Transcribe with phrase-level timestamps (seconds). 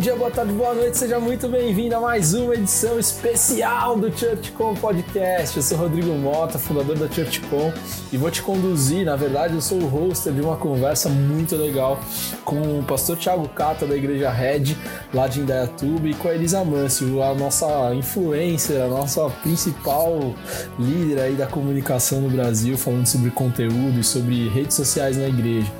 [0.00, 4.74] Dia, boa tarde, boa noite, seja muito bem-vindo a mais uma edição especial do ChurchCom
[4.74, 5.58] Podcast.
[5.58, 7.70] Eu sou Rodrigo Mota, fundador da ChurchCom,
[8.10, 12.00] e vou te conduzir, na verdade, eu sou o hoster de uma conversa muito legal
[12.46, 14.74] com o pastor Thiago Cata da Igreja Red,
[15.12, 20.34] lá de Indaiatuba, e com a Elisa Mancio, a nossa influencer, a nossa principal
[20.78, 25.70] líder aí da comunicação no Brasil, falando sobre conteúdo e sobre redes sociais na igreja.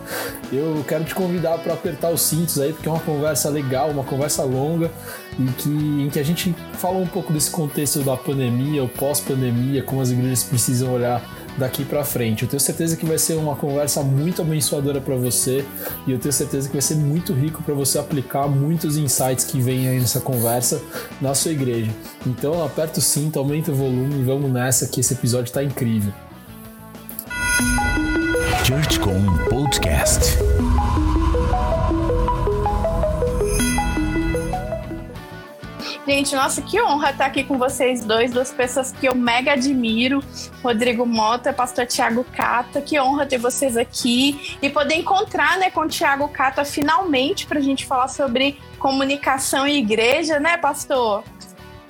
[0.52, 4.09] Eu quero te convidar para apertar os cintos aí, porque é uma conversa legal, uma
[4.10, 4.90] conversa longa
[5.38, 9.82] em que, em que a gente fala um pouco desse contexto da pandemia, o pós-pandemia,
[9.82, 11.22] como as igrejas precisam olhar
[11.56, 12.42] daqui para frente.
[12.42, 15.64] Eu tenho certeza que vai ser uma conversa muito abençoadora para você
[16.06, 19.60] e eu tenho certeza que vai ser muito rico para você aplicar muitos insights que
[19.60, 20.80] vem aí nessa conversa
[21.20, 21.90] na sua igreja.
[22.26, 26.12] Então aperta o cinto, aumenta o volume e vamos nessa que esse episódio está incrível.
[28.64, 30.38] ChurchCom Podcast.
[36.10, 40.20] Gente, nossa, que honra estar aqui com vocês dois, duas pessoas que eu mega admiro.
[40.60, 45.82] Rodrigo Mota, pastor Tiago Cata, que honra ter vocês aqui e poder encontrar né, com
[45.82, 51.22] o Tiago Cata finalmente para a gente falar sobre comunicação e igreja, né, pastor?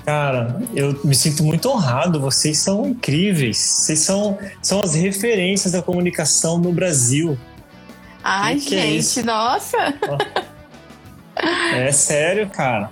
[0.05, 2.21] Cara, eu me sinto muito honrado.
[2.21, 3.57] Vocês são incríveis.
[3.57, 7.39] Vocês são, são as referências da comunicação no Brasil.
[8.23, 9.79] Ai, que gente, que é nossa!
[11.73, 12.91] É sério, cara.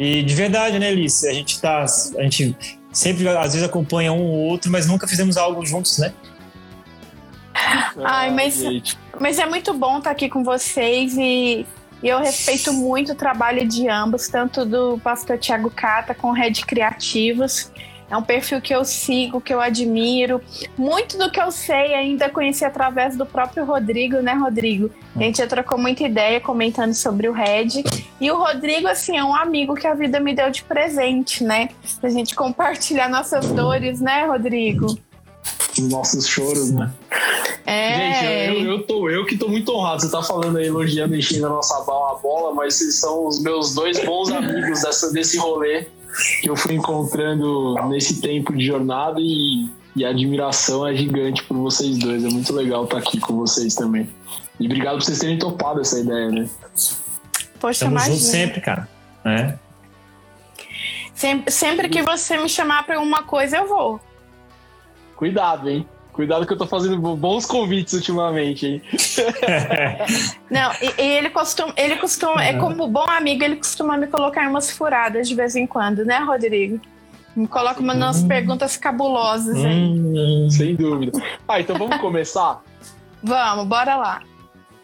[0.00, 1.28] E de verdade, né, Alice?
[1.28, 1.84] A gente tá.
[2.16, 2.56] A gente
[2.90, 6.14] sempre, às vezes, acompanha um ou outro, mas nunca fizemos algo juntos, né?
[8.02, 8.62] Ai, mas,
[9.20, 11.66] mas é muito bom estar aqui com vocês e,
[12.02, 16.64] e eu respeito muito o trabalho de ambos, tanto do pastor Tiago Cata com Rede
[16.64, 17.70] Criativos
[18.10, 20.42] é um perfil que eu sigo, que eu admiro.
[20.76, 24.90] Muito do que eu sei ainda conheci através do próprio Rodrigo, né, Rodrigo?
[25.14, 27.84] A gente já trocou muita ideia comentando sobre o Red.
[28.20, 31.68] E o Rodrigo, assim, é um amigo que a vida me deu de presente, né?
[32.00, 34.98] Pra gente compartilhar nossas dores, né, Rodrigo?
[35.78, 36.90] Os nossos choros, né?
[37.64, 37.94] É.
[37.94, 40.02] Gente, eu, eu, tô, eu que tô muito honrado.
[40.02, 44.04] Você tá falando aí, elogiando, enchendo a nossa bola, mas vocês são os meus dois
[44.04, 45.86] bons amigos dessa, desse rolê
[46.40, 51.56] que eu fui encontrando nesse tempo de jornada e, e a admiração é gigante por
[51.56, 52.24] vocês dois.
[52.24, 54.08] É muito legal estar aqui com vocês também.
[54.58, 56.48] E obrigado por vocês terem topado essa ideia, né?
[57.58, 58.88] Poxa, Estamos juntos sempre, cara.
[59.24, 59.54] É.
[61.14, 64.00] Sempre, sempre que você me chamar para alguma coisa, eu vou.
[65.16, 65.86] Cuidado, hein?
[66.20, 68.82] Cuidado que eu tô fazendo bons convites ultimamente, hein?
[70.50, 74.46] Não, e, e, ele costuma, ele costuma, é como bom amigo, ele costuma me colocar
[74.46, 76.78] umas furadas de vez em quando, né, Rodrigo?
[77.34, 78.28] Me coloca umas hum.
[78.28, 79.64] perguntas cabulosas aí.
[79.64, 81.18] Hum, sem dúvida.
[81.48, 82.60] Ah, então vamos começar?
[83.24, 84.20] vamos, bora lá.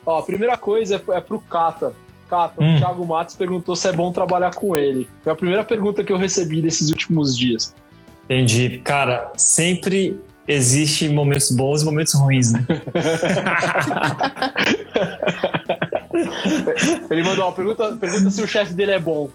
[0.06, 1.92] Ó, a primeira coisa é, é pro Cata.
[2.30, 2.76] Cata, hum.
[2.76, 5.06] o Thiago Matos perguntou se é bom trabalhar com ele.
[5.22, 7.74] Foi a primeira pergunta que eu recebi desses últimos dias.
[8.24, 8.78] Entendi.
[8.78, 12.64] Cara, sempre existe momentos bons e momentos ruins, né?
[17.10, 19.28] Ele mandou uma pergunta, pergunta se o chefe dele é bom.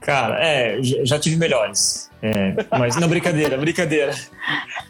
[0.00, 2.10] Cara, é, já tive melhores.
[2.22, 4.14] É, mas não, brincadeira, brincadeira.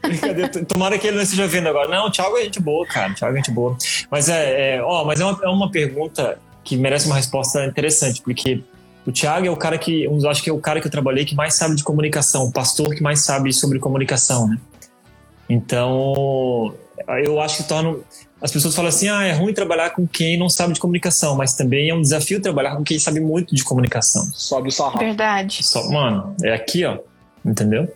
[0.03, 0.48] Brincadeira.
[0.64, 1.88] Tomara que ele não esteja vendo agora.
[1.88, 3.12] Não, o Thiago é gente boa, cara.
[3.12, 3.76] O Thiago é gente boa.
[4.10, 8.22] Mas é, é ó, mas é uma, é uma pergunta que merece uma resposta interessante,
[8.22, 8.62] porque
[9.06, 11.34] o Thiago é o cara que, acho que é o cara que eu trabalhei que
[11.34, 14.59] mais sabe de comunicação, o pastor que mais sabe sobre comunicação, né?
[15.49, 16.75] Então,
[17.25, 17.97] eu acho que torna.
[18.41, 21.55] As pessoas falam assim: ah, é ruim trabalhar com quem não sabe de comunicação, mas
[21.55, 24.25] também é um desafio trabalhar com quem sabe muito de comunicação.
[24.32, 24.99] Sobe o sarrafo.
[24.99, 25.62] Verdade.
[25.62, 26.99] Só, mano, é aqui, ó.
[27.44, 27.93] Entendeu?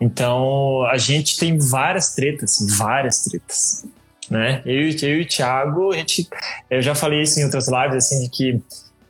[0.00, 3.84] Então, a gente tem várias tretas, várias tretas.
[4.30, 4.62] Né?
[4.64, 6.28] Eu, eu e o Thiago, a gente,
[6.70, 8.60] eu já falei isso em outras lives, assim, de que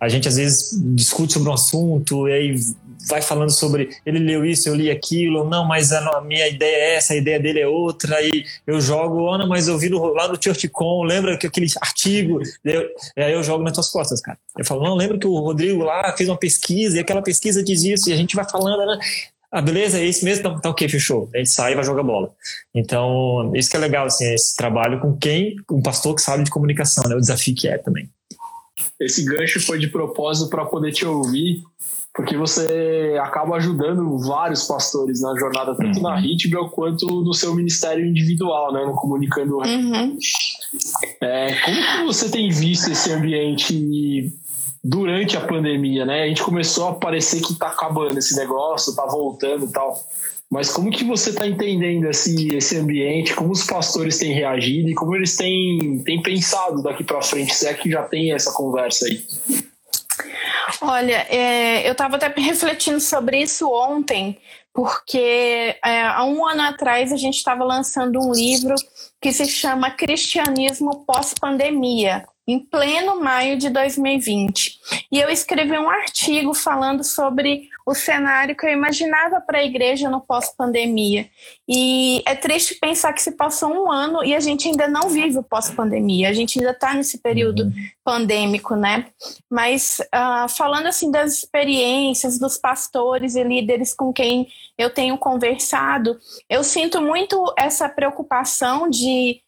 [0.00, 2.60] a gente às vezes discute sobre um assunto e aí
[3.06, 6.94] vai falando sobre ele leu isso, eu li aquilo, não, mas a, minha ideia é
[6.96, 10.28] essa, a ideia dele é outra, aí eu jogo, Ana, mas eu vi no, lá
[10.28, 14.38] no ChurchCon, lembra que aquele artigo, eu, aí eu jogo nas tuas costas, cara.
[14.58, 17.82] Eu falo, não, lembra que o Rodrigo lá fez uma pesquisa e aquela pesquisa diz
[17.84, 18.98] isso, e a gente vai falando, né?
[19.50, 20.40] Ah, beleza, é isso mesmo?
[20.40, 21.30] Então, tá ok, fechou.
[21.34, 22.30] A gente sai e vai jogar bola.
[22.74, 26.50] Então, isso que é legal, assim, esse trabalho com quem, um pastor que sabe de
[26.50, 27.14] comunicação, né?
[27.14, 28.10] O desafio que é também.
[29.00, 31.62] Esse gancho foi de propósito para poder te ouvir
[32.18, 36.02] porque você acaba ajudando vários pastores na jornada, tanto uhum.
[36.02, 40.18] na Hitbel quanto no seu ministério individual, né, no Comunicando uhum.
[41.20, 44.32] é, Como que você tem visto esse ambiente
[44.82, 46.24] durante a pandemia, né?
[46.24, 50.04] A gente começou a parecer que tá acabando esse negócio, tá voltando e tal.
[50.50, 53.32] Mas como que você está entendendo esse, esse ambiente?
[53.32, 57.54] Como os pastores têm reagido e como eles têm, têm pensado daqui para frente?
[57.54, 59.22] Se é que já tem essa conversa aí?
[60.80, 64.38] Olha, é, eu estava até refletindo sobre isso ontem,
[64.72, 68.74] porque é, há um ano atrás a gente estava lançando um livro
[69.20, 74.80] que se chama Cristianismo Pós-Pandemia em pleno maio de 2020.
[75.12, 80.08] E eu escrevi um artigo falando sobre o cenário que eu imaginava para a igreja
[80.08, 81.28] no pós-pandemia.
[81.68, 85.36] E é triste pensar que se passou um ano e a gente ainda não vive
[85.36, 87.72] o pós-pandemia, a gente ainda está nesse período uhum.
[88.02, 89.08] pandêmico, né?
[89.50, 94.48] Mas uh, falando assim das experiências dos pastores e líderes com quem
[94.78, 96.18] eu tenho conversado,
[96.48, 99.42] eu sinto muito essa preocupação de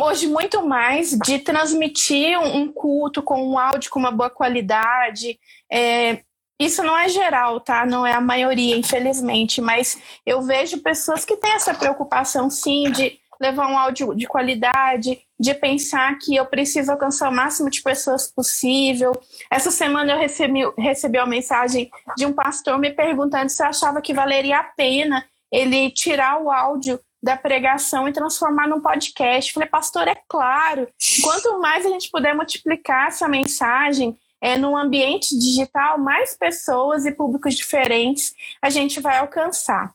[0.00, 5.38] hoje muito mais de transmitir um culto com um áudio com uma boa qualidade.
[5.72, 6.20] É,
[6.60, 7.86] isso não é geral, tá?
[7.86, 13.18] Não é a maioria, infelizmente, mas eu vejo pessoas que têm essa preocupação, sim, de
[13.40, 18.30] levar um áudio de qualidade, de pensar que eu preciso alcançar o máximo de pessoas
[18.30, 19.12] possível.
[19.50, 24.02] Essa semana eu recebi, recebi uma mensagem de um pastor me perguntando se eu achava
[24.02, 29.52] que valeria a pena ele tirar o áudio da pregação e transformar num podcast.
[29.52, 30.88] Falei, pastor, é claro.
[31.22, 37.12] Quanto mais a gente puder multiplicar essa mensagem é, no ambiente digital, mais pessoas e
[37.12, 39.94] públicos diferentes a gente vai alcançar.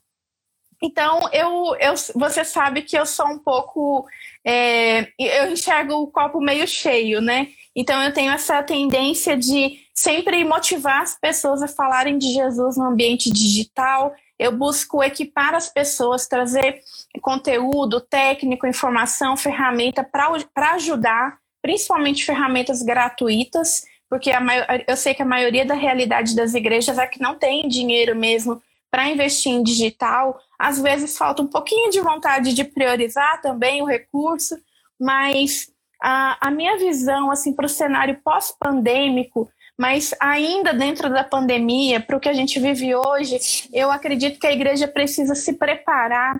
[0.81, 4.05] Então, eu, eu, você sabe que eu sou um pouco.
[4.43, 7.47] É, eu enxergo o copo meio cheio, né?
[7.75, 12.85] Então, eu tenho essa tendência de sempre motivar as pessoas a falarem de Jesus no
[12.85, 16.81] ambiente digital, eu busco equipar as pessoas, trazer
[17.21, 24.41] conteúdo técnico, informação, ferramenta para ajudar, principalmente ferramentas gratuitas, porque a,
[24.87, 28.61] eu sei que a maioria da realidade das igrejas é que não tem dinheiro mesmo
[28.91, 30.39] para investir em digital.
[30.59, 34.55] Às vezes falta um pouquinho de vontade de priorizar também o recurso,
[34.99, 35.69] mas
[36.01, 42.15] a, a minha visão assim para o cenário pós-pandêmico mas ainda dentro da pandemia, para
[42.15, 46.39] o que a gente vive hoje, eu acredito que a igreja precisa se preparar.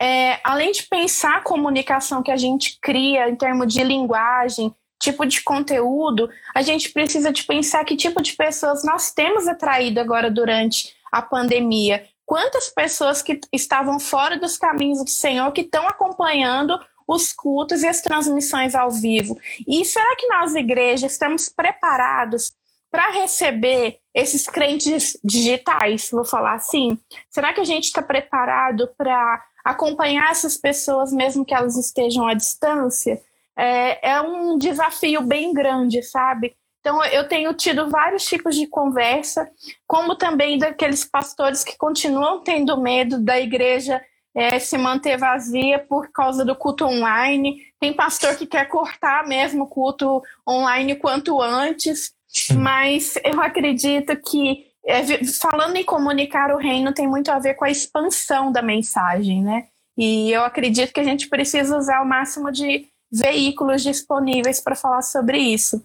[0.00, 5.24] É, além de pensar a comunicação que a gente cria em termos de linguagem, tipo
[5.24, 10.30] de conteúdo, a gente precisa de pensar que tipo de pessoas nós temos atraído agora
[10.30, 12.04] durante a pandemia.
[12.24, 16.78] Quantas pessoas que estavam fora dos caminhos do Senhor que estão acompanhando
[17.08, 19.38] os cultos e as transmissões ao vivo.
[19.66, 22.52] E será que nós, igreja, estamos preparados
[22.90, 26.98] para receber esses crentes digitais, vou falar assim?
[27.30, 32.34] Será que a gente está preparado para acompanhar essas pessoas, mesmo que elas estejam à
[32.34, 33.20] distância?
[33.56, 36.56] É, é um desafio bem grande, sabe?
[36.80, 39.50] Então, eu tenho tido vários tipos de conversa,
[39.86, 44.00] como também daqueles pastores que continuam tendo medo da igreja
[44.34, 47.60] é, se manter vazia por causa do culto online.
[47.80, 52.12] Tem pastor que quer cortar mesmo o culto online quanto antes.
[52.56, 57.64] Mas eu acredito que, é, falando em comunicar o reino, tem muito a ver com
[57.64, 59.66] a expansão da mensagem, né?
[59.96, 65.02] E eu acredito que a gente precisa usar o máximo de veículos disponíveis para falar
[65.02, 65.82] sobre isso.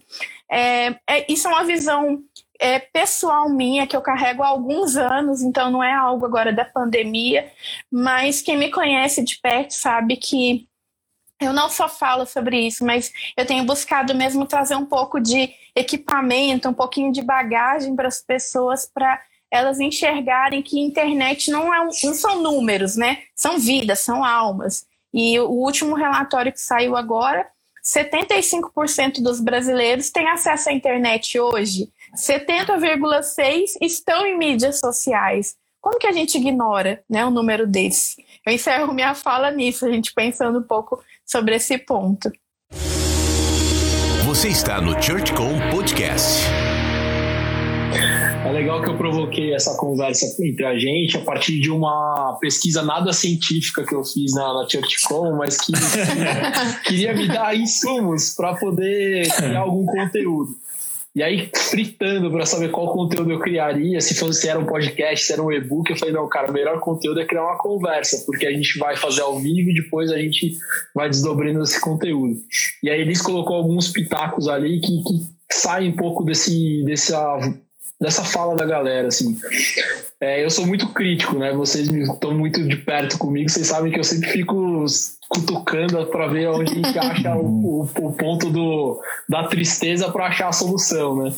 [0.50, 2.22] É, é, isso é uma visão
[2.60, 6.64] é, pessoal minha que eu carrego há alguns anos, então não é algo agora da
[6.64, 7.50] pandemia,
[7.90, 10.68] mas quem me conhece de perto sabe que
[11.40, 15.50] eu não só falo sobre isso, mas eu tenho buscado mesmo trazer um pouco de
[15.74, 21.80] equipamento, um pouquinho de bagagem para as pessoas, para elas enxergarem que internet não, é
[21.80, 23.18] um, não são números, né?
[23.36, 24.86] São vidas, são almas.
[25.12, 27.46] E o último relatório que saiu agora,
[27.84, 31.88] 75% dos brasileiros têm acesso à internet hoje.
[32.16, 35.56] 70,6% estão em mídias sociais.
[35.84, 38.24] Como que a gente ignora né, um número desse?
[38.46, 42.32] Eu encerro minha fala nisso, a gente pensando um pouco sobre esse ponto.
[44.24, 46.42] Você está no ChurchCom Podcast.
[48.46, 52.82] É legal que eu provoquei essa conversa entre a gente a partir de uma pesquisa
[52.82, 55.72] nada científica que eu fiz na, na ChurchCom, mas que
[56.88, 60.63] queria me dar insumos para poder criar algum conteúdo.
[61.14, 65.24] E aí, fritando para saber qual conteúdo eu criaria, se fosse se era um podcast,
[65.24, 68.24] se era um e-book, eu falei, não, cara, o melhor conteúdo é criar uma conversa,
[68.26, 70.56] porque a gente vai fazer ao vivo e depois a gente
[70.92, 72.36] vai desdobrando esse conteúdo.
[72.82, 77.38] E aí eles colocou alguns pitacos ali que, que saem um pouco desse, dessa,
[78.00, 79.38] dessa fala da galera, assim.
[80.20, 81.52] É, eu sou muito crítico, né?
[81.52, 84.86] Vocês estão muito de perto comigo, vocês sabem que eu sempre fico
[85.28, 90.26] cutucando para ver onde a gente acha o, o, o, ponto do, da tristeza para
[90.26, 91.32] achar a solução, né?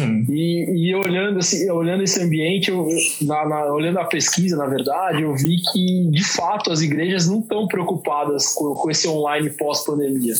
[0.00, 0.26] Hum.
[0.28, 2.86] E, e, olhando, assim, olhando esse ambiente, eu,
[3.22, 7.40] na, na, olhando a pesquisa, na verdade, eu vi que, de fato, as igrejas não
[7.40, 10.34] estão preocupadas com, com esse online pós-pandemia.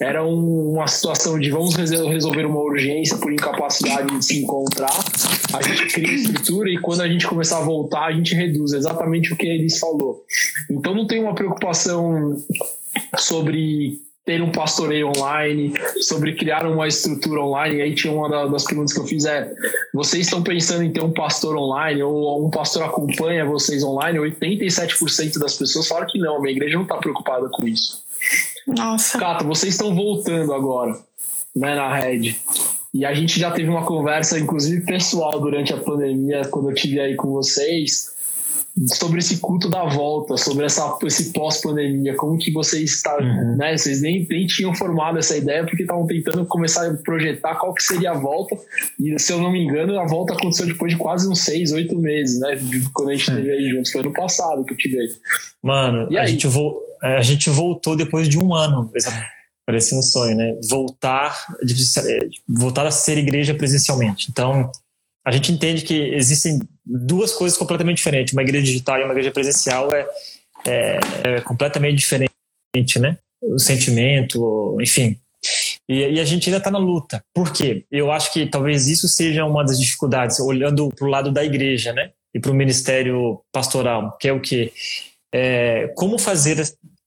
[0.00, 4.94] era um, uma situação de vamos resolver uma urgência por incapacidade de se encontrar,
[5.54, 8.72] a gente cria estrutura e quando a gente começar a voltar, a gente reduz.
[8.72, 10.24] Exatamente o que eles falou.
[10.70, 12.36] Então não tem uma preocupação
[13.18, 17.76] sobre ter um pastoreio online, sobre criar uma estrutura online.
[17.76, 19.52] E aí tinha uma das perguntas que eu fiz é:
[19.92, 24.18] vocês estão pensando em ter um pastor online ou um pastor acompanha vocês online?
[24.18, 28.02] 87% das pessoas falaram que não, a minha igreja não está preocupada com isso.
[28.66, 29.18] Nossa.
[29.18, 30.96] Cato, vocês estão voltando agora,
[31.54, 32.40] né, na rede.
[32.94, 37.00] E a gente já teve uma conversa, inclusive pessoal, durante a pandemia, quando eu tive
[37.00, 38.12] aí com vocês,
[38.86, 43.56] sobre esse culto da volta, sobre essa, esse pós-pandemia, como que vocês estão, uhum.
[43.56, 43.76] né?
[43.76, 47.82] Vocês nem, nem tinham formado essa ideia porque estavam tentando começar a projetar qual que
[47.82, 48.56] seria a volta.
[48.98, 51.98] E se eu não me engano, a volta aconteceu depois de quase uns seis, oito
[51.98, 52.58] meses, né?
[52.94, 55.10] Quando a gente esteve aí juntos, foi ano passado que eu tive aí.
[55.62, 56.80] Mano, e a, Gente vo...
[57.02, 58.90] a gente voltou depois de um ano.
[59.72, 60.54] Parecia um sonho, né?
[60.68, 61.46] Voltar,
[62.46, 64.28] voltar a ser igreja presencialmente.
[64.30, 64.70] Então,
[65.26, 68.34] a gente entende que existem duas coisas completamente diferentes.
[68.34, 70.06] Uma igreja digital e uma igreja presencial é,
[70.66, 73.16] é, é completamente diferente, né?
[73.40, 75.18] O sentimento, enfim.
[75.88, 77.24] E, e a gente ainda está na luta.
[77.34, 77.86] Por quê?
[77.90, 81.94] Eu acho que talvez isso seja uma das dificuldades, olhando para o lado da igreja,
[81.94, 82.10] né?
[82.34, 84.70] E para o ministério pastoral, que é o quê?
[85.32, 86.62] É, como fazer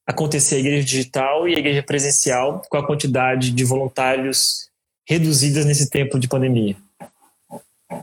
[0.06, 4.70] acontecer a igreja digital e a igreja presencial com a quantidade de voluntários
[5.08, 6.76] reduzidas nesse tempo de pandemia.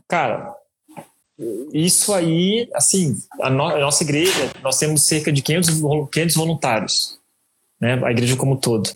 [0.08, 0.54] Cara,
[1.72, 5.80] isso aí, assim, a, no, a, nossa igreja, nós temos cerca de 500,
[6.12, 7.18] 500 voluntários,
[7.80, 8.00] né?
[8.04, 8.90] A igreja como um todo.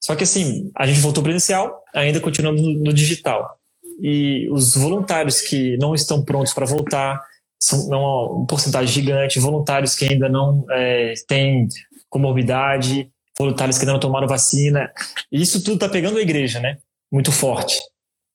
[0.00, 3.58] Só que, assim, a gente voltou presencial, ainda continuamos no, no digital.
[4.00, 7.24] E os voluntários que não estão prontos para voltar,
[7.58, 11.66] são não, um porcentagem gigante, voluntários que ainda não é, têm
[12.08, 14.90] comorbidade, voluntários que não tomaram vacina.
[15.30, 16.78] E isso tudo está pegando a igreja, né?
[17.10, 17.78] Muito forte.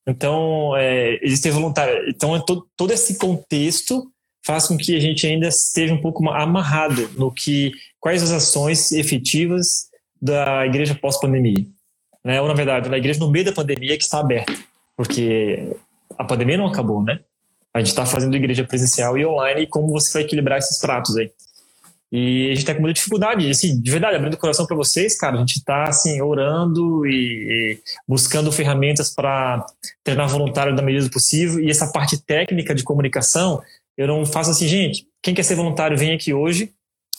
[0.07, 2.07] Então, é, existem voluntários.
[2.07, 4.11] Então, é todo, todo esse contexto
[4.45, 8.91] faz com que a gente ainda esteja um pouco amarrado no que quais as ações
[8.91, 11.65] efetivas da igreja pós-pandemia.
[12.23, 12.41] Né?
[12.41, 14.53] Ou, na verdade, na igreja no meio da pandemia que está aberta,
[14.95, 15.75] porque
[16.17, 17.19] a pandemia não acabou, né?
[17.73, 21.15] A gente está fazendo igreja presencial e online e como você vai equilibrar esses pratos
[21.17, 21.31] aí.
[22.11, 23.49] E a gente tá com muita dificuldade.
[23.49, 27.13] Assim, de verdade, abrindo o coração para vocês, cara, a gente está assim, orando e,
[27.13, 29.65] e buscando ferramentas para
[30.03, 31.59] treinar voluntário da medida do possível.
[31.61, 33.61] E essa parte técnica de comunicação,
[33.97, 36.73] eu não faço assim, gente, quem quer ser voluntário, vem aqui hoje,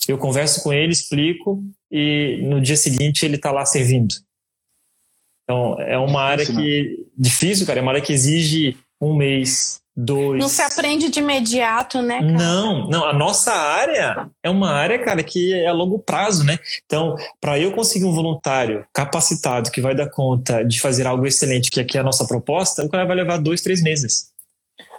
[0.06, 4.14] eu converso com ele, explico, e no dia seguinte ele está lá servindo.
[5.44, 7.06] Então, é uma área que.
[7.16, 10.40] Difícil, cara, é uma área que exige um mês, dois.
[10.40, 12.20] Não se aprende de imediato, né?
[12.20, 12.32] Cara?
[12.32, 13.04] Não, não.
[13.04, 16.58] A nossa área é uma área, cara, que é a longo prazo, né?
[16.84, 21.70] Então, para eu conseguir um voluntário capacitado que vai dar conta de fazer algo excelente,
[21.70, 24.32] que aqui é a nossa proposta, o cara vai levar dois, três meses.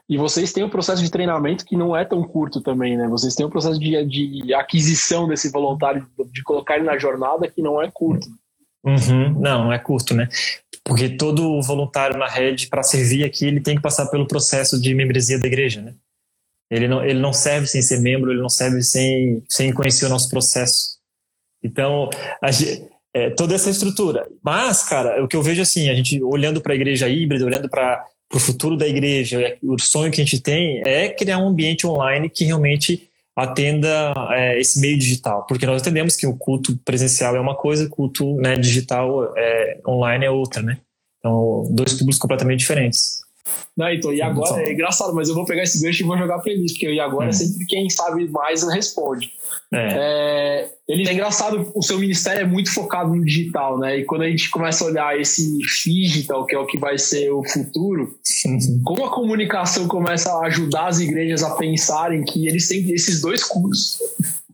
[0.08, 3.08] E vocês têm um processo de treinamento que não é tão curto também, né?
[3.08, 7.62] Vocês têm um processo de, de aquisição desse voluntário, de colocar ele na jornada que
[7.62, 8.28] não é curto.
[8.84, 10.28] Uhum, não, é curto, né?
[10.84, 14.94] Porque todo voluntário na rede, para servir aqui, ele tem que passar pelo processo de
[14.94, 15.94] membresia da igreja, né?
[16.70, 20.10] Ele não, ele não serve sem ser membro, ele não serve sem, sem conhecer o
[20.10, 20.98] nosso processo.
[21.64, 22.10] Então,
[22.42, 22.50] a,
[23.14, 24.28] é, toda essa estrutura.
[24.44, 27.70] Mas, cara, o que eu vejo assim, a gente olhando para a igreja híbrida, olhando
[27.70, 31.86] para o futuro da igreja, o sonho que a gente tem é criar um ambiente
[31.86, 37.36] online que realmente atenda é, esse meio digital, porque nós entendemos que o culto presencial
[37.36, 40.78] é uma coisa, o culto né, digital é, online é outra, né?
[41.20, 43.23] Então, dois públicos completamente diferentes.
[43.76, 46.40] Não, então, e agora é engraçado, mas eu vou pegar esse gancho e vou jogar
[46.40, 47.32] pra eles, porque e agora é.
[47.32, 49.32] sempre quem sabe mais responde.
[49.74, 49.88] É.
[49.96, 53.98] É, ele, é engraçado, o seu ministério é muito focado no digital, né?
[53.98, 57.32] E quando a gente começa a olhar esse digital, que é o que vai ser
[57.32, 58.16] o futuro,
[58.84, 63.44] como a comunicação começa a ajudar as igrejas a pensarem que eles têm esses dois
[63.44, 63.98] cursos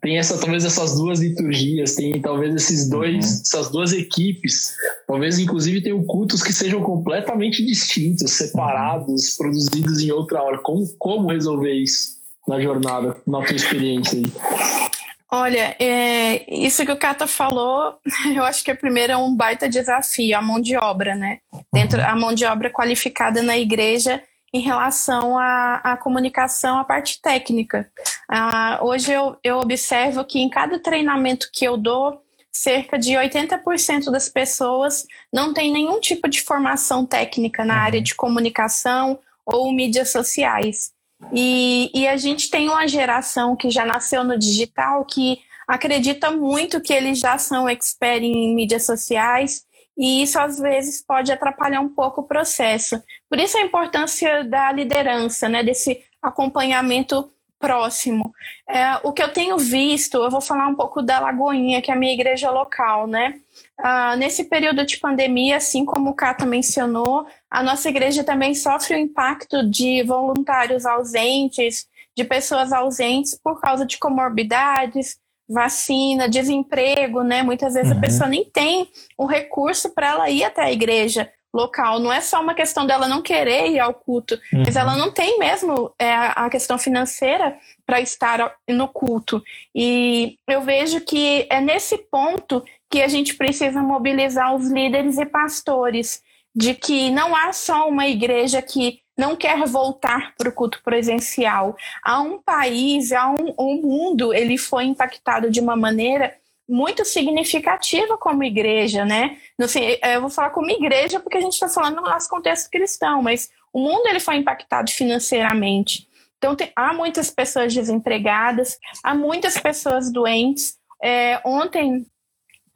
[0.01, 3.41] tem essa talvez essas duas liturgias, tem talvez esses dois, uhum.
[3.41, 4.73] essas duas equipes,
[5.07, 9.37] talvez inclusive tenham cultos que sejam completamente distintos, separados, uhum.
[9.37, 10.57] produzidos em outra hora.
[10.59, 14.89] Como, como resolver isso na jornada, na tua experiência aí?
[15.31, 17.93] Olha, é, isso que o Cata falou,
[18.35, 21.39] eu acho que a primeira é um baita desafio, a mão de obra, né?
[21.71, 27.21] Dentro, a mão de obra qualificada na igreja em relação à, à comunicação, à parte
[27.21, 27.89] técnica.
[28.27, 34.11] Ah, hoje eu, eu observo que em cada treinamento que eu dou, cerca de 80%
[34.11, 40.11] das pessoas não tem nenhum tipo de formação técnica na área de comunicação ou mídias
[40.11, 40.91] sociais.
[41.33, 46.81] E, e a gente tem uma geração que já nasceu no digital que acredita muito
[46.81, 49.63] que eles já são expert em mídias sociais
[49.99, 53.03] e isso às vezes pode atrapalhar um pouco o processo.
[53.29, 57.29] Por isso a importância da liderança, né, desse acompanhamento
[57.59, 58.33] próximo.
[58.67, 61.93] É, o que eu tenho visto, eu vou falar um pouco da Lagoinha, que é
[61.93, 63.41] a minha igreja local, né?
[63.77, 68.95] Ah, nesse período de pandemia, assim como o Cata mencionou, a nossa igreja também sofre
[68.95, 75.17] o impacto de voluntários ausentes, de pessoas ausentes por causa de comorbidades,
[75.49, 77.41] vacina, desemprego, né?
[77.41, 77.97] Muitas vezes uhum.
[77.97, 78.87] a pessoa nem tem
[79.17, 81.99] o recurso para ela ir até a igreja local.
[81.99, 84.63] Não é só uma questão dela não querer ir ao culto, uhum.
[84.65, 89.41] mas ela não tem mesmo é, a questão financeira para estar no culto.
[89.73, 95.25] E eu vejo que é nesse ponto que a gente precisa mobilizar os líderes e
[95.25, 96.21] pastores,
[96.55, 101.75] de que não há só uma igreja que não quer voltar para o culto presencial.
[102.01, 106.33] Há um país, há um, um mundo, ele foi impactado de uma maneira
[106.67, 109.37] muito significativa como igreja, né?
[109.59, 113.21] Assim, eu vou falar como igreja porque a gente está falando no nosso contexto cristão,
[113.21, 116.07] mas o mundo ele foi impactado financeiramente.
[116.37, 120.77] Então tem, há muitas pessoas desempregadas, há muitas pessoas doentes.
[121.03, 122.05] É, ontem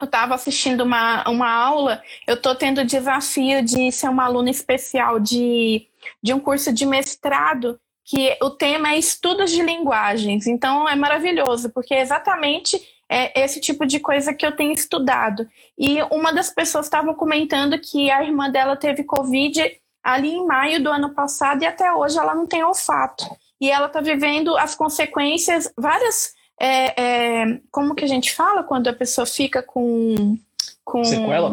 [0.00, 4.50] eu estava assistindo uma, uma aula, eu estou tendo o desafio de ser uma aluna
[4.50, 5.86] especial de,
[6.22, 10.46] de um curso de mestrado que o tema é estudos de linguagens.
[10.46, 15.46] Então é maravilhoso, porque é exatamente é esse tipo de coisa que eu tenho estudado.
[15.78, 19.62] E uma das pessoas estava comentando que a irmã dela teve Covid
[20.02, 23.24] ali em maio do ano passado e até hoje ela não tem olfato.
[23.60, 26.34] E ela está vivendo as consequências, várias.
[26.60, 30.36] É, é, como que a gente fala quando a pessoa fica com.
[30.84, 31.50] com Sequela?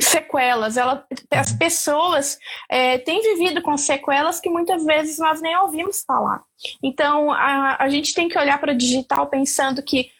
[0.00, 0.76] Sequelas.
[0.76, 6.42] Ela, as pessoas é, têm vivido com sequelas que muitas vezes nós nem ouvimos falar.
[6.82, 10.10] Então, a, a gente tem que olhar para o digital pensando que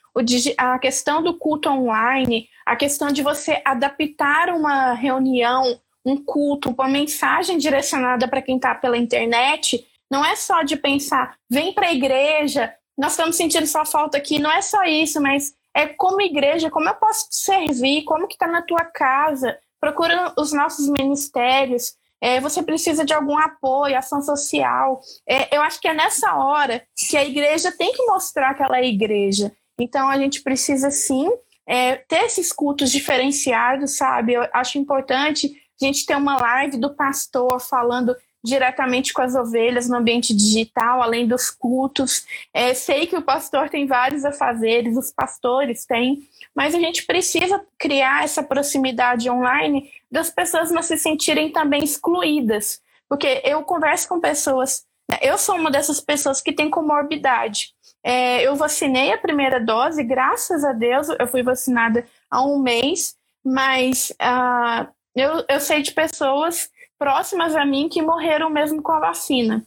[0.58, 6.88] a questão do culto online, a questão de você adaptar uma reunião, um culto, uma
[6.88, 11.92] mensagem direcionada para quem está pela internet, não é só de pensar, vem para a
[11.92, 16.70] igreja, nós estamos sentindo só falta aqui, não é só isso, mas é como igreja,
[16.70, 21.94] como eu posso te servir, como que está na tua casa, procura os nossos ministérios,
[22.20, 25.00] é, você precisa de algum apoio, ação social.
[25.28, 28.78] É, eu acho que é nessa hora que a igreja tem que mostrar que ela
[28.78, 29.50] é igreja.
[29.76, 31.28] Então a gente precisa sim
[31.66, 34.34] é, ter esses cultos diferenciados, sabe?
[34.34, 39.88] Eu acho importante a gente ter uma live do pastor falando diretamente com as ovelhas
[39.88, 42.26] no ambiente digital, além dos cultos.
[42.52, 47.64] É, sei que o pastor tem vários afazeres, os pastores têm, mas a gente precisa
[47.78, 52.82] criar essa proximidade online das pessoas não se sentirem também excluídas.
[53.08, 55.18] Porque eu converso com pessoas, né?
[55.22, 57.74] eu sou uma dessas pessoas que tem comorbidade.
[58.04, 63.14] É, eu vacinei a primeira dose, graças a Deus, eu fui vacinada há um mês,
[63.44, 66.68] mas uh, eu, eu sei de pessoas
[67.02, 69.66] próximas a mim que morreram mesmo com a vacina.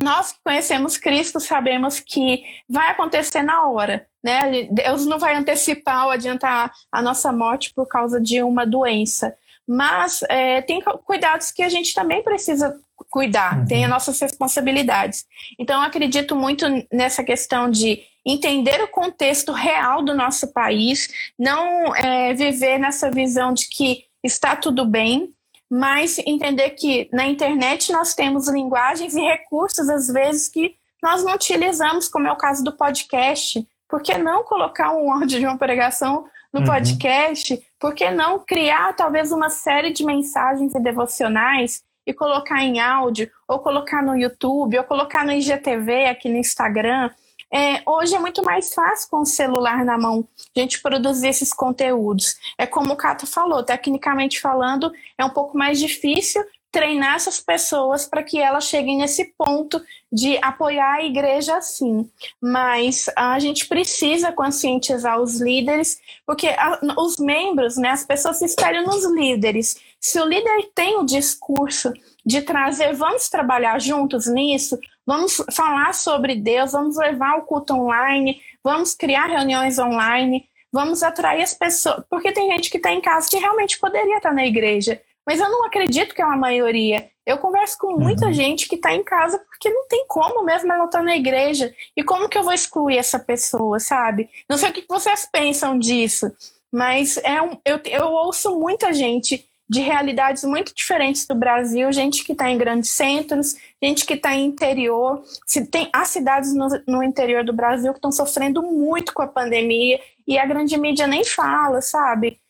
[0.00, 4.64] Nós que conhecemos Cristo sabemos que vai acontecer na hora, né?
[4.68, 9.32] Deus não vai antecipar ou adiantar a nossa morte por causa de uma doença.
[9.64, 12.76] Mas é, tem cuidados que a gente também precisa
[13.08, 13.66] cuidar, uhum.
[13.66, 15.24] tem as nossas responsabilidades.
[15.56, 21.08] Então, eu acredito muito nessa questão de entender o contexto real do nosso país,
[21.38, 25.32] não é, viver nessa visão de que está tudo bem,
[25.70, 31.34] mas entender que na internet nós temos linguagens e recursos, às vezes, que nós não
[31.34, 33.64] utilizamos, como é o caso do podcast.
[33.88, 36.66] Por que não colocar um áudio de uma pregação no uhum.
[36.66, 37.58] podcast?
[37.78, 43.30] Por que não criar talvez uma série de mensagens e devocionais e colocar em áudio,
[43.46, 47.10] ou colocar no YouTube, ou colocar no IGTV aqui no Instagram.
[47.52, 51.52] É, hoje é muito mais fácil com o celular na mão a gente produzir esses
[51.52, 52.36] conteúdos.
[52.56, 58.06] É como o Cato falou, tecnicamente falando, é um pouco mais difícil treinar essas pessoas
[58.06, 59.82] para que elas cheguem nesse ponto
[60.12, 62.08] de apoiar a igreja assim.
[62.40, 68.44] Mas a gente precisa conscientizar os líderes, porque a, os membros, né, as pessoas se
[68.44, 69.76] espelham nos líderes.
[70.00, 71.92] Se o líder tem o discurso
[72.24, 74.78] de trazer, vamos trabalhar juntos nisso,
[75.10, 81.42] vamos falar sobre Deus, vamos levar o culto online, vamos criar reuniões online, vamos atrair
[81.42, 85.02] as pessoas, porque tem gente que está em casa que realmente poderia estar na igreja,
[85.26, 87.10] mas eu não acredito que é uma maioria.
[87.26, 88.32] Eu converso com muita uhum.
[88.32, 91.74] gente que está em casa porque não tem como mesmo ela estar tá na igreja.
[91.96, 94.30] E como que eu vou excluir essa pessoa, sabe?
[94.48, 96.32] Não sei o que vocês pensam disso,
[96.72, 102.24] mas é um, eu, eu ouço muita gente de realidades muito diferentes do Brasil, gente
[102.24, 105.22] que está em grandes centros, gente que está em interior.
[105.46, 109.28] Se tem há cidades no, no interior do Brasil que estão sofrendo muito com a
[109.28, 112.40] pandemia e a grande mídia nem fala, sabe?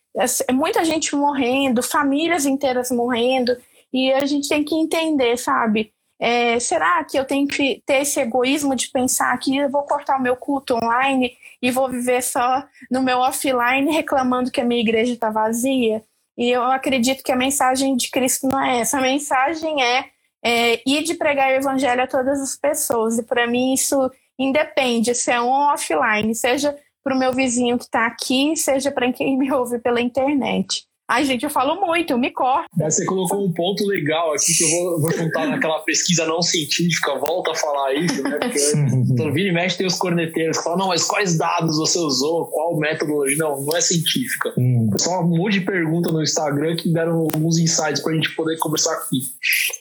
[0.48, 3.56] é muita gente morrendo, famílias inteiras morrendo,
[3.92, 5.92] e a gente tem que entender, sabe?
[6.18, 10.18] É, será que eu tenho que ter esse egoísmo de pensar que eu vou cortar
[10.18, 14.80] o meu culto online e vou viver só no meu offline reclamando que a minha
[14.80, 16.02] igreja está vazia?
[16.40, 18.96] E eu acredito que a mensagem de Cristo não é essa.
[18.96, 20.06] A mensagem é,
[20.42, 23.18] é ir de pregar o evangelho a todas as pessoas.
[23.18, 26.74] E para mim isso independe se é on ou offline, seja
[27.04, 30.86] para o meu vizinho que está aqui, seja para quem me ouve pela internet.
[31.10, 32.68] Ai, gente, eu falo muito, me corta.
[32.78, 37.18] Você colocou um ponto legal aqui que eu vou, vou contar naquela pesquisa não científica,
[37.18, 38.38] volta a falar isso, né?
[38.38, 38.60] Porque
[39.12, 42.46] então, vira e mexe tem os corneteiros que falam, não, mas quais dados você usou?
[42.46, 43.36] Qual metodologia?
[43.38, 44.54] Não, não é científica.
[44.56, 44.88] Hum.
[44.98, 48.92] Só um monte de pergunta no Instagram que deram alguns insights pra gente poder conversar
[48.92, 49.18] aqui.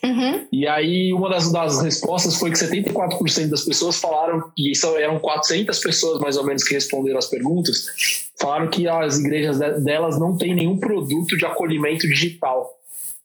[0.02, 0.46] Uhum.
[0.50, 5.20] E aí, uma das, das respostas foi que 74% das pessoas falaram, e isso eram
[5.20, 10.36] 400 pessoas mais ou menos que responderam as perguntas, falaram que as igrejas delas não
[10.36, 12.70] têm nenhum produto de acolhimento digital,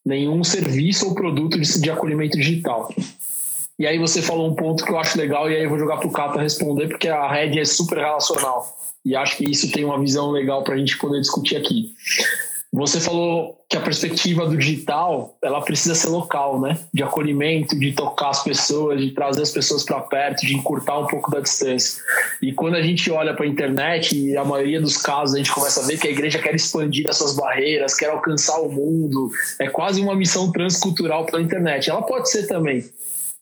[0.06, 2.94] nenhum serviço ou produto de, acolhimento digital.
[3.80, 5.98] E aí você falou um ponto que eu acho legal, e aí eu vou jogar
[5.98, 8.78] para o Cata responder, porque a rede é super relacional.
[9.04, 11.94] E acho que isso tem uma visão legal para a gente poder discutir aqui.
[12.76, 16.78] Você falou que a perspectiva do digital ela precisa ser local, né?
[16.94, 21.08] De acolhimento, de tocar as pessoas, de trazer as pessoas para perto, de encurtar um
[21.08, 22.04] pouco da distância.
[22.42, 25.54] E quando a gente olha para a internet, e a maioria dos casos a gente
[25.54, 29.70] começa a ver que a igreja quer expandir essas barreiras, quer alcançar o mundo, é
[29.70, 31.90] quase uma missão transcultural pela internet.
[31.90, 32.84] Ela pode ser também,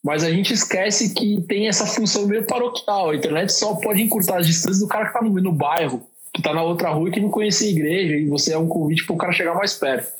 [0.00, 3.10] mas a gente esquece que tem essa função meio paroquial.
[3.10, 6.42] A internet só pode encurtar as distâncias do cara que está no, no bairro que
[6.42, 9.06] tá na outra rua e que não conhecia a igreja, e você é um convite
[9.06, 10.12] para o cara chegar mais perto.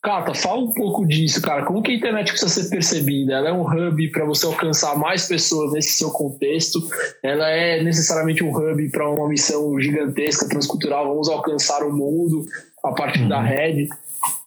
[0.00, 1.64] Cata, fala um pouco disso, cara.
[1.64, 3.34] Como que a internet precisa ser percebida?
[3.34, 6.80] Ela é um hub para você alcançar mais pessoas nesse seu contexto.
[7.22, 11.06] Ela é necessariamente um hub para uma missão gigantesca, transcultural.
[11.06, 12.44] Vamos alcançar o mundo
[12.82, 13.28] a partir uhum.
[13.28, 13.88] da rede.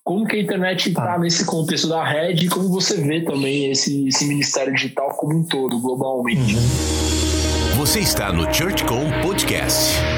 [0.04, 3.72] Como que a internet está tá nesse contexto da rede e como você vê também
[3.72, 6.54] esse, esse ministério digital como um todo, globalmente?
[6.54, 7.78] Uhum.
[7.78, 10.15] Você está no ChurchCom Podcast.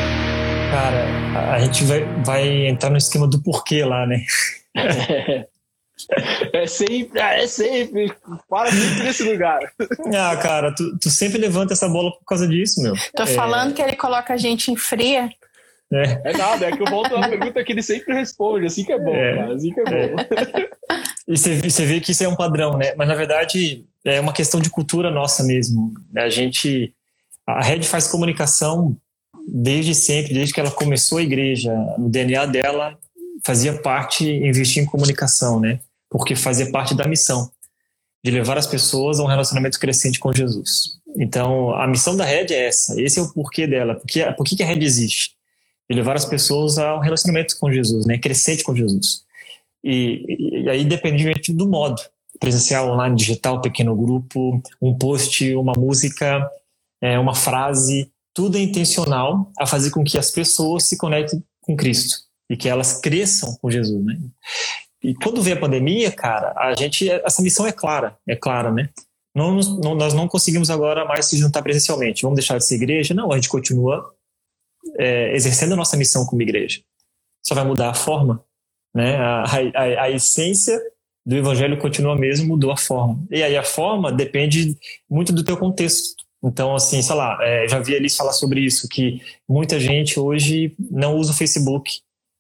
[0.70, 4.24] Cara, a gente vai, vai entrar no esquema do porquê lá, né?
[6.54, 8.14] É sempre, é sempre.
[8.48, 9.60] Para sempre nesse lugar.
[10.16, 12.94] Ah, cara, tu, tu sempre levanta essa bola por causa disso, meu.
[13.16, 13.28] Tô é...
[13.28, 15.30] falando que ele coloca a gente em fria.
[15.92, 16.30] É.
[16.30, 19.00] é nada, é que eu volto a pergunta que ele sempre responde, assim que é
[19.00, 19.36] bom, é.
[19.38, 20.22] cara, assim que é bom.
[20.22, 20.70] É.
[21.28, 22.94] E você, você vê que isso é um padrão, né?
[22.96, 25.94] Mas na verdade é uma questão de cultura nossa mesmo.
[26.16, 26.94] A gente.
[27.46, 28.98] A rede faz comunicação
[29.48, 32.98] desde sempre, desde que ela começou a igreja, no DNA dela
[33.46, 35.80] fazia parte investir em comunicação, né?
[36.10, 37.50] Porque fazia parte da missão
[38.24, 40.98] de levar as pessoas a um relacionamento crescente com Jesus.
[41.18, 43.00] Então, a missão da rede é essa.
[43.02, 43.96] Esse é o porquê dela.
[43.96, 45.32] Porque, por que a rede existe?
[45.90, 48.18] De levar as pessoas a um relacionamento com Jesus, né?
[48.18, 49.24] Crescente com Jesus.
[49.84, 52.02] E, e aí, independentemente do modo,
[52.40, 56.46] presencial, online, digital, pequeno grupo, um post, uma música,
[57.02, 61.76] é, uma frase, tudo é intencional a fazer com que as pessoas se conectem com
[61.76, 64.16] Cristo e que elas cresçam com Jesus, né?
[65.04, 68.92] E quando vem a pandemia, cara, a gente essa missão é clara, é clara, né?
[69.34, 72.22] Não, não, nós não conseguimos agora mais se juntar presencialmente.
[72.22, 73.12] Vamos deixar de ser igreja?
[73.12, 74.14] Não, a gente continua
[75.00, 76.82] é, exercendo a nossa missão como igreja.
[77.44, 78.46] Só vai mudar a forma,
[78.94, 79.16] né?
[79.18, 80.80] A, a, a essência
[81.26, 83.20] do evangelho continua mesmo, mudou a forma.
[83.32, 84.78] E aí a forma depende
[85.10, 86.27] muito do teu contexto.
[86.48, 90.74] Então, assim, sei lá, é, já vi eles falar sobre isso, que muita gente hoje
[90.80, 92.00] não usa o Facebook,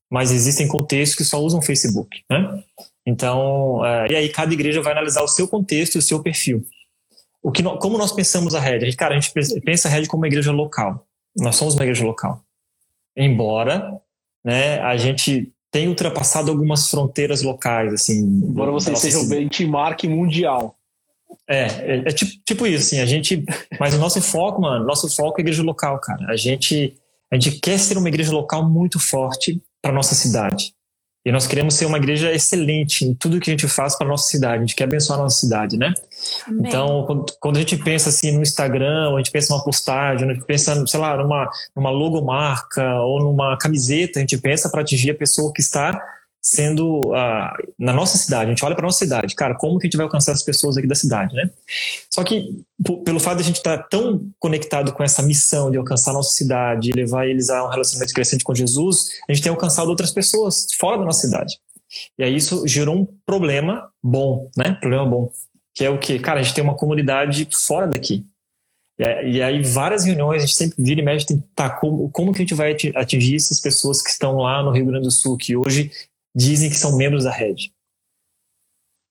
[0.10, 2.64] mas existem contextos que só usam o Facebook, né?
[3.06, 6.66] Então, é, e aí cada igreja vai analisar o seu contexto e o seu perfil.
[7.44, 8.96] O que, como nós pensamos a rede?
[8.96, 11.06] Cara, a gente pensa a rede como uma igreja local.
[11.36, 12.42] Nós somos uma igreja local.
[13.16, 14.00] Embora,
[14.44, 18.22] né, a gente tenha ultrapassado algumas fronteiras locais, assim.
[18.22, 20.77] Embora você seja um benchmark mundial.
[21.48, 23.44] É, é, é, tipo, tipo isso, assim, a gente.
[23.80, 26.26] Mas o nosso foco, mano, nosso foco é a igreja local, cara.
[26.30, 26.94] A gente,
[27.32, 30.74] a gente quer ser uma igreja local muito forte para nossa cidade.
[31.26, 34.30] E nós queremos ser uma igreja excelente em tudo que a gente faz para nossa
[34.30, 34.56] cidade.
[34.56, 35.94] A gente quer abençoar a nossa cidade, né?
[36.48, 36.62] Amém.
[36.66, 40.34] Então, quando, quando, a gente pensa assim no Instagram, a gente pensa numa postagem, a
[40.34, 45.12] gente pensa, sei lá, numa, numa logomarca ou numa camiseta, a gente pensa para atingir
[45.12, 46.02] a pessoa que está
[46.50, 47.12] sendo
[47.78, 50.06] na nossa cidade, a gente olha para nossa cidade, cara, como que a gente vai
[50.06, 51.50] alcançar as pessoas aqui da cidade, né?
[52.10, 52.64] Só que
[53.04, 56.14] pelo fato de a gente estar tá tão conectado com essa missão de alcançar a
[56.14, 60.12] nossa cidade, levar eles a um relacionamento crescente com Jesus, a gente tem alcançado outras
[60.12, 61.58] pessoas fora da nossa cidade.
[62.18, 64.78] E aí isso gerou um problema bom, né?
[64.80, 65.30] Problema bom,
[65.76, 68.26] que é o que, cara, a gente tem uma comunidade fora daqui.
[69.00, 72.42] E, aí, várias reuniões, a gente sempre vira e mexe, tá, como, como que a
[72.42, 75.92] gente vai atingir essas pessoas que estão lá no Rio Grande do Sul, que hoje
[76.38, 77.74] dizem que são membros da rede?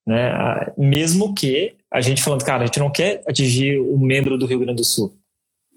[0.07, 0.33] Né?
[0.79, 4.61] Mesmo que a gente falando, cara, a gente não quer atingir o membro do Rio
[4.61, 5.17] Grande do Sul.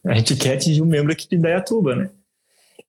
[0.06, 2.10] A gente quer atingir o membro aqui de Dayatuba, né?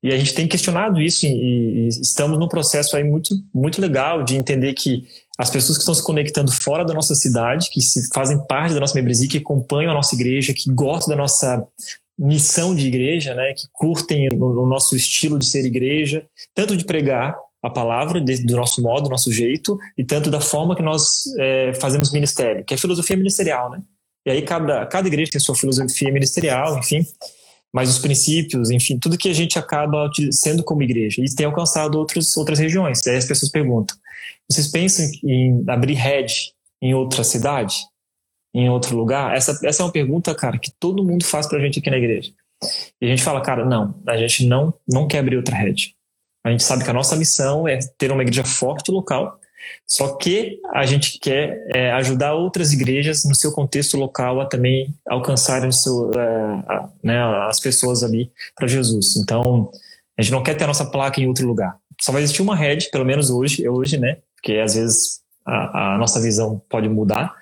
[0.02, 4.36] E a gente tem questionado isso e, estamos num processo aí muito, muito legal de
[4.36, 5.06] entender que
[5.38, 8.80] as pessoas que estão se conectando fora da nossa cidade, que se fazem parte da
[8.80, 11.66] nossa membresia, que acompanham a nossa igreja, que gostam da nossa
[12.18, 17.34] missão de igreja, né, que curtem o nosso estilo de ser igreja, tanto de pregar
[17.62, 21.24] a palavra de, do nosso modo, do nosso jeito, e tanto da forma que nós
[21.38, 23.82] é, fazemos ministério, que é filosofia ministerial, né?
[24.26, 27.04] E aí cada, cada igreja tem sua filosofia ministerial, enfim,
[27.72, 31.22] mas os princípios, enfim, tudo que a gente acaba sendo como igreja.
[31.22, 33.06] E tem alcançado outros, outras regiões.
[33.06, 33.96] Aí as pessoas perguntam:
[34.50, 37.76] vocês pensam em abrir head em outra cidade?
[38.52, 39.36] Em outro lugar?
[39.36, 42.32] Essa, essa é uma pergunta, cara, que todo mundo faz pra gente aqui na igreja.
[43.00, 45.94] E a gente fala, cara, não, a gente não, não quer abrir outra rede.
[46.44, 49.38] A gente sabe que a nossa missão é ter uma igreja forte local,
[49.86, 54.94] só que a gente quer é, ajudar outras igrejas no seu contexto local a também
[55.08, 59.16] alcançarem seu, é, né, as pessoas ali para Jesus.
[59.16, 59.70] Então,
[60.16, 61.76] a gente não quer ter a nossa placa em outro lugar.
[62.00, 64.18] Só vai existir uma rede, pelo menos hoje, hoje, né?
[64.36, 67.34] Porque às vezes a, a nossa visão pode mudar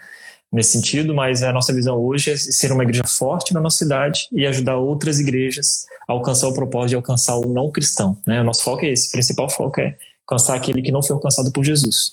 [0.53, 4.29] nesse sentido, mas a nossa visão hoje é ser uma igreja forte na nossa cidade
[4.33, 8.19] e ajudar outras igrejas a alcançar o propósito de alcançar o não cristão.
[8.27, 8.41] Né?
[8.41, 11.51] O nosso foco é esse, o principal foco é alcançar aquele que não foi alcançado
[11.53, 12.13] por Jesus.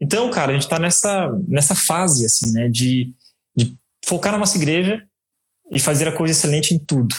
[0.00, 3.12] Então, cara, a gente está nessa, nessa fase assim, né, de,
[3.56, 5.02] de focar na nossa igreja
[5.70, 7.14] e fazer a coisa excelente em tudo.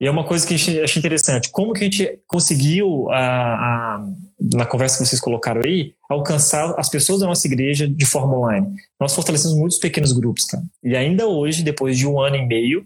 [0.00, 1.50] E é uma coisa que a gente acha interessante.
[1.50, 4.06] Como que a gente conseguiu, a, a,
[4.38, 8.74] na conversa que vocês colocaram aí, alcançar as pessoas da nossa igreja de forma online?
[9.00, 10.62] Nós fortalecemos muitos pequenos grupos, cara.
[10.82, 12.84] E ainda hoje, depois de um ano e meio,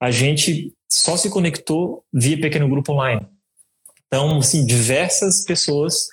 [0.00, 3.26] a gente só se conectou via pequeno grupo online.
[4.06, 6.08] Então, assim, diversas pessoas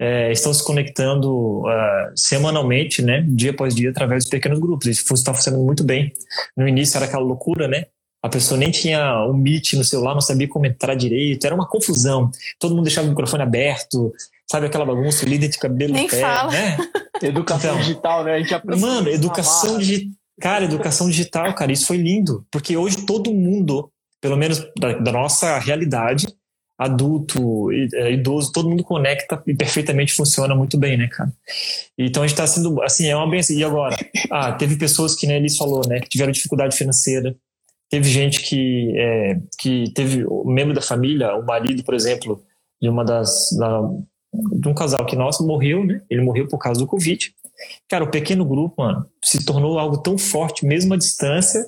[0.00, 4.86] é, estão se conectando uh, semanalmente, né, dia após dia, através de pequenos grupos.
[4.86, 6.12] Isso está funcionando muito bem.
[6.56, 7.86] No início era aquela loucura, né?
[8.26, 11.66] A pessoa nem tinha o Meet no celular, não sabia como entrar direito, era uma
[11.66, 12.28] confusão.
[12.58, 14.12] Todo mundo deixava o microfone aberto,
[14.50, 16.50] sabe aquela bagunça, o líder de cabelo nem pé, fala.
[16.50, 16.76] né?
[17.22, 18.34] Educação então, digital, né?
[18.34, 20.12] A gente Mano, educação digital.
[20.40, 22.44] Cara, educação digital, cara, isso foi lindo.
[22.50, 26.26] Porque hoje todo mundo, pelo menos da, da nossa realidade,
[26.76, 31.32] adulto, é, idoso, todo mundo conecta e perfeitamente funciona muito bem, né, cara?
[31.96, 33.56] Então a gente tá sendo, assim, é uma benção.
[33.56, 33.96] E agora?
[34.30, 37.34] Ah, teve pessoas que, né, Elis falou, né, que tiveram dificuldade financeira.
[37.88, 42.42] Teve gente que, é, que teve um membro da família, o marido, por exemplo,
[42.80, 43.80] de uma das, da,
[44.60, 46.02] de um casal que nosso morreu, né?
[46.10, 47.32] Ele morreu por causa do Covid.
[47.88, 51.64] Cara, o pequeno grupo, mano, se tornou algo tão forte, mesmo à distância.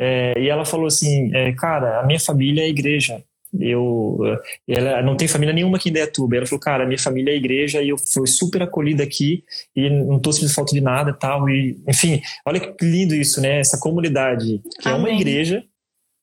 [0.00, 3.22] É, e ela falou assim, é, cara, a minha família é a igreja
[3.58, 4.18] eu
[4.66, 6.36] ela não tem família nenhuma aqui em Dayatuba.
[6.36, 9.44] Ela falou, cara, minha família é igreja e eu fui super acolhida aqui
[9.76, 11.48] e não tô sentindo falta de nada tal.
[11.48, 13.60] E, enfim, olha que lindo isso, né?
[13.60, 14.96] Essa comunidade que Amém.
[14.96, 15.64] é uma igreja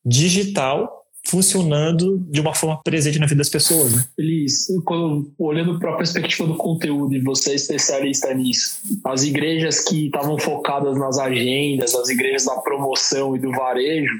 [0.06, 3.96] digital funcionando de uma forma presente na vida das pessoas.
[3.96, 4.04] Né?
[4.16, 9.82] Feliz, quando, olhando para a perspectiva do conteúdo e você é especialista nisso, as igrejas
[9.82, 14.14] que estavam focadas nas agendas, as igrejas da promoção e do varejo,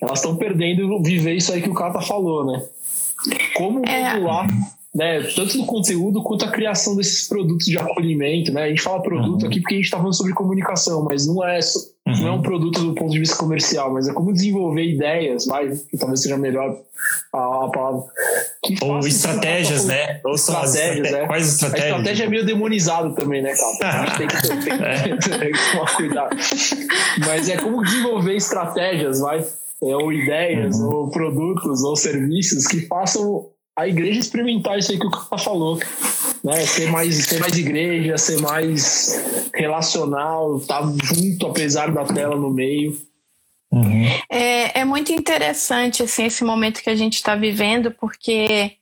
[0.00, 2.62] elas estão perdendo viver isso aí que o Cata falou, né?
[3.56, 4.18] Como é.
[4.96, 5.22] Né?
[5.34, 8.62] Tanto no conteúdo quanto a criação desses produtos de acolhimento, né?
[8.62, 9.48] A gente fala produto uhum.
[9.48, 11.60] aqui porque a gente está falando sobre comunicação, mas não é,
[12.06, 12.20] uhum.
[12.20, 15.68] não é um produto do ponto de vista comercial, mas é como desenvolver ideias, vai,
[15.68, 16.78] que talvez seja melhor
[17.30, 18.04] a, a palavra.
[18.82, 20.18] Ou estratégias, né?
[20.24, 21.26] Ou estratégias, né?
[21.26, 21.84] Quais estratégias?
[21.84, 24.00] A estratégia é meio demonizado também, né, cara?
[24.00, 26.36] A gente tem que, tem, tem, tem que tomar cuidado.
[27.26, 29.44] Mas é como desenvolver estratégias, vai
[29.82, 30.90] é, ou ideias, uhum.
[30.90, 35.78] ou produtos, ou serviços que façam a igreja experimentar isso aí que o cara falou.
[36.42, 36.64] Né?
[36.64, 39.22] Ser, mais, ser mais igreja, ser mais
[39.54, 42.98] relacional, estar tá junto apesar da tela no meio.
[43.70, 44.06] Uhum.
[44.30, 48.72] É, é muito interessante assim, esse momento que a gente está vivendo, porque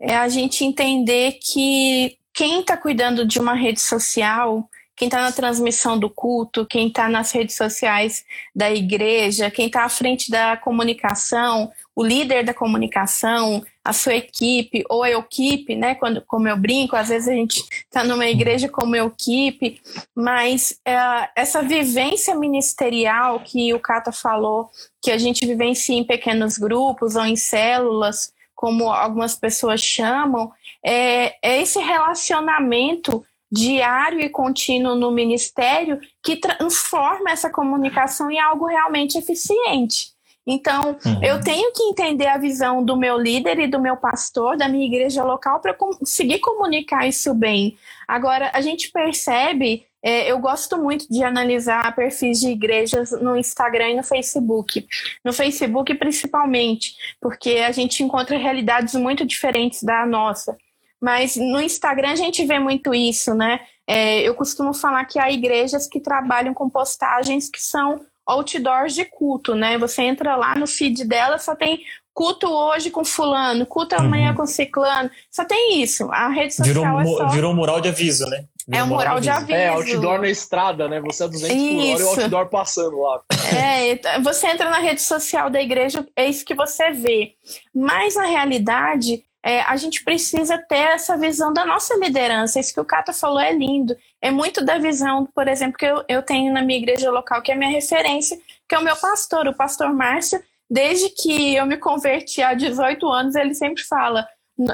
[0.00, 5.30] é a gente entender que quem está cuidando de uma rede social quem está na
[5.30, 10.56] transmissão do culto, quem está nas redes sociais da igreja, quem está à frente da
[10.56, 15.94] comunicação, o líder da comunicação, a sua equipe ou a equipe, né?
[15.94, 19.80] Quando, como eu brinco, às vezes a gente está numa igreja como equipe,
[20.12, 20.96] mas é,
[21.36, 24.68] essa vivência ministerial que o Cata falou,
[25.00, 30.50] que a gente vivencia em pequenos grupos ou em células, como algumas pessoas chamam,
[30.84, 38.66] é, é esse relacionamento diário e contínuo no ministério que transforma essa comunicação em algo
[38.66, 40.15] realmente eficiente.
[40.46, 41.24] Então, uhum.
[41.24, 44.86] eu tenho que entender a visão do meu líder e do meu pastor, da minha
[44.86, 47.76] igreja local, para conseguir comunicar isso bem.
[48.06, 53.90] Agora, a gente percebe, é, eu gosto muito de analisar perfis de igrejas no Instagram
[53.90, 54.86] e no Facebook.
[55.24, 60.56] No Facebook, principalmente, porque a gente encontra realidades muito diferentes da nossa.
[61.00, 63.60] Mas no Instagram a gente vê muito isso, né?
[63.86, 69.04] É, eu costumo falar que há igrejas que trabalham com postagens que são outdoors de
[69.04, 69.78] culto, né?
[69.78, 71.80] Você entra lá no feed dela, só tem
[72.12, 74.36] culto hoje com fulano, culto amanhã uhum.
[74.36, 76.10] com ciclano, só tem isso.
[76.10, 77.28] A rede social virou, é só...
[77.28, 78.46] Virou um mural de aviso, né?
[78.66, 79.52] Virou é um mural de aviso.
[79.52, 80.98] É, outdoor na estrada, né?
[81.02, 81.68] Você é 200 isso.
[81.68, 83.20] por hora e o outdoor passando lá.
[83.54, 87.34] É, você entra na rede social da igreja, é isso que você vê.
[87.72, 92.58] Mas, na realidade, é, a gente precisa ter essa visão da nossa liderança.
[92.58, 93.96] Isso que o Cata falou é lindo.
[94.20, 97.52] É muito da visão, por exemplo, que eu, eu tenho na minha igreja local, que
[97.52, 98.36] é minha referência,
[98.68, 100.42] que é o meu pastor, o pastor Márcio.
[100.68, 104.26] Desde que eu me converti há 18 anos, ele sempre fala: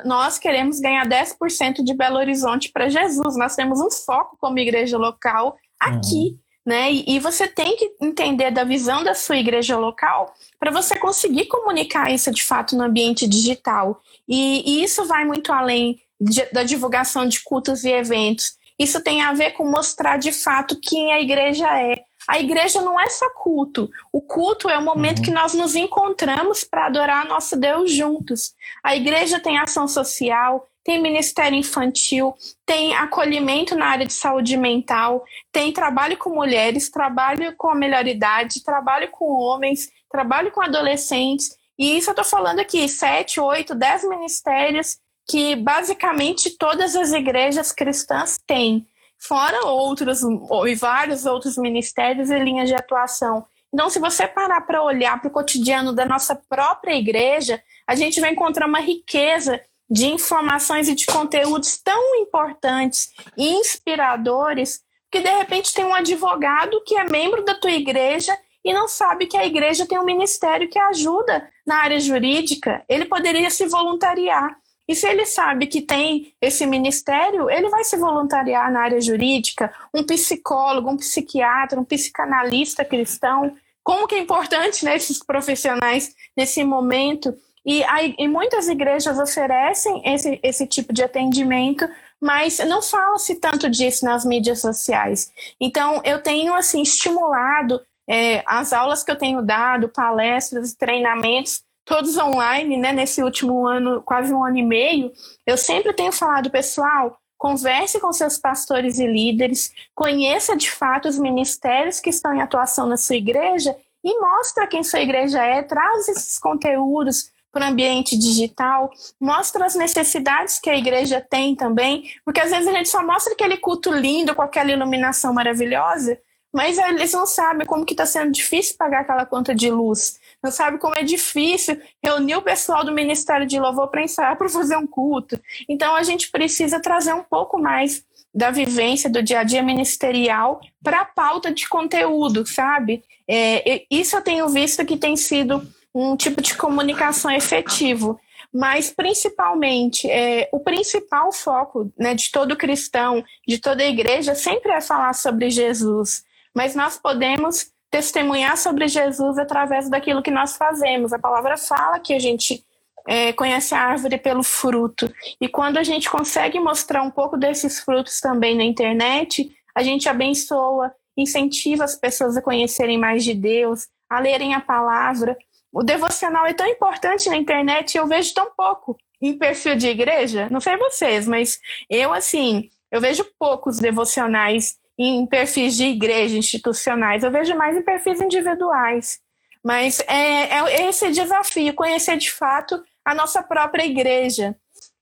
[0.06, 3.36] nós queremos ganhar 10% de Belo Horizonte para Jesus.
[3.36, 6.30] Nós temos um foco como igreja local aqui.
[6.30, 6.38] Uhum.
[6.64, 6.92] Né?
[6.92, 12.08] E, você tem que entender da visão da sua igreja local para você conseguir comunicar
[12.12, 14.00] isso de fato no ambiente digital.
[14.28, 18.52] E, e isso vai muito além de, da divulgação de cultos e eventos.
[18.78, 22.02] Isso tem a ver com mostrar de fato quem a igreja é.
[22.28, 23.90] A igreja não é só culto.
[24.12, 25.24] O culto é o momento uhum.
[25.24, 28.54] que nós nos encontramos para adorar nosso Deus juntos.
[28.82, 32.34] A igreja tem ação social, tem ministério infantil,
[32.66, 38.06] tem acolhimento na área de saúde mental, tem trabalho com mulheres, trabalho com a melhor
[38.06, 41.56] idade, trabalho com homens, trabalho com adolescentes.
[41.82, 47.72] E isso eu estou falando aqui, sete, oito, dez ministérios que basicamente todas as igrejas
[47.72, 48.86] cristãs têm,
[49.18, 53.44] fora outros e vários outros ministérios e linhas de atuação.
[53.74, 58.20] Então, se você parar para olhar para o cotidiano da nossa própria igreja, a gente
[58.20, 65.30] vai encontrar uma riqueza de informações e de conteúdos tão importantes e inspiradores que de
[65.30, 69.46] repente tem um advogado que é membro da tua igreja e não sabe que a
[69.46, 74.56] igreja tem um ministério que ajuda na área jurídica, ele poderia se voluntariar.
[74.86, 79.72] E se ele sabe que tem esse ministério, ele vai se voluntariar na área jurídica,
[79.94, 83.56] um psicólogo, um psiquiatra, um psicanalista cristão.
[83.82, 87.34] Como que é importante né, esses profissionais nesse momento.
[87.64, 91.88] E, aí, e muitas igrejas oferecem esse, esse tipo de atendimento,
[92.20, 95.32] mas não fala-se tanto disso nas mídias sociais.
[95.60, 102.16] Então, eu tenho assim estimulado é, as aulas que eu tenho dado, palestras, treinamentos, todos
[102.16, 102.92] online, né?
[102.92, 105.12] Nesse último ano, quase um ano e meio,
[105.46, 111.18] eu sempre tenho falado, pessoal, converse com seus pastores e líderes, conheça de fato os
[111.18, 116.08] ministérios que estão em atuação na sua igreja e mostra quem sua igreja é, traz
[116.08, 122.40] esses conteúdos para o ambiente digital, mostra as necessidades que a igreja tem também, porque
[122.40, 126.18] às vezes a gente só mostra aquele culto lindo com aquela iluminação maravilhosa,
[126.52, 130.20] mas eles não sabem como que está sendo difícil pagar aquela conta de luz.
[130.42, 134.48] Não sabe como é difícil reunir o pessoal do Ministério de Louvor para ensaiar para
[134.48, 135.40] fazer um culto.
[135.68, 140.60] Então a gente precisa trazer um pouco mais da vivência do dia a dia ministerial
[140.82, 143.02] para a pauta de conteúdo, sabe?
[143.26, 148.20] É, isso eu tenho visto que tem sido um tipo de comunicação efetivo
[148.54, 154.80] mas principalmente é, o principal foco né, de todo cristão, de toda igreja, sempre é
[154.82, 156.22] falar sobre Jesus
[156.54, 161.12] mas nós podemos testemunhar sobre Jesus através daquilo que nós fazemos.
[161.12, 162.64] A palavra fala que a gente
[163.06, 165.12] é, conhece a árvore pelo fruto.
[165.40, 170.08] E quando a gente consegue mostrar um pouco desses frutos também na internet, a gente
[170.08, 175.36] abençoa, incentiva as pessoas a conhecerem mais de Deus, a lerem a palavra.
[175.72, 179.88] O devocional é tão importante na internet e eu vejo tão pouco em perfil de
[179.88, 180.48] igreja.
[180.50, 187.22] Não sei vocês, mas eu, assim, eu vejo poucos devocionais em perfis de igreja, institucionais,
[187.22, 189.20] eu vejo mais em perfis individuais.
[189.64, 194.56] Mas é, é esse desafio, conhecer de fato a nossa própria igreja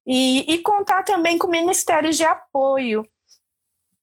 [0.06, 3.06] e, e contar também com ministérios de apoio.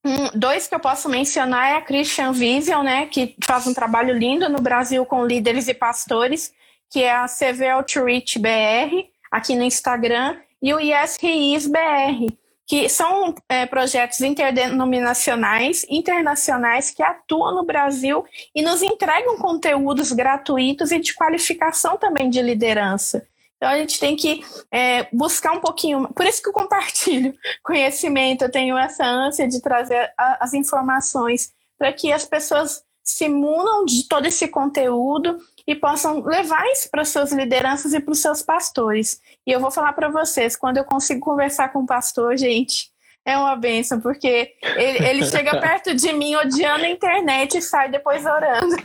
[0.04, 4.16] Um, dois que eu posso mencionar é a Christian Vision, né, que faz um trabalho
[4.16, 6.52] lindo no Brasil com líderes e pastores,
[6.90, 11.18] que é a CV Outreach BR, aqui no Instagram, e o Yes
[11.66, 12.32] BR,
[12.68, 20.92] que são é, projetos interdenominacionais, internacionais, que atuam no Brasil e nos entregam conteúdos gratuitos
[20.92, 23.26] e de qualificação também de liderança.
[23.56, 26.12] Então a gente tem que é, buscar um pouquinho.
[26.12, 31.50] Por isso que eu compartilho conhecimento, eu tenho essa ânsia de trazer a, as informações
[31.78, 35.38] para que as pessoas se munam de todo esse conteúdo
[35.68, 39.20] e possam levar isso para suas lideranças e para os seus pastores.
[39.46, 42.88] E eu vou falar para vocês, quando eu consigo conversar com o pastor, gente,
[43.22, 47.90] é uma benção, porque ele, ele chega perto de mim odiando a internet e sai
[47.90, 48.76] depois orando.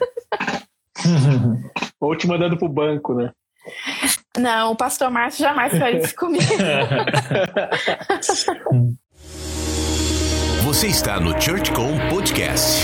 [2.02, 3.32] Ou te mandando pro banco, né?
[4.38, 6.44] Não, o pastor Márcio jamais faz isso comigo.
[10.66, 12.84] Você está no ChurchCom Podcast.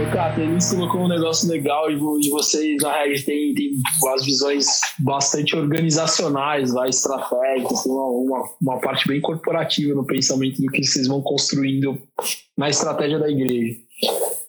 [0.00, 1.96] O Cata, eles colocou um negócio legal e,
[2.30, 3.72] vocês, na regra, tem, tem
[4.14, 10.68] as visões bastante organizacionais, lá, estratégicas, uma, uma, uma, parte bem corporativa no pensamento do
[10.68, 12.00] que vocês vão construindo
[12.56, 13.76] na estratégia da igreja.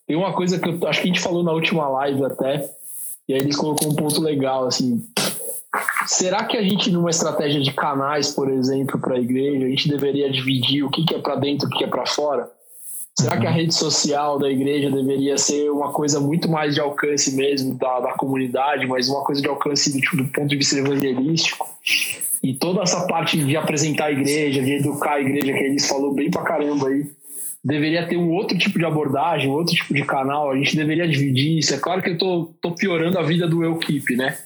[0.08, 2.70] Tem uma coisa que eu acho que a gente falou na última live até,
[3.28, 5.06] e aí eles colocou um ponto legal, assim.
[6.06, 9.90] Será que a gente, numa estratégia de canais, por exemplo, para a igreja, a gente
[9.90, 12.50] deveria dividir o que, que é para dentro e o que é para fora?
[13.18, 17.36] Será que a rede social da igreja deveria ser uma coisa muito mais de alcance
[17.36, 20.78] mesmo da, da comunidade, mas uma coisa de alcance do, tipo, do ponto de vista
[20.78, 21.68] evangelístico?
[22.42, 26.14] E toda essa parte de apresentar a igreja, de educar a igreja, que eles falou
[26.14, 27.06] bem pra caramba aí,
[27.64, 31.08] deveria ter um outro tipo de abordagem, um outro tipo de canal, a gente deveria
[31.08, 31.74] dividir isso.
[31.74, 34.38] É claro que eu tô, tô piorando a vida do Equipe, né?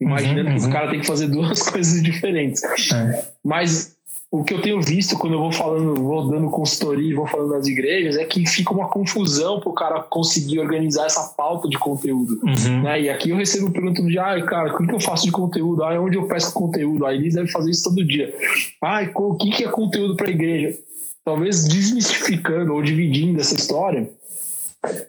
[0.00, 0.68] Imaginando uhum, que uhum.
[0.68, 2.62] o cara tem que fazer duas coisas diferentes.
[2.92, 3.28] É.
[3.42, 3.95] Mas
[4.30, 7.50] o que eu tenho visto quando eu vou falando, vou dando consultoria e vou falando
[7.50, 11.78] das igrejas, é que fica uma confusão para o cara conseguir organizar essa pauta de
[11.78, 12.40] conteúdo.
[12.42, 12.82] Uhum.
[12.82, 13.02] Né?
[13.02, 15.84] E aqui eu recebo pergunta de, ai, cara, o que, eu faço de conteúdo?
[15.84, 17.06] Ai, onde eu peço conteúdo?
[17.06, 18.34] Aí eles devem fazer isso todo dia.
[18.82, 20.76] Ai, o que, que é conteúdo para a igreja?
[21.24, 24.10] Talvez desmistificando ou dividindo essa história,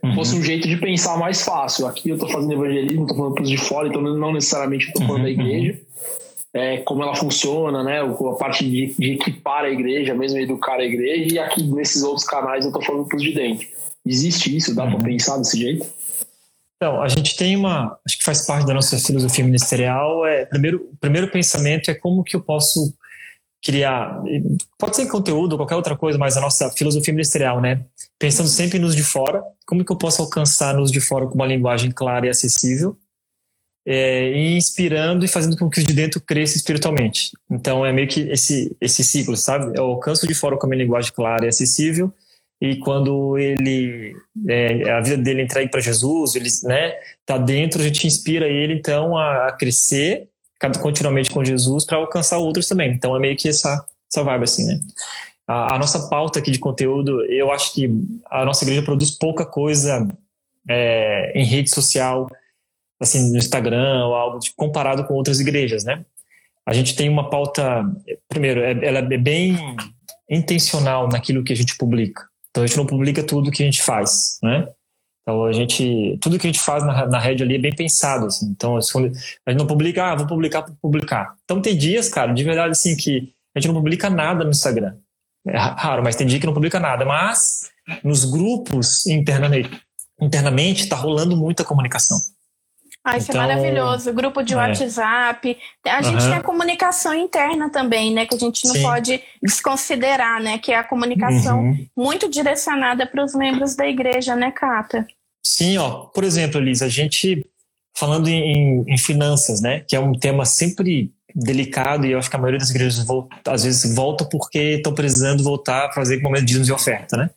[0.04, 0.16] Uhum.
[0.16, 1.86] fosse um jeito de pensar mais fácil.
[1.86, 5.06] Aqui eu estou fazendo evangelismo, estou falando para os de fora, então não necessariamente estou
[5.06, 5.24] falando uhum.
[5.26, 5.80] da igreja
[6.58, 8.02] é, como ela funciona, né?
[8.02, 12.26] A parte de, de, equipar a igreja, mesmo educar a igreja, e aqui nesses outros
[12.26, 13.68] canais eu tô falando pros de dentro.
[14.06, 14.76] Existe isso?
[14.76, 14.92] Dá uhum.
[14.92, 15.86] para pensar desse jeito?
[16.76, 20.90] Então, a gente tem uma, acho que faz parte da nossa filosofia ministerial, é, primeiro,
[20.94, 22.94] o primeiro pensamento é como que eu posso
[23.64, 24.22] criar,
[24.78, 27.84] pode ser conteúdo ou qualquer outra coisa, mas a nossa filosofia ministerial, né?
[28.20, 31.48] Pensando sempre nos de fora, como que eu posso alcançar nos de fora com uma
[31.48, 32.96] linguagem clara e acessível,
[33.90, 37.32] é, inspirando e fazendo com que os de dentro cresça espiritualmente.
[37.50, 39.78] Então é meio que esse, esse ciclo, sabe?
[39.78, 42.14] Eu alcanço de fora com a minha linguagem clara e acessível,
[42.60, 44.14] e quando ele
[44.48, 46.94] é, a vida dele entrar para Jesus, ele né,
[47.26, 50.28] tá dentro, a gente inspira ele então a crescer
[50.82, 52.92] continuamente com Jesus para alcançar outros também.
[52.92, 54.80] Então é meio que essa, essa vibe assim, né?
[55.48, 57.90] A, a, nossa pauta aqui de conteúdo, eu acho que
[58.30, 60.06] a nossa igreja produz pouca coisa
[60.68, 62.28] é, em rede social,
[63.00, 66.04] assim, no Instagram ou algo de, comparado com outras igrejas, né?
[66.66, 67.84] A gente tem uma pauta,
[68.28, 69.58] primeiro, é, ela é bem
[70.30, 72.28] intencional naquilo que a gente publica.
[72.50, 74.68] Então a gente não publica tudo que a gente faz, né?
[75.22, 78.26] Então a gente, tudo que a gente faz na, na rede ali é bem pensado,
[78.26, 78.48] assim.
[78.48, 81.36] Então a gente não publica, ah, vou publicar para publicar.
[81.44, 84.96] Então tem dias, cara, de verdade assim que a gente não publica nada no Instagram.
[85.48, 87.06] É raro, mas tem dia que não publica nada.
[87.06, 87.70] Mas
[88.04, 89.70] nos grupos internamente,
[90.22, 92.18] internamente está rolando muita comunicação.
[93.08, 94.12] Ah, isso é então, é maravilhoso.
[94.12, 94.58] Grupo de é.
[94.58, 95.58] WhatsApp.
[95.86, 96.30] A gente uhum.
[96.30, 98.26] tem a comunicação interna também, né?
[98.26, 98.82] Que a gente não Sim.
[98.82, 100.58] pode desconsiderar, né?
[100.58, 101.88] Que é a comunicação uhum.
[101.96, 105.08] muito direcionada para os membros da igreja, né, Cata?
[105.42, 106.08] Sim, ó.
[106.08, 107.46] Por exemplo, Elisa, a gente
[107.98, 109.86] falando em, em, finanças, né?
[109.88, 113.54] Que é um tema sempre delicado e eu acho que a maioria das igrejas volta,
[113.54, 117.30] às vezes volta porque estão precisando voltar a fazer momento de dízimos e oferta, né?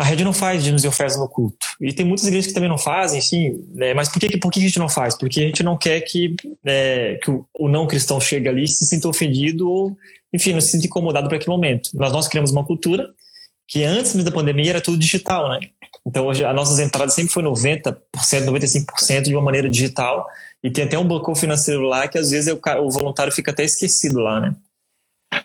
[0.00, 1.66] A rede não faz dízimos e ofertas no culto.
[1.78, 3.62] E tem muitas igrejas que também não fazem, sim.
[3.74, 3.92] Né?
[3.92, 5.14] Mas por que, por que a gente não faz?
[5.14, 6.34] Porque a gente não quer que,
[6.64, 9.94] é, que o, não cristão chegue ali e se sinta ofendido ou,
[10.32, 11.90] enfim, não se sinta incomodado para aquele momento.
[11.92, 13.10] Nós, nós criamos uma cultura
[13.68, 15.60] que antes da pandemia era tudo digital, né?
[16.06, 20.26] Então hoje as nossas entradas sempre foi 90%, 95% de uma maneira digital.
[20.64, 24.18] E tem até um banco financeiro lá que às vezes o voluntário fica até esquecido
[24.20, 24.54] lá, né?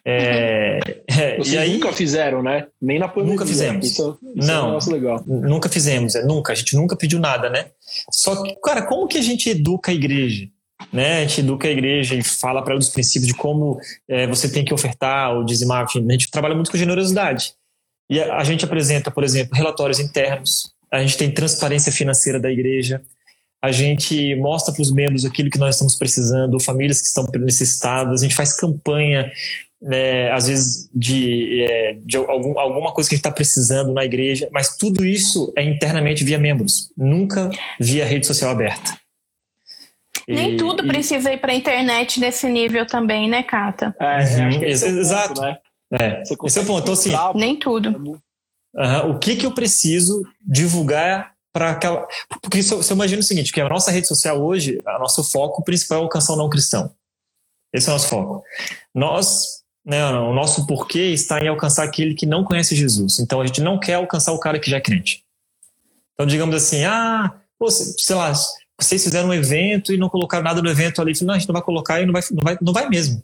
[0.04, 2.68] É, é, Vocês e aí, nunca fizeram, né?
[2.82, 3.34] Nem na pandemia.
[3.34, 3.86] Nunca fizemos.
[3.86, 5.24] Isso, isso não, é um legal.
[5.26, 6.16] nunca fizemos.
[6.16, 6.54] É, nunca.
[6.54, 7.68] A gente nunca pediu nada, né?
[8.12, 10.48] Só que, cara, como que a gente educa a igreja?
[10.92, 11.20] Né?
[11.20, 14.50] A gente educa a igreja e fala para ela dos princípios de como é, você
[14.50, 15.86] tem que ofertar ou dizimar.
[15.86, 17.54] Enfim, a gente trabalha muito com generosidade.
[18.10, 20.74] E a, a gente apresenta, por exemplo, relatórios internos.
[20.92, 23.02] A gente tem transparência financeira da igreja
[23.66, 28.22] a gente mostra para os membros aquilo que nós estamos precisando, famílias que estão necessitadas,
[28.22, 29.32] a gente faz campanha
[29.86, 34.04] né, às vezes de, é, de algum, alguma coisa que a gente está precisando na
[34.04, 38.98] igreja, mas tudo isso é internamente via membros, nunca via rede social aberta.
[40.28, 43.96] Nem E- tudo e- precisa ir para a internet nesse nível também, né, Cata?
[44.00, 45.42] É, Uhum, acho que esse é ponto, exato.
[45.42, 45.58] né?
[45.94, 46.82] É, Você esse é o ponto.
[46.82, 48.20] Então, assim, Nem tudo.
[48.76, 52.08] Aham, O que que eu preciso divulgar para aquela.
[52.42, 55.00] Porque se eu, se eu imagino o seguinte, que a nossa rede social hoje, o
[55.00, 56.92] nosso foco principal é alcançar o não cristão.
[57.72, 58.44] Esse é o nosso foco.
[58.94, 63.20] Nós, o nosso porquê está em alcançar aquele que não conhece Jesus.
[63.20, 65.24] Então a gente não quer alcançar o cara que já é crente.
[66.14, 67.32] Então digamos assim, ah,
[67.70, 68.34] sei lá,
[68.80, 71.14] vocês fizeram um evento e não colocaram nada no evento ali.
[71.22, 73.24] Não, a gente não vai colocar e não vai, não vai, não vai mesmo.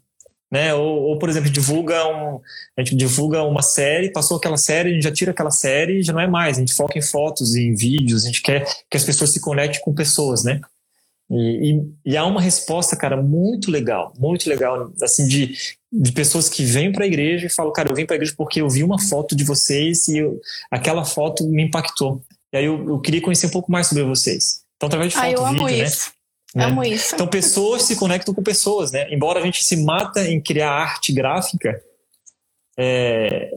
[0.52, 0.74] Né?
[0.74, 2.42] Ou, ou, por exemplo, divulga um,
[2.78, 6.04] a gente divulga uma série, passou aquela série, a gente já tira aquela série e
[6.04, 6.58] já não é mais.
[6.58, 9.82] A gente foca em fotos, em vídeos, a gente quer que as pessoas se conectem
[9.82, 10.60] com pessoas, né?
[11.32, 15.56] E, e, e há uma resposta, cara, muito legal, muito legal, assim, de,
[15.90, 18.34] de pessoas que vêm para a igreja e falam, cara, eu vim para a igreja
[18.36, 22.22] porque eu vi uma foto de vocês e eu, aquela foto me impactou.
[22.52, 24.64] E aí eu, eu, queria conhecer um pouco mais sobre vocês.
[24.76, 25.84] Então, através de foto, ah, eu vídeo, amo né?
[25.84, 26.12] isso.
[26.54, 26.66] Né?
[26.66, 27.16] Amo isso.
[27.16, 29.08] Então, pessoas se conectam com pessoas, né?
[29.10, 31.82] Embora a gente se mata em criar arte gráfica
[32.78, 33.52] é,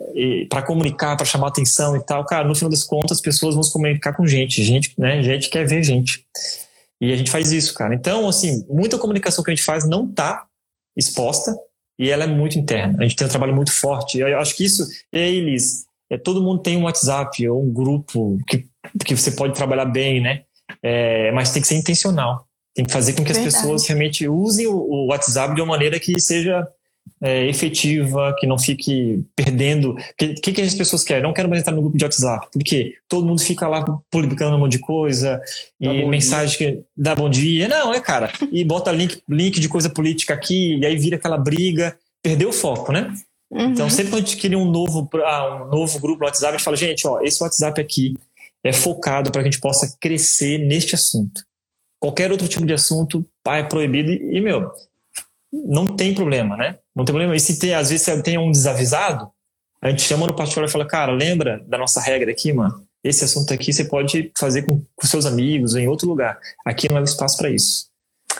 [0.49, 3.65] para comunicar, para chamar atenção e tal, cara, no final das contas, as pessoas vão
[3.65, 5.21] se comunicar com gente, gente, né?
[5.25, 6.25] Gente quer ver gente.
[7.05, 7.95] E a gente faz isso, cara.
[7.95, 10.47] Então, assim, muita comunicação que a gente faz não tá
[10.97, 11.55] exposta
[11.99, 12.97] e ela é muito interna.
[12.99, 14.19] A gente tem um trabalho muito forte.
[14.19, 17.71] Eu acho que isso, e aí, Liz, é, todo mundo tem um WhatsApp ou um
[17.71, 18.67] grupo que,
[19.05, 20.45] que você pode trabalhar bem, né?
[20.83, 22.47] É, mas tem que ser intencional.
[22.75, 23.63] Tem que fazer com que as Verdade.
[23.63, 26.67] pessoas realmente usem o, o WhatsApp de uma maneira que seja
[27.21, 29.93] é, efetiva, que não fique perdendo.
[29.93, 31.23] O que, que, que as pessoas querem?
[31.23, 32.49] Não quero mais entrar no grupo de WhatsApp.
[32.53, 35.41] Porque todo mundo fica lá publicando um monte de coisa
[35.81, 37.67] Dá e mensagem que dá bom dia.
[37.67, 38.31] Não, é, cara.
[38.53, 41.97] E bota link, link de coisa política aqui, e aí vira aquela briga.
[42.23, 43.13] Perdeu o foco, né?
[43.51, 43.71] Uhum.
[43.71, 46.57] Então, sempre que a gente cria um novo, ah, um novo grupo no WhatsApp, a
[46.57, 48.15] gente fala, gente, ó, esse WhatsApp aqui
[48.65, 51.43] é focado para que a gente possa crescer neste assunto.
[52.01, 54.71] Qualquer outro tipo de assunto pá, é proibido e, e, meu,
[55.53, 56.79] não tem problema, né?
[56.95, 57.35] Não tem problema.
[57.37, 59.31] E se tem, às vezes tem um desavisado,
[59.83, 62.87] a gente chama no particular e fala, cara, lembra da nossa regra aqui, mano?
[63.03, 66.39] Esse assunto aqui você pode fazer com, com seus amigos ou em outro lugar.
[66.65, 67.87] Aqui não é espaço para isso.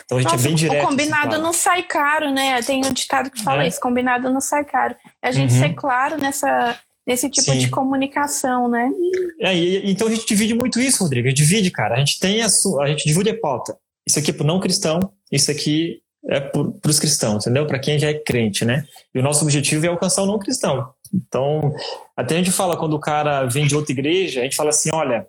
[0.05, 0.83] Então a gente Nossa, é bem direto.
[0.83, 2.61] O combinado assim, não sai caro, né?
[2.63, 3.67] Tem um ditado que fala É.
[3.67, 4.95] isso: combinado não sai caro.
[5.21, 5.59] É a gente Uhum.
[5.59, 6.77] ser claro nessa,
[7.07, 7.59] nesse tipo Sim.
[7.59, 8.89] de comunicação, né?
[9.41, 11.27] É, e- então a gente divide muito isso, Rodrigo.
[11.27, 11.95] A gente divide, cara.
[11.95, 12.47] A gente tem a,
[12.81, 13.77] a gente divide a pauta.
[14.07, 14.99] Isso aqui é pro não cristão,
[15.31, 17.67] isso aqui é para os cristãos, entendeu?
[17.67, 18.85] Para quem já é crente, né?
[19.13, 20.89] E o nosso objetivo é alcançar o não cristão.
[21.13, 21.73] Então,
[22.15, 24.89] até a gente fala quando o cara vem de outra igreja, a gente fala assim,
[24.93, 25.27] olha,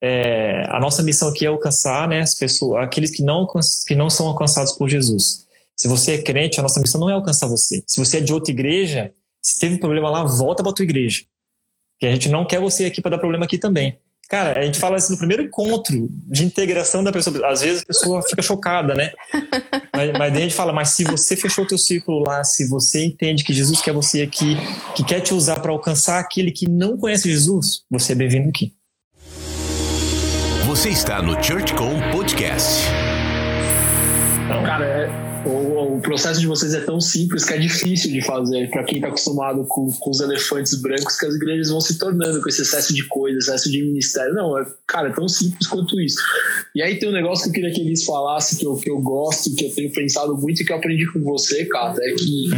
[0.00, 3.46] é, a nossa missão aqui é alcançar, né, as pessoas, aqueles que não
[3.86, 5.46] que não são alcançados por Jesus.
[5.74, 7.82] Se você é crente, a nossa missão não é alcançar você.
[7.86, 11.24] Se você é de outra igreja, se teve problema lá, volta para tua igreja.
[11.98, 13.98] Que a gente não quer você aqui para dar problema aqui também.
[14.28, 17.48] Cara, a gente fala assim no primeiro encontro de integração da pessoa.
[17.48, 19.12] Às vezes a pessoa fica chocada, né?
[19.94, 22.68] Mas, mas daí a gente fala, mas se você fechou o teu círculo lá, se
[22.68, 24.56] você entende que Jesus quer você aqui,
[24.96, 28.74] que quer te usar para alcançar aquele que não conhece Jesus, você é bem-vindo aqui.
[30.66, 32.82] Você está no ChurchCom Podcast.
[34.44, 38.20] Então, Cara, é- o, o processo de vocês é tão simples que é difícil de
[38.22, 41.98] fazer para quem está acostumado com, com os elefantes brancos que as igrejas vão se
[41.98, 44.34] tornando com esse excesso de coisa, excesso de ministério.
[44.34, 46.18] Não, é, cara, é tão simples quanto isso.
[46.74, 48.98] E aí tem um negócio que eu queria que eles falassem, que eu, que eu
[49.00, 52.48] gosto, que eu tenho pensado muito e que eu aprendi com você, cara, é que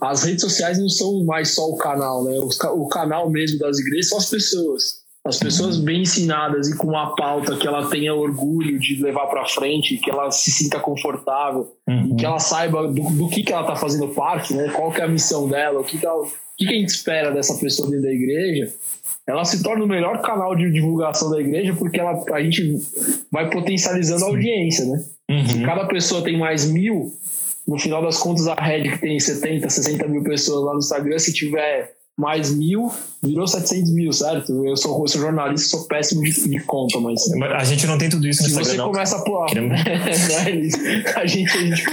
[0.00, 2.32] as redes sociais não são mais só o canal, né?
[2.58, 5.01] Ca- O canal mesmo das igrejas são as pessoas.
[5.24, 9.46] As pessoas bem ensinadas e com uma pauta que ela tenha orgulho de levar para
[9.46, 12.16] frente, que ela se sinta confortável, uhum.
[12.16, 14.68] que ela saiba do, do que, que ela está fazendo parte, né?
[14.70, 16.26] Qual que é a missão dela, o que, que, ela- o
[16.58, 18.72] que, que a gente espera dessa pessoa dentro da igreja.
[19.24, 22.76] Ela se torna o melhor canal de divulgação da igreja porque ela, a gente
[23.30, 25.04] vai potencializando a audiência, né?
[25.46, 25.62] Se Uhum.
[25.64, 27.12] cada pessoa tem mais mil,
[27.66, 31.18] no final das contas a rede que tem 70, 60 mil pessoas lá no Instagram,
[31.20, 32.92] se tiver mais mil,
[33.22, 34.64] virou 700 mil, certo?
[34.66, 37.20] Eu sou, eu sou jornalista, sou péssimo de, de conta, mas...
[37.56, 38.90] A gente não tem tudo isso no Se Instagram, você não.
[38.92, 39.46] começa a pôr...
[39.46, 40.74] Queremos- Né, Elis?
[41.16, 41.84] a, gente, a gente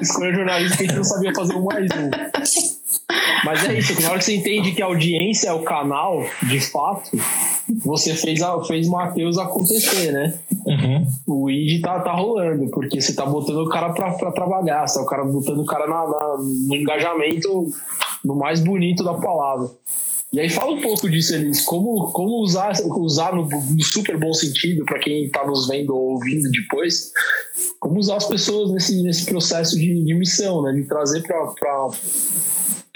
[0.00, 2.75] escolheu jornalista que a gente não sabia fazer um mais um.
[3.44, 6.60] Mas é isso, na hora que você entende que a audiência é o canal, de
[6.60, 7.10] fato,
[7.84, 10.38] você fez, a, fez Matheus acontecer, né?
[10.66, 11.06] Uhum.
[11.26, 14.98] o ID tá, tá rolando, porque você tá botando o cara pra, pra trabalhar, você
[14.98, 17.68] tá o cara botando o cara na, na- no engajamento
[18.24, 19.68] no mais bonito da palavra.
[20.32, 24.34] E aí fala um pouco disso, Elis, como, como usar, usar no, no super bom
[24.34, 27.12] sentido, para quem tá nos vendo ou ouvindo depois,
[27.78, 30.72] como usar as pessoas nesse, nesse processo de, de missão, né?
[30.72, 31.46] De trazer pra,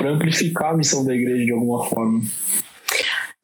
[0.01, 2.21] pra amplificar a missão da igreja de alguma forma.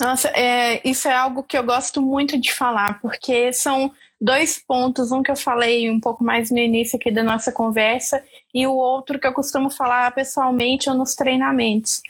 [0.00, 3.90] Nossa, é, isso é algo que eu gosto muito de falar, porque são
[4.20, 8.22] dois pontos, um que eu falei um pouco mais no início aqui da nossa conversa,
[8.54, 12.00] e o outro que eu costumo falar pessoalmente ou nos treinamentos.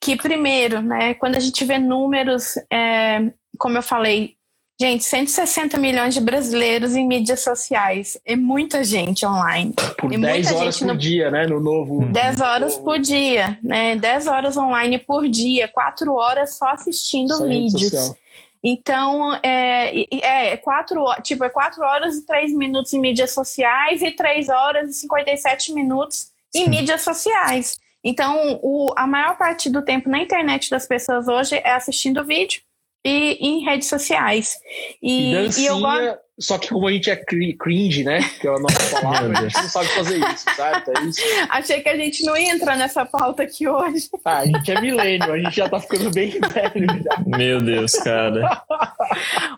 [0.00, 4.36] Que primeiro, né, quando a gente vê números, é, como eu falei,
[4.82, 8.20] Gente, 160 milhões de brasileiros em mídias sociais.
[8.24, 9.72] É muita gente online.
[9.96, 10.96] Por é 10 horas por no...
[10.96, 11.46] dia, né?
[11.46, 12.04] No novo.
[12.06, 13.94] 10 horas por dia, né?
[13.94, 18.12] 10 horas online por dia, 4 horas só assistindo só vídeos.
[18.60, 24.10] Então, é, é, quatro, tipo, é 4 horas e 3 minutos em mídias sociais e
[24.10, 27.78] 3 horas e 57 minutos em mídias sociais.
[28.02, 32.60] Então, o, a maior parte do tempo na internet das pessoas hoje é assistindo vídeo
[33.04, 34.56] e em redes sociais.
[35.02, 36.22] E, Dancinha, e eu gosto.
[36.38, 38.20] Só que como a gente é cringe, né?
[38.40, 40.90] Que é a nossa palavra, a gente não sabe fazer isso, certo?
[40.90, 41.20] É isso.
[41.50, 44.08] Achei que a gente não ia entrar nessa pauta aqui hoje.
[44.24, 47.22] Ah, a gente é milênio, a gente já tá ficando bem velho já.
[47.26, 48.62] Meu Deus, cara.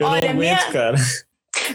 [0.00, 0.96] Eu Olha, não aguento, minha, cara.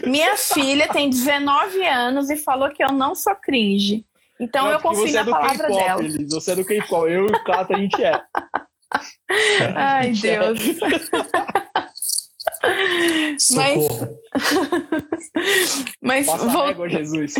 [0.06, 4.04] Minha filha tem 19 anos e falou que eu não sou cringe.
[4.38, 6.02] Então não, eu confio na é palavra dela.
[6.02, 8.20] Elis, você é do K-pop, eu e o Cato a gente é.
[9.76, 10.58] Ai, Deus.
[13.54, 13.88] Mas.
[16.02, 16.26] Mas.
[16.26, 17.34] Passa Jesus.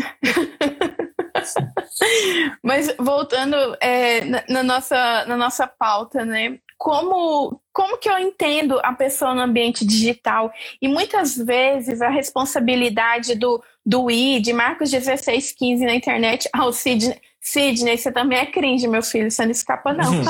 [2.63, 6.59] Mas voltando é, na, na, nossa, na nossa pauta, né?
[6.77, 10.51] Como, como que eu entendo a pessoa no ambiente digital?
[10.81, 17.15] E muitas vezes a responsabilidade do, do I, de Marcos 1615 na internet, ao Cid,
[17.43, 20.21] Sidney, você também é cringe, meu filho, você não escapa, não.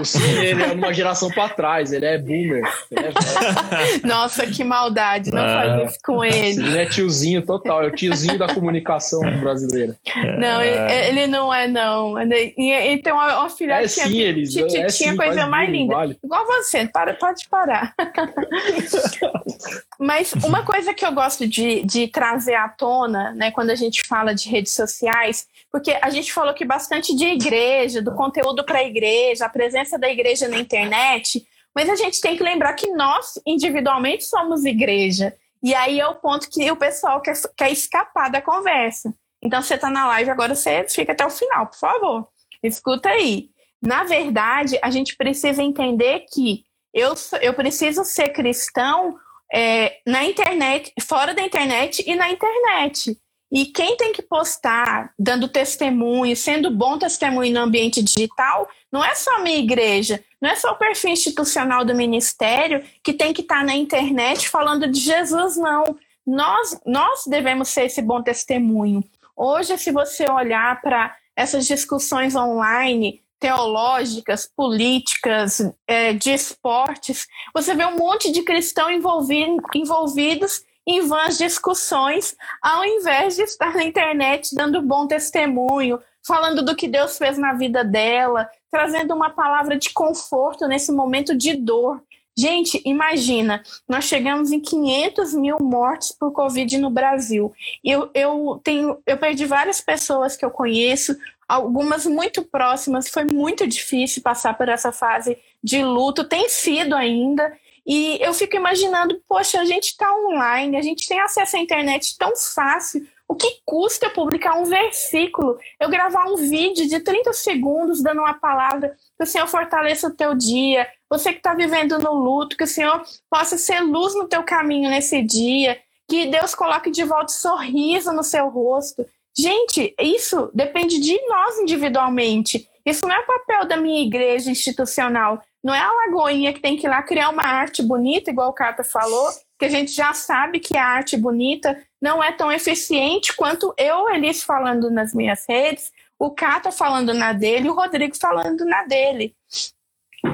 [0.00, 2.64] o Sidney, ele é uma geração para trás, ele é boomer.
[2.90, 5.54] Ele é Nossa, que maldade, não ah.
[5.54, 6.60] faz isso com ele.
[6.60, 9.96] Ele é tiozinho total, é o tiozinho da comunicação brasileira.
[10.38, 12.20] Não, ele, ele não é, não.
[12.20, 15.94] Ele, ele tem uma, uma filha é sim, eles, tinha, é tinha coisa mais linda.
[15.94, 16.18] Vale.
[16.22, 17.94] Igual você, para, pode parar.
[20.00, 24.02] Mas uma coisa que eu gosto de, de trazer à tona, né, quando a gente
[24.08, 28.78] fala de redes sociais, porque a gente falou aqui bastante de igreja, do conteúdo para
[28.78, 32.90] a igreja, a presença da igreja na internet, mas a gente tem que lembrar que
[32.92, 35.34] nós, individualmente, somos igreja.
[35.62, 39.14] E aí é o ponto que o pessoal quer, quer escapar da conversa.
[39.42, 42.28] Então, você está na live, agora você fica até o final, por favor.
[42.62, 43.50] Escuta aí.
[43.80, 47.12] Na verdade, a gente precisa entender que eu,
[47.42, 49.14] eu preciso ser cristão
[49.52, 53.16] é, na internet, fora da internet e na internet.
[53.50, 59.14] E quem tem que postar, dando testemunho, sendo bom testemunho no ambiente digital, não é
[59.14, 63.42] só a minha igreja, não é só o perfil institucional do ministério que tem que
[63.42, 65.96] estar na internet falando de Jesus, não.
[66.24, 69.02] Nós, nós devemos ser esse bom testemunho.
[69.36, 77.86] Hoje, se você olhar para essas discussões online, teológicas, políticas, é, de esportes, você vê
[77.86, 84.54] um monte de cristãos envolvido, envolvidos em vãs discussões, ao invés de estar na internet
[84.54, 89.90] dando bom testemunho, falando do que Deus fez na vida dela, trazendo uma palavra de
[89.90, 92.02] conforto nesse momento de dor.
[92.36, 97.52] Gente, imagina, nós chegamos em 500 mil mortes por Covid no Brasil.
[97.84, 101.16] Eu, eu, tenho, eu perdi várias pessoas que eu conheço,
[101.48, 103.08] algumas muito próximas.
[103.08, 107.52] Foi muito difícil passar por essa fase de luto, tem sido ainda.
[107.86, 112.16] E eu fico imaginando, poxa, a gente está online, a gente tem acesso à internet
[112.18, 113.06] tão fácil.
[113.28, 115.56] O que custa eu publicar um versículo?
[115.78, 120.14] Eu gravar um vídeo de 30 segundos dando uma palavra, que o Senhor fortaleça o
[120.14, 120.86] teu dia.
[121.08, 124.90] Você que está vivendo no luto, que o Senhor possa ser luz no teu caminho
[124.90, 125.78] nesse dia.
[126.08, 129.06] Que Deus coloque de volta sorriso no seu rosto.
[129.36, 132.68] Gente, isso depende de nós individualmente.
[132.84, 135.42] Isso não é papel da minha igreja institucional.
[135.62, 138.54] Não é a Lagoinha que tem que ir lá criar uma arte bonita, igual o
[138.54, 143.36] Cata falou, que a gente já sabe que a arte bonita não é tão eficiente
[143.36, 148.64] quanto eu, Elis, falando nas minhas redes, o Cata falando na dele o Rodrigo falando
[148.64, 149.34] na dele.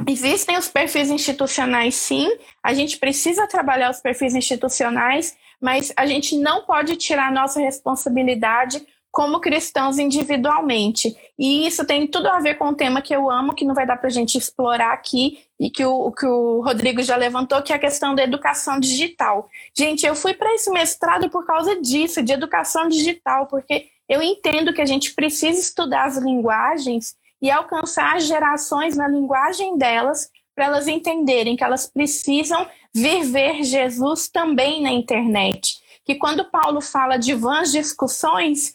[0.08, 2.28] Existem os perfis institucionais, sim.
[2.62, 8.84] A gente precisa trabalhar os perfis institucionais, mas a gente não pode tirar nossa responsabilidade
[9.16, 11.16] como cristãos individualmente.
[11.38, 13.86] E isso tem tudo a ver com o tema que eu amo, que não vai
[13.86, 17.72] dar para a gente explorar aqui, e que o, que o Rodrigo já levantou, que
[17.72, 19.48] é a questão da educação digital.
[19.74, 24.74] Gente, eu fui para esse mestrado por causa disso, de educação digital, porque eu entendo
[24.74, 30.64] que a gente precisa estudar as linguagens e alcançar as gerações na linguagem delas, para
[30.64, 35.76] elas entenderem que elas precisam viver Jesus também na internet.
[36.02, 38.74] Que quando Paulo fala de vãs discussões,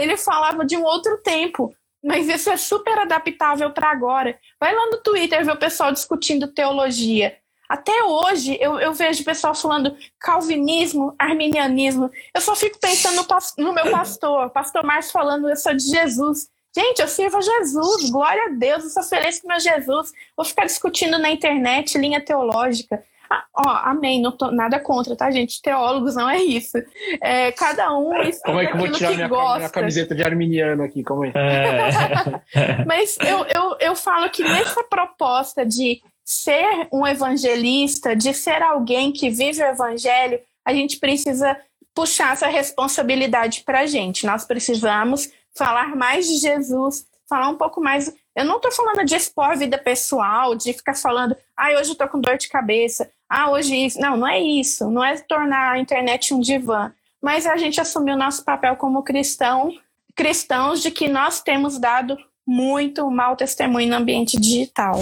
[0.00, 4.36] ele falava de um outro tempo, mas isso é super adaptável para agora.
[4.58, 7.36] Vai lá no Twitter ver o pessoal discutindo teologia.
[7.68, 12.10] Até hoje eu, eu vejo pessoal falando calvinismo, arminianismo.
[12.34, 16.48] Eu só fico pensando no, no meu pastor, pastor Márcio falando eu sou de Jesus.
[16.76, 20.12] Gente, eu sirvo a Jesus, glória a Deus, eu sou feliz com meu Jesus.
[20.36, 23.02] Vou ficar discutindo na internet linha teológica.
[23.30, 25.62] Ah, ó, amém, não tô nada contra, tá, gente?
[25.62, 26.76] Teólogos não é isso.
[27.22, 28.10] É, cada um
[28.44, 31.02] Como é que eu vou tirar minha, minha, camiseta de arminiano aqui?
[31.02, 31.28] Como é?
[31.28, 32.84] é.
[32.84, 39.12] Mas eu, eu, eu falo que nessa proposta de ser um evangelista, de ser alguém
[39.12, 41.56] que vive o evangelho, a gente precisa
[41.94, 44.26] puxar essa responsabilidade para a gente.
[44.26, 48.12] Nós precisamos falar mais de Jesus, falar um pouco mais.
[48.36, 51.92] Eu não estou falando de expor a vida pessoal, de ficar falando, ah, hoje eu
[51.92, 54.00] estou com dor de cabeça, ah, hoje isso.
[54.00, 54.90] Não, não é isso.
[54.90, 56.92] Não é tornar a internet um divã.
[57.22, 59.72] Mas a gente assumir o nosso papel como cristão,
[60.14, 64.94] cristãos de que nós temos dado muito mau testemunho no ambiente digital.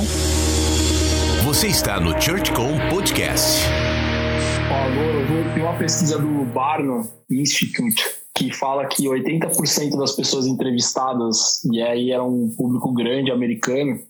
[1.45, 3.63] Você está no ChurchCom Podcast.
[4.71, 11.81] Agora, tem uma pesquisa do Barnum Institute que fala que 80% das pessoas entrevistadas, e
[11.81, 14.01] aí era um público grande americano,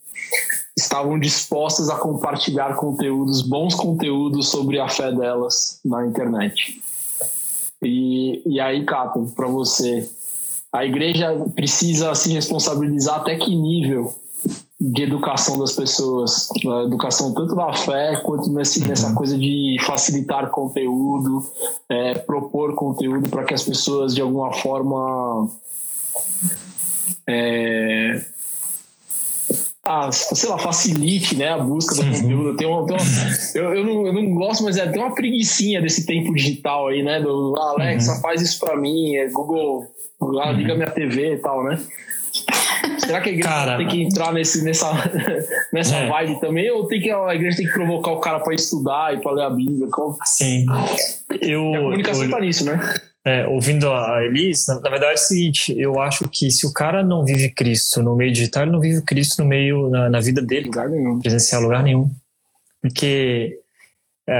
[0.76, 6.82] estavam dispostas a compartilhar conteúdos, bons conteúdos sobre a fé delas na internet.
[7.82, 10.08] E, e aí, Capo, para você,
[10.72, 14.14] a igreja precisa se responsabilizar até que nível
[14.84, 18.88] de educação das pessoas, a educação tanto da fé quanto nesse, uhum.
[18.88, 21.46] nessa coisa de facilitar conteúdo,
[21.88, 25.48] é, propor conteúdo para que as pessoas de alguma forma
[27.28, 28.24] é,
[29.84, 32.12] ah, sei lá, facilite né, a busca do uhum.
[32.12, 32.56] conteúdo.
[32.56, 32.96] Tem uma, uma,
[33.54, 37.04] eu, eu, não, eu não gosto, mas é, tem uma preguiçinha desse tempo digital aí,
[37.04, 37.20] né?
[37.20, 38.20] Do Alexa, uhum.
[38.20, 39.86] faz isso para mim, é Google,
[40.40, 41.80] ah, liga minha TV e tal, né?
[42.98, 44.90] Será que a igreja cara, tem que entrar nesse, nessa,
[45.72, 46.08] nessa é.
[46.08, 46.70] vibe também?
[46.70, 49.44] Ou tem que, a igreja tem que provocar o cara para estudar e para ler
[49.44, 49.88] a Bíblia?
[49.90, 50.16] Como...
[50.24, 50.66] Sim.
[51.40, 52.78] Eu, a comunicação está nisso, né?
[53.24, 56.72] É, ouvindo a Elis, na, na, verdade é o seguinte, eu acho que se o
[56.72, 60.20] cara não vive Cristo no meio digital, ele não vive Cristo no meio, na, na
[60.20, 60.66] vida dele.
[60.66, 61.20] Lugar nenhum.
[61.20, 62.10] Presencial, lugar nenhum.
[62.80, 63.60] Porque
[64.28, 64.34] é,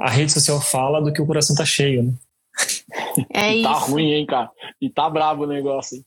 [0.00, 2.12] a rede social fala do que o coração tá cheio, né?
[3.32, 4.50] É e tá ruim, hein, cara?
[4.80, 6.04] E tá brabo o negócio, hein?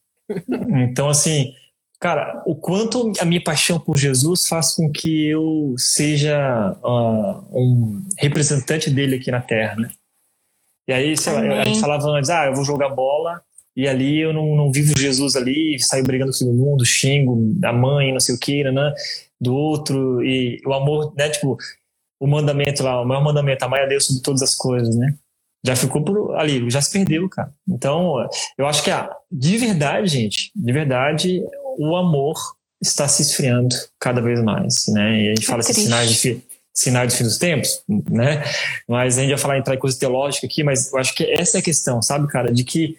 [0.90, 1.54] Então, assim,
[2.00, 8.02] cara, o quanto a minha paixão por Jesus faz com que eu seja uh, um
[8.18, 9.90] representante dele aqui na Terra, né?
[10.88, 13.42] E aí, sei lá, a gente falava antes, ah, eu vou jogar bola
[13.76, 17.72] e ali eu não, não vivo Jesus ali, saio brigando com todo mundo, xingo a
[17.72, 18.94] mãe, não sei o que, né,
[19.40, 21.58] do outro, e o amor, né, tipo,
[22.20, 25.16] o mandamento lá, o maior mandamento, amar a Deus sobre todas as coisas, né?
[25.64, 27.52] Já ficou por ali, já se perdeu, cara.
[27.68, 31.44] Então, eu acho que a, de verdade, gente, de verdade,
[31.78, 32.36] o amor
[32.82, 35.24] está se esfriando cada vez mais, né?
[35.24, 36.42] E a gente é fala esses sinais de
[36.74, 38.44] sinais de fim dos tempos, né?
[38.88, 41.58] Mas a gente vai falar entrar em coisa teológica aqui, mas eu acho que essa
[41.58, 42.98] é a questão, sabe, cara, de que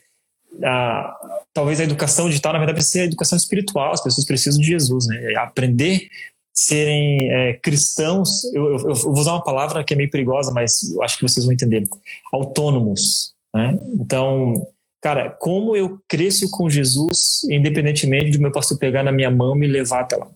[0.63, 1.17] a,
[1.53, 4.67] talvez a educação digital, na verdade, precisa ser a educação espiritual, as pessoas precisam de
[4.67, 5.35] Jesus, né?
[5.37, 6.09] Aprender
[6.53, 10.83] serem é, cristãos, eu, eu, eu, vou usar uma palavra que é meio perigosa, mas
[10.93, 11.89] eu acho que vocês vão entender,
[12.33, 13.35] autônomos.
[13.55, 13.79] Né?
[13.95, 14.67] Então,
[15.01, 19.61] cara, como eu cresço com Jesus, independentemente de meu pastor pegar na minha mão e
[19.61, 20.31] me levar até lá.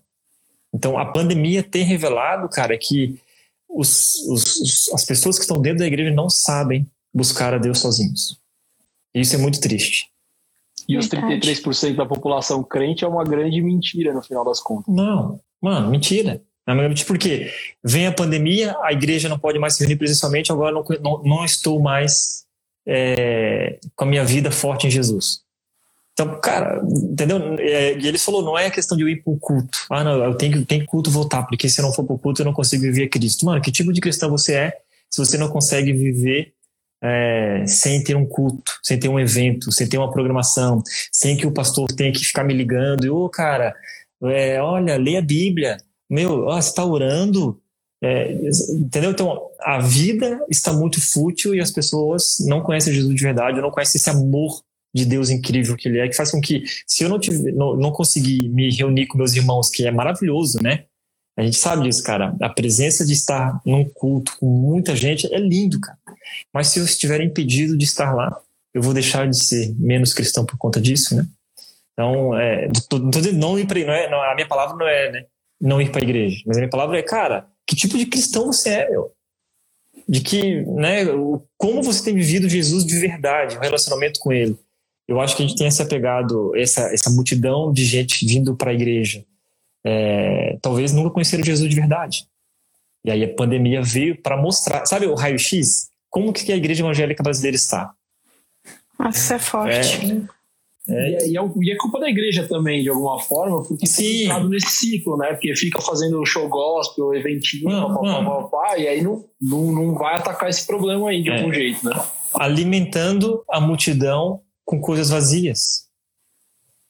[0.72, 3.18] Então, a pandemia tem revelado, cara, que
[3.68, 8.38] os, os, as pessoas que estão dentro da igreja não sabem buscar a Deus sozinhos.
[9.14, 10.10] E isso é muito triste.
[10.88, 14.94] E os 33% da população crente é uma grande mentira no final das contas.
[14.94, 16.40] Não, Mano, mentira.
[17.06, 17.50] Porque
[17.82, 21.44] vem a pandemia, a igreja não pode mais se reunir presencialmente, agora não, não, não
[21.44, 22.44] estou mais
[22.86, 25.40] é, com a minha vida forte em Jesus.
[26.12, 27.38] Então, cara, entendeu?
[27.58, 29.78] É, e ele falou, não é questão de eu ir para o culto.
[29.90, 32.18] Ah, não, eu tenho, tenho que culto voltar, porque se eu não for para o
[32.18, 33.44] culto eu não consigo viver Cristo.
[33.44, 34.72] Mano, que tipo de cristão você é
[35.10, 36.52] se você não consegue viver
[37.02, 40.82] é, sem ter um culto, sem ter um evento, sem ter uma programação,
[41.12, 43.74] sem que o pastor tenha que ficar me ligando e, ô, cara,
[44.24, 45.76] é, olha, lê a Bíblia.
[46.08, 47.60] Meu, ó, você está orando.
[48.02, 48.30] É,
[48.72, 49.10] entendeu?
[49.10, 53.70] Então, a vida está muito fútil e as pessoas não conhecem Jesus de verdade, não
[53.70, 54.62] conhecem esse amor
[54.94, 57.76] de Deus incrível que ele é, que faz com que, se eu não, tiver, não,
[57.76, 60.84] não conseguir me reunir com meus irmãos, que é maravilhoso, né?
[61.36, 62.34] A gente sabe disso, cara.
[62.40, 65.98] A presença de estar num culto com muita gente é lindo, cara.
[66.52, 68.40] Mas se eu estiver impedido de estar lá,
[68.72, 71.26] eu vou deixar de ser menos cristão por conta disso, né?
[71.92, 75.10] Então, é, não tô dizendo não ir não é, não, a minha palavra não é
[75.10, 75.24] né,
[75.58, 78.52] não ir para a igreja, mas a minha palavra é, cara, que tipo de cristão
[78.52, 79.12] você é, meu?
[80.06, 81.06] De que, né,
[81.56, 84.56] como você tem vivido Jesus de verdade, o relacionamento com ele.
[85.08, 88.72] Eu acho que a gente tem se apegado, essa, essa multidão de gente vindo para
[88.72, 89.24] a igreja,
[89.88, 92.26] é, talvez nunca conheceram Jesus de verdade.
[93.04, 95.88] E aí a pandemia veio para mostrar, sabe o raio-x?
[96.10, 97.92] Como que a igreja evangélica brasileira está?
[98.98, 100.28] Nossa, isso é forte.
[100.88, 104.22] É, é, e, é, e, é, culpa da igreja também, de alguma forma, porque Sim.
[104.22, 105.28] fica nesse ciclo, né?
[105.34, 108.24] Porque fica fazendo show gospel, eventinho, hum.
[108.24, 111.36] papá, e aí não, não, não vai atacar esse problema aí de é.
[111.36, 111.92] algum jeito, né?
[112.34, 115.86] Alimentando a multidão com coisas vazias.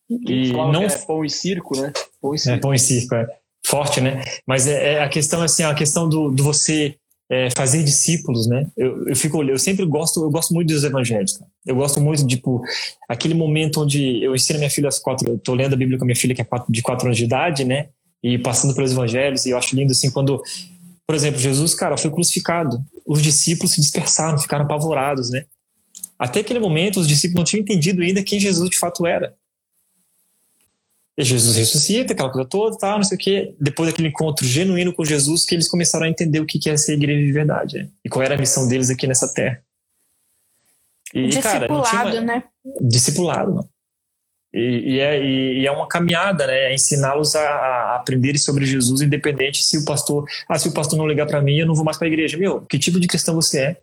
[0.08, 1.92] E não é pão e circo, né?
[2.26, 2.56] Pão e circo.
[2.56, 3.26] É, pão e circo, é.
[3.64, 4.22] Forte, né?
[4.46, 6.96] Mas é, é a questão assim, a questão do, do você
[7.30, 8.66] é, fazer discípulos, né?
[8.76, 11.36] Eu, eu fico, eu sempre gosto, eu gosto muito dos evangelhos.
[11.36, 11.50] Cara.
[11.66, 12.62] Eu gosto muito tipo
[13.08, 16.04] aquele momento onde eu ensino minha filha às quatro, eu tô lendo a Bíblia com
[16.04, 17.88] a minha filha que é quatro, de quatro anos de idade, né?
[18.22, 20.40] E passando pelos evangelhos e eu acho lindo assim quando,
[21.06, 22.78] por exemplo, Jesus, cara, foi crucificado.
[23.04, 25.44] Os discípulos se dispersaram, ficaram apavorados, né?
[26.18, 29.34] Até aquele momento os discípulos não tinham entendido ainda quem Jesus de fato era.
[31.24, 33.54] Jesus ressuscita, aquela coisa toda, tal, não sei o quê.
[33.58, 36.94] Depois daquele encontro genuíno com Jesus, que eles começaram a entender o que é ser
[36.94, 37.78] igreja de verdade.
[37.78, 37.88] Né?
[38.04, 39.62] E qual era a missão deles aqui nessa terra.
[41.14, 42.20] E, discipulado, cara, uma...
[42.20, 42.44] né?
[42.82, 43.68] Discipulado, não.
[44.52, 46.70] E, e, é, e, é, uma caminhada, né?
[46.70, 50.98] É ensiná-los a, a, aprenderem sobre Jesus, independente se o pastor, ah, se o pastor
[50.98, 52.36] não ligar para mim, eu não vou mais para a igreja.
[52.36, 53.76] Meu, que tipo de cristão você é?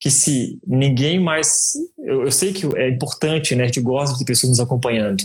[0.00, 3.64] Que se ninguém mais, eu, eu sei que é importante, né?
[3.64, 5.24] A gente gosta de pessoas nos acompanhando,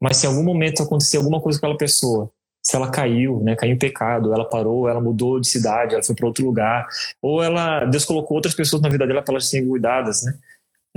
[0.00, 2.30] mas se em algum momento acontecer alguma coisa com aquela pessoa,
[2.62, 6.16] se ela caiu, né, caiu em pecado, ela parou, ela mudou de cidade, ela foi
[6.16, 6.86] para outro lugar,
[7.22, 10.34] ou ela Deus colocou outras pessoas na vida dela para elas serem cuidadas, né?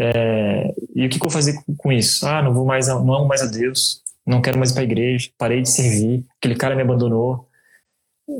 [0.01, 2.25] É, e o que, que, eu fazer com, com, isso?
[2.25, 4.85] Ah, não vou mais, não amo mais a Deus, não quero mais ir para a
[4.85, 7.47] igreja, parei de servir, aquele cara me abandonou.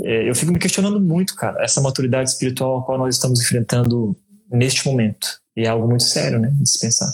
[0.03, 4.16] É, eu fico me questionando muito, cara, essa maturidade espiritual a qual nós estamos enfrentando
[4.49, 5.39] neste momento.
[5.55, 7.12] E é algo muito sério, né, de se pensar.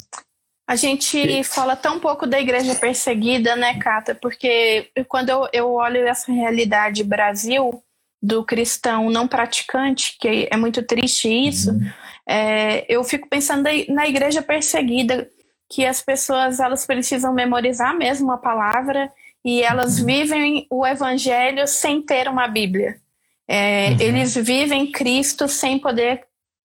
[0.67, 4.15] A gente fala tão pouco da igreja perseguida, né, Cata?
[4.15, 7.83] Porque quando eu, eu olho essa realidade Brasil,
[8.25, 11.89] do cristão não praticante, que é muito triste isso, uhum.
[12.27, 15.29] é, eu fico pensando na igreja perseguida,
[15.69, 19.11] que as pessoas elas precisam memorizar mesmo a palavra
[19.43, 20.05] e elas uhum.
[20.05, 22.99] vivem o evangelho sem ter uma Bíblia.
[23.47, 23.97] É, uhum.
[23.99, 26.23] Eles vivem Cristo sem poder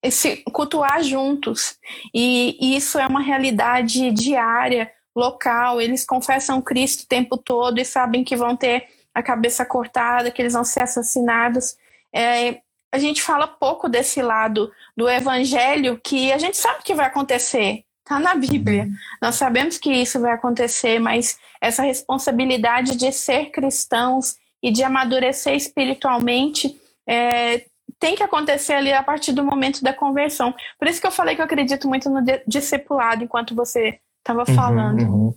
[0.09, 1.77] se cultuar juntos.
[2.15, 5.81] E isso é uma realidade diária, local.
[5.81, 10.41] Eles confessam Cristo o tempo todo e sabem que vão ter a cabeça cortada, que
[10.41, 11.77] eles vão ser assassinados.
[12.15, 12.61] É,
[12.93, 17.85] a gente fala pouco desse lado do evangelho que a gente sabe que vai acontecer.
[18.05, 18.89] Está na Bíblia.
[19.21, 25.55] Nós sabemos que isso vai acontecer, mas essa responsabilidade de ser cristãos e de amadurecer
[25.55, 27.65] espiritualmente é,
[28.01, 30.55] tem que acontecer ali a partir do momento da conversão.
[30.79, 34.57] Por isso que eu falei que eu acredito muito no discipulado enquanto você estava uhum,
[34.57, 35.03] falando.
[35.03, 35.35] Uhum.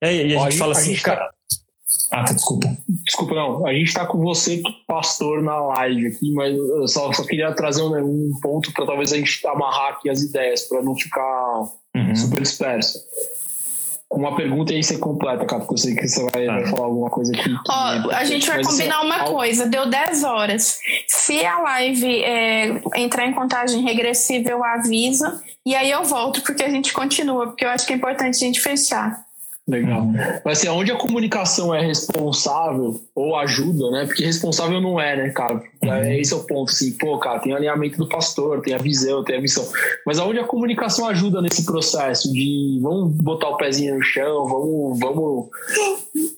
[0.00, 1.20] É, e a gente fala assim, gente cara.
[1.20, 1.30] Tá...
[2.12, 2.68] Ah, tá, desculpa.
[3.04, 3.64] Desculpa, não.
[3.64, 7.82] A gente está com você, pastor, na live aqui, mas eu só, só queria trazer
[7.82, 11.60] um, um ponto para talvez a gente amarrar aqui as ideias, para não ficar
[11.94, 12.16] uhum.
[12.16, 12.98] super disperso
[14.10, 16.86] uma pergunta e aí você completa, cara, porque eu sei que você vai, vai falar
[16.86, 17.54] alguma coisa aqui.
[17.68, 20.78] Ó, a gente vai combinar assim, uma coisa, deu 10 horas.
[21.06, 25.24] Se a live é, entrar em contagem regressiva, eu aviso,
[25.64, 28.46] e aí eu volto, porque a gente continua, porque eu acho que é importante a
[28.46, 29.24] gente fechar.
[29.68, 30.08] Legal.
[30.44, 34.06] Mas assim, onde a comunicação é responsável ou ajuda, né?
[34.06, 35.62] Porque responsável não é, né, cara?
[35.82, 35.92] Uhum.
[35.92, 39.24] É, esse é o ponto, assim, pô, cara, tem alinhamento do pastor, tem a visão,
[39.24, 39.66] tem a missão.
[40.04, 44.98] Mas aonde a comunicação ajuda nesse processo de vamos botar o pezinho no chão, vamos.
[44.98, 45.48] vamos...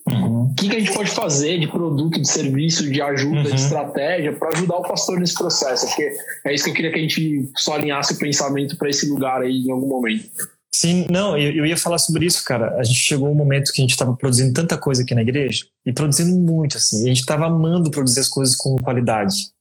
[0.09, 0.43] Uhum.
[0.43, 3.43] O que, que a gente pode fazer de produto, de serviço, de ajuda, uhum.
[3.43, 5.87] de estratégia para ajudar o pastor nesse processo?
[5.87, 6.13] Porque
[6.47, 9.41] é isso que eu queria que a gente só alinhasse o pensamento para esse lugar
[9.43, 10.31] aí em algum momento.
[10.75, 12.75] Sim, não, eu, eu, ia falar sobre isso, cara.
[12.79, 15.67] A gente chegou um momento que a gente estava produzindo tanta coisa aqui na igreja,
[15.85, 17.05] e produzindo muito, assim.
[17.05, 19.53] A gente estava amando produzir as coisas com qualidade.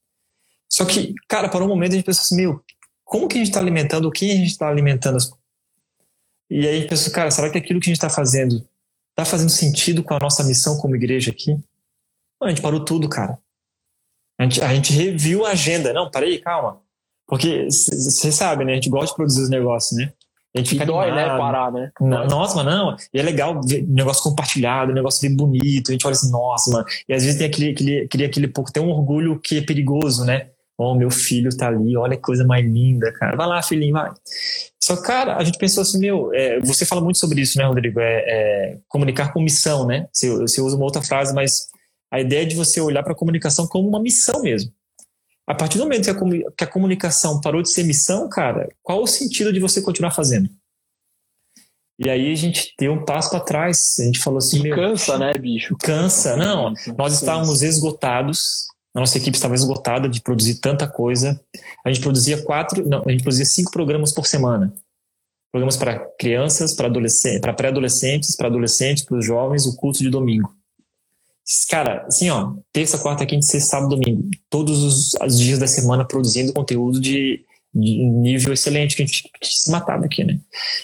[0.70, 2.64] Só que, cara, para um momento a gente pensou assim, meu,
[3.04, 5.18] como que a gente está alimentando, o que a gente está alimentando?
[6.48, 8.66] E aí a gente pensou, cara, será que aquilo que a gente está fazendo
[9.10, 11.52] está fazendo sentido com a nossa missão como igreja aqui?
[12.40, 13.38] Não, a gente parou tudo, cara.
[14.38, 15.92] A gente, a gente reviu a agenda.
[15.92, 16.80] Não, parei, calma.
[17.26, 18.72] Porque você sabe, né?
[18.72, 20.12] A gente gosta de produzir os negócios, né?
[20.54, 21.26] A gente fica dói, né?
[21.28, 21.90] Parar, né?
[22.00, 22.94] Nossa, mas não.
[23.12, 25.88] E é legal ver negócio compartilhado, negócio bem bonito.
[25.88, 26.84] A gente olha assim, nossa, mano.
[27.08, 30.24] E às vezes tem aquele, aquele, aquele, aquele pouco, tem um orgulho que é perigoso,
[30.24, 30.48] né?
[30.76, 33.36] Oh, meu filho tá ali, olha que coisa mais linda, cara.
[33.36, 34.10] Vai lá, filhinho, vai.
[34.80, 38.00] Só cara, a gente pensou assim, meu, é, você fala muito sobre isso, né, Rodrigo?
[38.00, 40.06] É, é comunicar com missão, né?
[40.12, 41.68] Você, você usa uma outra frase, mas
[42.10, 44.72] a ideia é de você olhar para a comunicação como uma missão mesmo.
[45.52, 46.04] A partir do momento
[46.56, 50.48] que a, comunicação parou de ser missão, cara, qual o sentido de você continuar fazendo?
[51.98, 53.96] E aí a gente deu um passo para trás.
[54.00, 55.76] A gente falou assim: e cansa, né, bicho?
[55.76, 56.38] Cansa.
[56.38, 58.66] Não, nós estávamos esgotados.
[58.96, 61.38] A nossa equipe estava esgotada de produzir tanta coisa.
[61.84, 64.72] A gente produzia quatro, não, a gente produzia cinco programas por semana.
[65.52, 70.08] Programas para crianças, para adolescentes, para pré-adolescentes, para adolescentes, para os jovens, o culto de
[70.08, 70.50] domingo.
[71.68, 76.06] Cara, assim, ó, terça, quarta, quinta, sexta, sábado, domingo, todos os, os dias da semana
[76.06, 80.38] produzindo conteúdo de, de nível excelente que a, gente, que se matava aqui, né?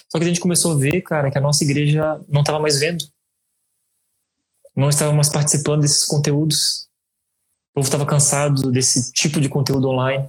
[0.09, 2.81] Só que a gente começou a ver, cara, que a nossa igreja não estava mais
[2.81, 3.05] vendo.
[4.75, 6.89] Não estava mais participando desses conteúdos.
[7.71, 10.29] O povo estava cansado desse tipo de conteúdo online.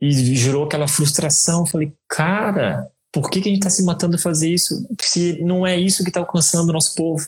[0.00, 1.60] E gerou aquela frustração.
[1.60, 4.86] Eu falei, cara, por que, que a gente está se matando a fazer isso?
[5.00, 7.26] Se não é isso que está alcançando o nosso povo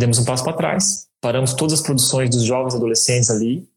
[0.00, 3.68] demos um passo para trás, paramos todas as produções dos jovens adolescentes ali,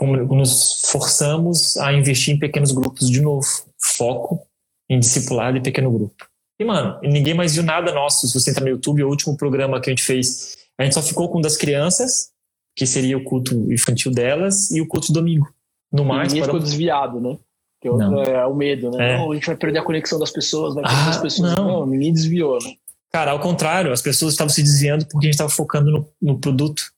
[0.00, 3.46] nos forçamos a investir em pequenos grupos de novo,
[3.78, 4.40] foco
[4.88, 6.26] em discipulado e pequeno grupo.
[6.58, 8.26] E, mano, ninguém mais viu nada nosso.
[8.26, 11.02] Se você entrar no YouTube, o último programa que a gente fez, a gente só
[11.02, 12.30] ficou com das crianças,
[12.74, 15.48] que seria o culto infantil delas, e o culto domingo.
[15.92, 17.36] No mais, ninguém ficou desviado, né?
[17.80, 19.14] Que é, é o medo, né?
[19.14, 19.18] É.
[19.18, 21.54] Não, a gente vai perder a conexão das pessoas, vai perder ah, as pessoas.
[21.54, 21.68] Não.
[21.68, 22.74] não, ninguém desviou, né?
[23.10, 26.38] Cara, ao contrário, as pessoas estavam se desviando porque a gente estava focando no, no
[26.38, 26.92] produto.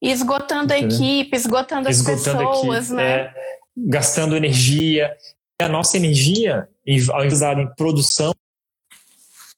[0.00, 3.12] Esgotando a equipe, esgotando as esgotando pessoas, equipe, né?
[3.12, 3.34] É,
[3.76, 5.14] gastando energia.
[5.60, 6.68] A nossa energia,
[7.12, 8.34] ao usar em produção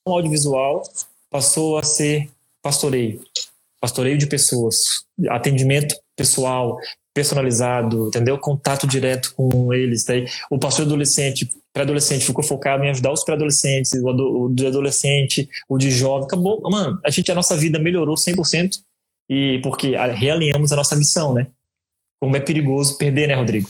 [0.04, 0.82] audiovisual,
[1.30, 3.22] passou a ser pastoreio.
[3.80, 6.78] Pastoreio de pessoas, atendimento pessoal,
[7.14, 8.38] personalizado, entendeu?
[8.38, 10.04] Contato direto com eles.
[10.04, 15.48] Daí, o pastor adolescente pré-adolescente ficou focado em ajudar os pré-adolescentes, o, o de adolescente,
[15.68, 16.26] o de jovem.
[16.26, 18.78] Acabou, mano, a gente, a nossa vida melhorou 100%
[19.28, 21.46] e porque realinhamos a nossa missão, né?
[22.20, 23.68] Como é perigoso perder, né, Rodrigo?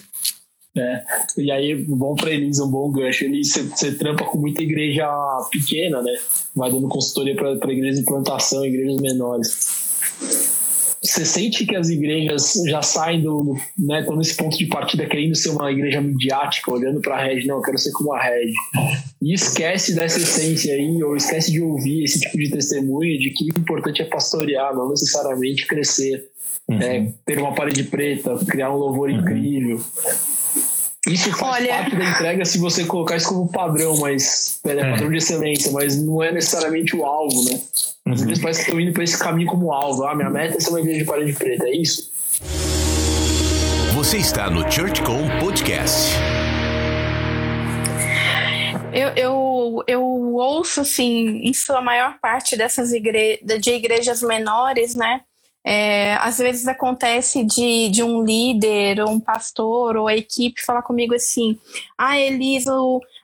[0.77, 1.05] É,
[1.39, 3.25] e aí, bom para eles, um bom gancho.
[3.25, 5.07] Ele você trampa com muita igreja
[5.51, 6.13] pequena, né?
[6.55, 9.83] Vai dando consultoria para igrejas de plantação, igrejas menores
[11.03, 15.35] você sente que as igrejas já saem do, né, estão nesse ponto de partida querendo
[15.35, 18.53] ser uma igreja midiática, olhando para a rede, não, eu quero ser como a rede.
[19.21, 23.45] E esquece dessa essência aí, ou esquece de ouvir esse tipo de testemunho de que
[23.45, 26.29] o importante é pastorear, não necessariamente crescer.
[26.69, 26.81] Uhum.
[26.81, 29.19] É, ter uma parede preta, criar um louvor uhum.
[29.19, 29.81] incrível.
[31.09, 31.79] Isso faz Olha...
[31.79, 34.91] parte da entrega se você colocar isso como padrão, mas é, é.
[34.91, 37.61] padrão de excelência, mas não é necessariamente o alvo, né?
[38.07, 38.43] Às vezes uhum.
[38.43, 40.05] parece que estão indo para esse caminho como alvo.
[40.05, 42.13] Ah, minha meta é ser uma igreja de parede preta, é isso?
[43.95, 46.13] Você está no ChurchCom Podcast.
[48.93, 55.23] Eu, eu, eu ouço, assim, em sua maior parte dessas igre de igrejas menores, né?
[55.65, 60.83] É, às vezes acontece de, de um líder, ou um pastor, ou a equipe falar
[60.83, 61.59] comigo assim:
[61.97, 62.73] Ah, Elisa,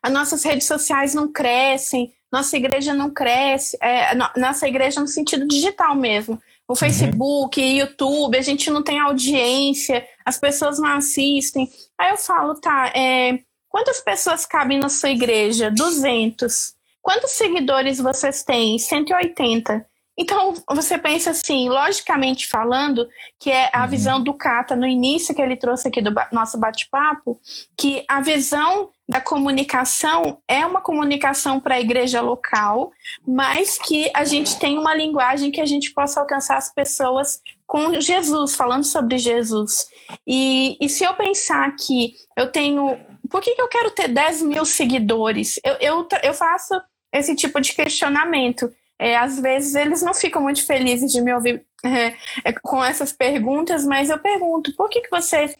[0.02, 5.46] as nossas redes sociais não crescem, nossa igreja não cresce, é, nossa igreja no sentido
[5.46, 6.40] digital mesmo.
[6.68, 6.76] O uhum.
[6.76, 7.66] Facebook, uhum.
[7.66, 11.68] YouTube, a gente não tem audiência, as pessoas não assistem.
[11.96, 15.70] Aí eu falo, tá, é, quantas pessoas cabem na sua igreja?
[15.70, 16.74] 200.
[17.00, 18.78] Quantos seguidores vocês têm?
[18.78, 19.86] 180.
[20.18, 23.08] Então, você pensa assim, logicamente falando,
[23.38, 23.88] que é a uhum.
[23.88, 27.40] visão do Cata no início que ele trouxe aqui do nosso bate-papo,
[27.76, 32.90] que a visão da comunicação é uma comunicação para a igreja local,
[33.24, 38.00] mas que a gente tem uma linguagem que a gente possa alcançar as pessoas com
[38.00, 39.88] Jesus, falando sobre Jesus.
[40.26, 42.98] E, e se eu pensar que eu tenho.
[43.30, 45.60] Por que, que eu quero ter 10 mil seguidores?
[45.62, 46.74] Eu, eu, eu faço
[47.12, 51.64] esse tipo de questionamento é, às vezes eles não ficam muito felizes de me ouvir
[51.84, 55.54] é, é, com essas perguntas, mas eu pergunto: por que, que você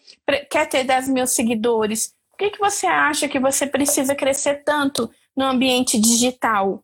[0.51, 2.13] quer ter 10 mil seguidores?
[2.31, 6.83] Por que, que você acha que você precisa crescer tanto no ambiente digital?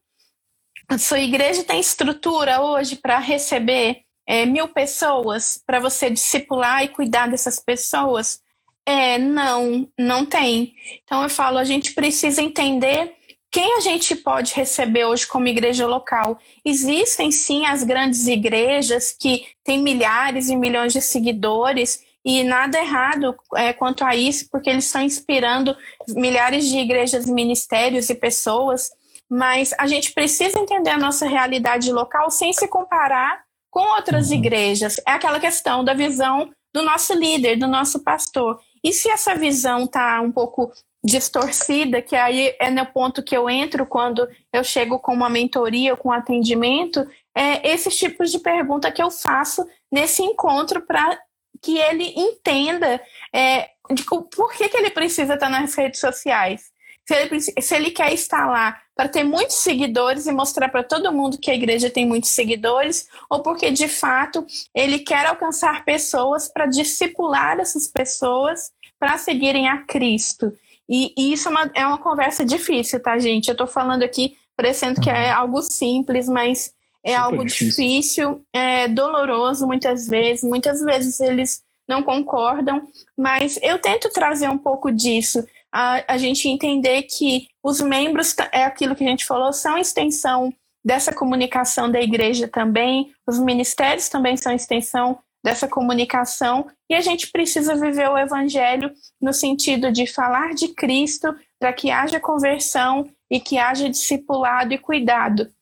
[0.88, 6.88] A sua igreja tem estrutura hoje para receber é, mil pessoas, para você discipular e
[6.88, 8.40] cuidar dessas pessoas?
[8.86, 10.74] É, não, não tem.
[11.02, 13.14] Então eu falo, a gente precisa entender
[13.54, 16.40] quem a gente pode receber hoje como igreja local?
[16.64, 23.32] Existem sim as grandes igrejas que têm milhares e milhões de seguidores e nada errado
[23.54, 25.76] é, quanto a isso, porque eles estão inspirando
[26.08, 28.90] milhares de igrejas, ministérios e pessoas,
[29.30, 34.34] mas a gente precisa entender a nossa realidade local sem se comparar com outras uhum.
[34.34, 34.96] igrejas.
[35.06, 38.58] É aquela questão da visão do nosso líder, do nosso pastor.
[38.82, 40.72] E se essa visão está um pouco
[41.04, 45.94] distorcida, que aí é no ponto que eu entro quando eu chego com uma mentoria,
[45.94, 51.18] com um atendimento, é esses tipos de pergunta que eu faço nesse encontro para
[51.60, 53.00] que ele entenda
[53.32, 56.72] é, de, por que, que ele precisa estar nas redes sociais.
[57.06, 61.12] Se ele, se ele quer estar lá para ter muitos seguidores e mostrar para todo
[61.12, 66.48] mundo que a igreja tem muitos seguidores, ou porque de fato ele quer alcançar pessoas
[66.48, 70.50] para discipular essas pessoas para seguirem a Cristo.
[70.88, 73.48] E, e isso é uma, é uma, conversa difícil, tá, gente?
[73.48, 75.40] Eu estou falando aqui parecendo que é uhum.
[75.40, 76.72] algo simples, mas
[77.02, 80.44] é Super algo difícil, difícil é doloroso muitas vezes.
[80.44, 85.44] Muitas vezes eles não concordam, mas eu tento trazer um pouco disso.
[85.72, 90.52] A, a gente entender que os membros, é aquilo que a gente falou, são extensão
[90.84, 97.30] dessa comunicação da igreja também, os ministérios também são extensão dessa comunicação e a gente
[97.30, 98.90] precisa viver o evangelho
[99.20, 104.78] no sentido de falar de Cristo para que haja conversão e que haja discipulado e
[104.78, 105.52] cuidado.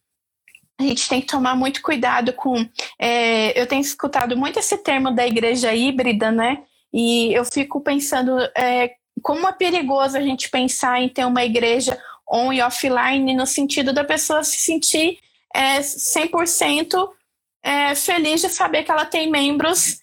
[0.79, 2.65] A gente tem que tomar muito cuidado com.
[2.97, 6.63] É, eu tenho escutado muito esse termo da igreja híbrida, né?
[6.93, 12.01] E eu fico pensando é, como é perigoso a gente pensar em ter uma igreja
[12.29, 15.19] on e offline no sentido da pessoa se sentir
[15.55, 17.09] é, 100%
[17.63, 20.01] é, feliz de saber que ela tem membros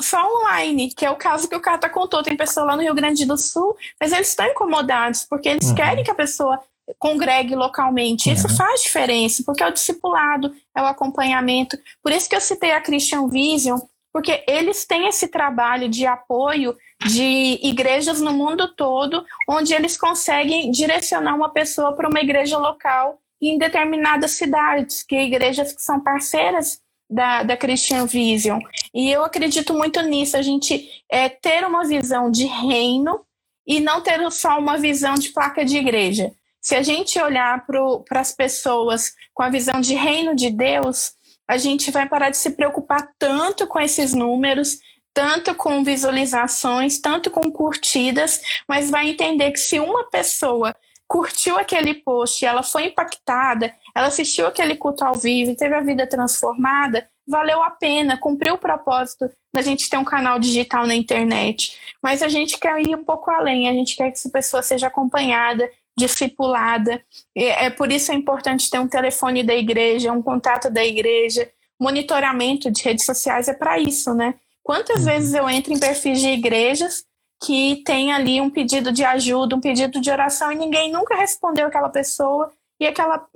[0.00, 2.22] só online, que é o caso que o Cata contou.
[2.22, 5.74] Tem pessoa lá no Rio Grande do Sul, mas eles estão incomodados, porque eles uhum.
[5.74, 6.60] querem que a pessoa
[6.98, 8.28] congregue localmente.
[8.28, 8.34] Uhum.
[8.34, 11.78] Isso faz diferença, porque é o discipulado, é o acompanhamento.
[12.02, 13.78] Por isso que eu citei a Christian Vision,
[14.12, 16.76] porque eles têm esse trabalho de apoio
[17.06, 23.18] de igrejas no mundo todo, onde eles conseguem direcionar uma pessoa para uma igreja local
[23.40, 28.60] em determinadas cidades, que igrejas que são parceiras da, da Christian Vision.
[28.94, 33.20] E eu acredito muito nisso, a gente é, ter uma visão de reino
[33.66, 36.32] e não ter só uma visão de placa de igreja.
[36.60, 41.12] Se a gente olhar para as pessoas com a visão de reino de Deus,
[41.48, 44.78] a gente vai parar de se preocupar tanto com esses números,
[45.12, 50.74] tanto com visualizações, tanto com curtidas, mas vai entender que se uma pessoa
[51.08, 55.80] curtiu aquele post, ela foi impactada, ela assistiu aquele culto ao vivo e teve a
[55.80, 60.94] vida transformada, valeu a pena, cumpriu o propósito da gente ter um canal digital na
[60.94, 61.78] internet.
[62.02, 64.88] Mas a gente quer ir um pouco além, a gente quer que essa pessoa seja
[64.88, 67.02] acompanhada, discipulada.
[67.36, 71.50] É, é por isso é importante ter um telefone da igreja, um contato da igreja,
[71.80, 74.34] monitoramento de redes sociais é para isso, né?
[74.62, 75.06] Quantas uhum.
[75.06, 77.04] vezes eu entro em perfis de igrejas
[77.42, 81.66] que tem ali um pedido de ajuda, um pedido de oração e ninguém nunca respondeu
[81.66, 83.26] aquela pessoa e aquela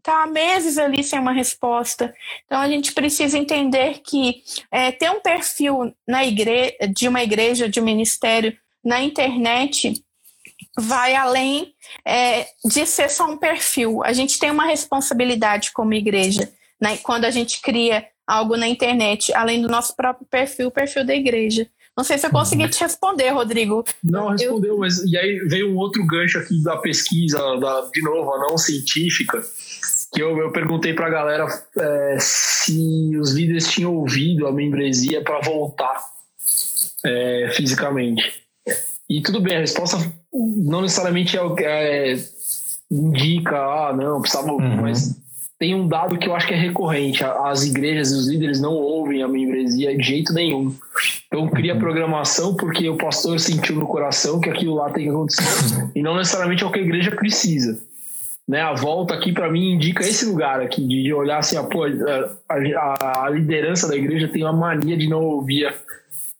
[0.00, 2.14] hum, tá há meses ali sem uma resposta.
[2.46, 7.68] Então a gente precisa entender que é, ter um perfil na igreja, de uma igreja,
[7.68, 10.02] de um ministério na internet
[10.78, 11.74] vai além
[12.06, 14.02] é, de ser só um perfil.
[14.04, 16.96] A gente tem uma responsabilidade como igreja, né?
[16.98, 21.14] Quando a gente cria algo na internet, além do nosso próprio perfil, o perfil da
[21.14, 21.68] igreja.
[21.96, 23.84] Não sei se eu consegui te responder, Rodrigo.
[24.02, 24.78] Não, respondeu, eu...
[24.78, 28.56] mas e aí veio um outro gancho aqui da pesquisa, da, de novo, a não
[28.56, 29.42] científica,
[30.12, 31.46] que eu, eu perguntei para a galera
[31.76, 36.00] é, se os líderes tinham ouvido a membresia para voltar
[37.04, 38.42] é, fisicamente.
[39.08, 39.96] E tudo bem, a resposta
[40.32, 42.16] não necessariamente é o que é,
[42.90, 44.82] indica, ah, não, precisava, uhum.
[44.82, 45.16] mas
[45.58, 47.22] tem um dado que eu acho que é recorrente.
[47.22, 50.74] As igrejas e os líderes não ouvem a membresia de jeito nenhum.
[51.26, 51.80] Então cria uhum.
[51.80, 55.44] programação porque o pastor sentiu no coração que aquilo lá tem que acontecer.
[55.94, 57.78] E não necessariamente é o que a igreja precisa.
[58.50, 61.60] Né, a volta aqui para mim indica esse lugar aqui, de olhar assim, a,
[62.48, 65.72] a, a, liderança da igreja tem uma mania de não ouvir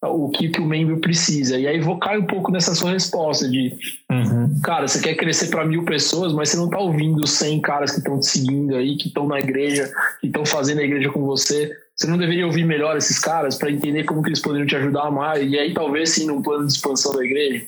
[0.02, 1.56] o que, que o membro precisa.
[1.56, 3.76] E aí vou cair um pouco nessa sua resposta de,
[4.10, 4.60] uhum.
[4.60, 7.98] cara, você quer crescer para mil pessoas, mas você não tá ouvindo 100 caras que
[7.98, 9.88] estão te seguindo aí, que estão na igreja,
[10.20, 11.70] que estão fazendo a igreja com você.
[11.94, 15.12] Você não deveria ouvir melhor esses caras para entender como que eles poderiam te ajudar
[15.12, 15.48] mais?
[15.48, 17.64] E aí talvez sim num plano de expansão da igreja.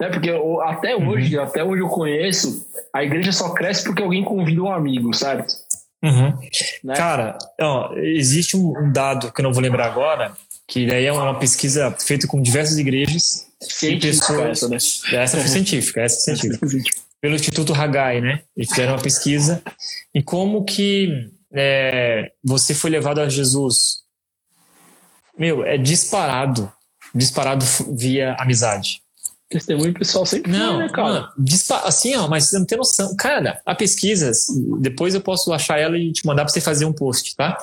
[0.00, 0.08] Né?
[0.08, 0.30] Porque
[0.64, 1.08] até uhum.
[1.08, 5.52] hoje, até hoje eu conheço, a igreja só cresce porque alguém convida um amigo, certo?
[6.02, 6.32] Uhum.
[6.82, 6.94] Né?
[6.94, 10.32] Cara, ó, existe um dado que eu não vou lembrar agora,
[10.66, 14.62] que daí é uma pesquisa feita com diversas igrejas científica, pessoas.
[14.62, 14.68] Essa,
[15.10, 15.22] né?
[15.22, 16.66] essa foi científica, essa é científica.
[17.20, 18.40] Pelo Instituto Hagai, né?
[18.56, 19.62] Eles fizeram uma pesquisa
[20.14, 23.98] em como que é, você foi levado a Jesus.
[25.38, 26.72] Meu, é disparado.
[27.14, 29.02] Disparado via amizade.
[29.50, 31.12] Testemunho pessoal sempre não, foi, né, cara?
[31.12, 31.32] Mano,
[31.84, 33.16] assim, ó, mas você não tem noção.
[33.16, 34.30] Cara, a pesquisa,
[34.80, 37.56] depois eu posso achar ela e te mandar pra você fazer um post, tá?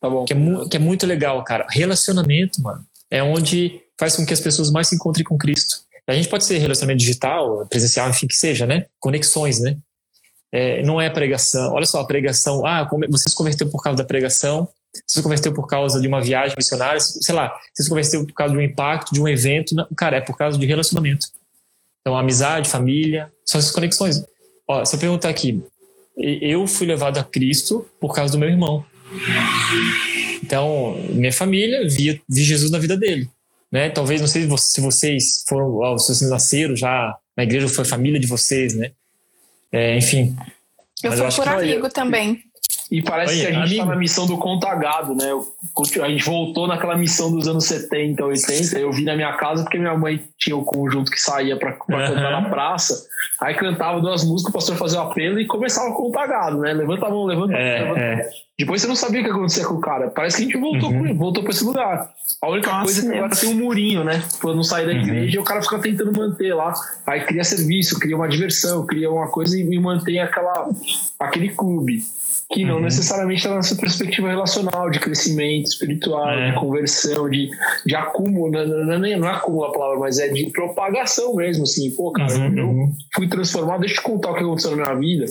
[0.00, 0.24] Tá bom.
[0.24, 0.36] Que é,
[0.70, 1.66] que é muito legal, cara.
[1.68, 5.82] Relacionamento, mano, é onde faz com que as pessoas mais se encontrem com Cristo.
[6.06, 8.86] A gente pode ser relacionamento digital, presencial, enfim, que seja, né?
[8.98, 9.76] Conexões, né?
[10.50, 11.72] É, não é pregação.
[11.72, 12.64] Olha só, a pregação.
[12.66, 16.20] Ah, você se converteu por causa da pregação, você se converteu por causa de uma
[16.20, 19.74] viagem missionária, sei lá, você se converteu por causa de um impacto, de um evento.
[19.74, 21.26] Não, cara, é por causa de relacionamento.
[22.00, 24.22] Então, amizade, família, são essas conexões.
[24.68, 25.62] Ó, se eu perguntar aqui,
[26.16, 28.84] eu fui levado a Cristo por causa do meu irmão.
[30.42, 33.30] Então, minha família via, via Jesus na vida dele.
[33.70, 33.88] Né?
[33.88, 38.26] Talvez, não sei se vocês foram, se vocês nasceram já na igreja, foi família de
[38.26, 38.92] vocês, né?
[39.70, 40.36] É, enfim.
[41.02, 42.44] Eu fui por amigo também.
[42.92, 43.84] E parece que a gente amigo.
[43.84, 45.30] tá na missão do contagado, né?
[46.02, 48.78] A gente voltou naquela missão dos anos 70, 80.
[48.78, 51.96] Eu vi na minha casa porque minha mãe tinha o conjunto que saía pra, pra
[51.96, 52.14] uhum.
[52.14, 53.06] cantar na praça.
[53.40, 56.74] Aí cantava duas músicas, o pastor fazia o apelo e começava o contagado, né?
[56.74, 57.66] Levanta a mão, levanta a mão.
[57.66, 58.00] É, levanta.
[58.00, 58.30] É.
[58.58, 60.10] Depois você não sabia o que acontecia com o cara.
[60.10, 61.16] Parece que a gente voltou, uhum.
[61.16, 62.10] voltou pra esse lugar.
[62.42, 64.22] A única Nossa, coisa é que agora tem um murinho, né?
[64.38, 64.98] Pra não sair da uhum.
[64.98, 66.74] igreja e o cara fica tentando manter lá.
[67.06, 70.68] Aí cria serviço, cria uma diversão, cria uma coisa e mantém aquela,
[71.18, 72.02] aquele clube
[72.52, 72.82] que não uhum.
[72.82, 76.50] necessariamente está nessa perspectiva relacional, de crescimento espiritual, é.
[76.50, 77.50] de conversão, de,
[77.86, 81.62] de acúmulo, não, não, não, não é acúmulo a palavra, mas é de propagação mesmo,
[81.62, 82.58] assim, pô, cara, uhum.
[82.58, 82.94] eu uhum.
[83.14, 85.24] fui transformado, deixa eu te contar o que aconteceu na minha vida,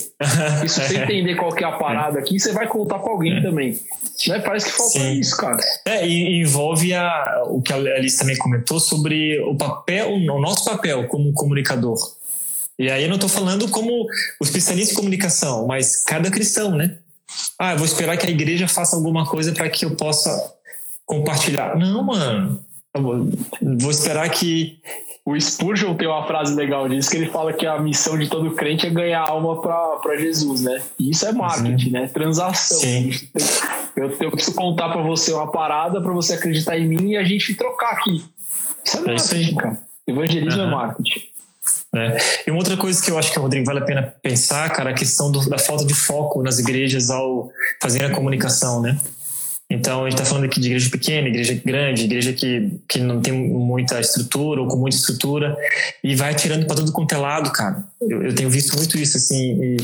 [0.66, 3.38] e se você entender qual que é a parada aqui, você vai contar para alguém
[3.38, 3.42] é.
[3.42, 3.80] também.
[4.28, 4.40] Né?
[4.40, 5.20] Parece que falta Sim.
[5.20, 5.58] isso, cara.
[5.86, 10.66] É, e envolve a, o que a Alice também comentou sobre o papel, o nosso
[10.66, 11.98] papel como comunicador.
[12.80, 13.92] E aí eu não estou falando como
[14.40, 16.98] o especialista em comunicação, mas cada cristão, né?
[17.64, 20.52] Ah, eu vou esperar que a igreja faça alguma coisa para que eu possa
[21.06, 21.78] compartilhar.
[21.78, 22.60] Não, mano.
[22.98, 23.30] Vou,
[23.80, 24.80] vou esperar que
[25.24, 28.50] o Spurgeon tem uma frase legal disso, que ele fala que a missão de todo
[28.56, 30.82] crente é ganhar alma para Jesus, né?
[30.98, 31.92] E isso é marketing, Sim.
[31.92, 32.08] né?
[32.08, 32.80] Transação.
[32.80, 33.12] Sim.
[33.96, 37.24] Eu, eu preciso contar para você uma parada para você acreditar em mim e a
[37.24, 38.26] gente trocar aqui.
[38.84, 39.78] Isso é, é marketing, isso cara.
[40.08, 40.68] Evangelismo uhum.
[40.68, 41.31] é marketing.
[41.94, 42.18] É.
[42.48, 44.94] E uma outra coisa que eu acho que, Rodrigo, vale a pena pensar, cara, a
[44.94, 47.50] questão do, da falta de foco nas igrejas ao
[47.82, 48.98] fazer a comunicação, né?
[49.70, 53.22] Então, a gente está falando aqui de igreja pequena, igreja grande, igreja que, que não
[53.22, 55.56] tem muita estrutura ou com muita estrutura,
[56.04, 57.86] e vai tirando para todo quanto é lado, cara.
[58.02, 59.58] Eu, eu, tenho visto muito isso, assim.
[59.62, 59.78] E,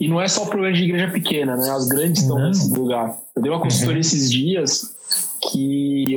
[0.00, 1.70] e não é só o problema de igreja pequena, né?
[1.70, 3.16] As grandes estão nesse lugar.
[3.36, 4.00] Eu dei uma consultoria uhum.
[4.00, 4.96] esses dias
[5.52, 6.16] que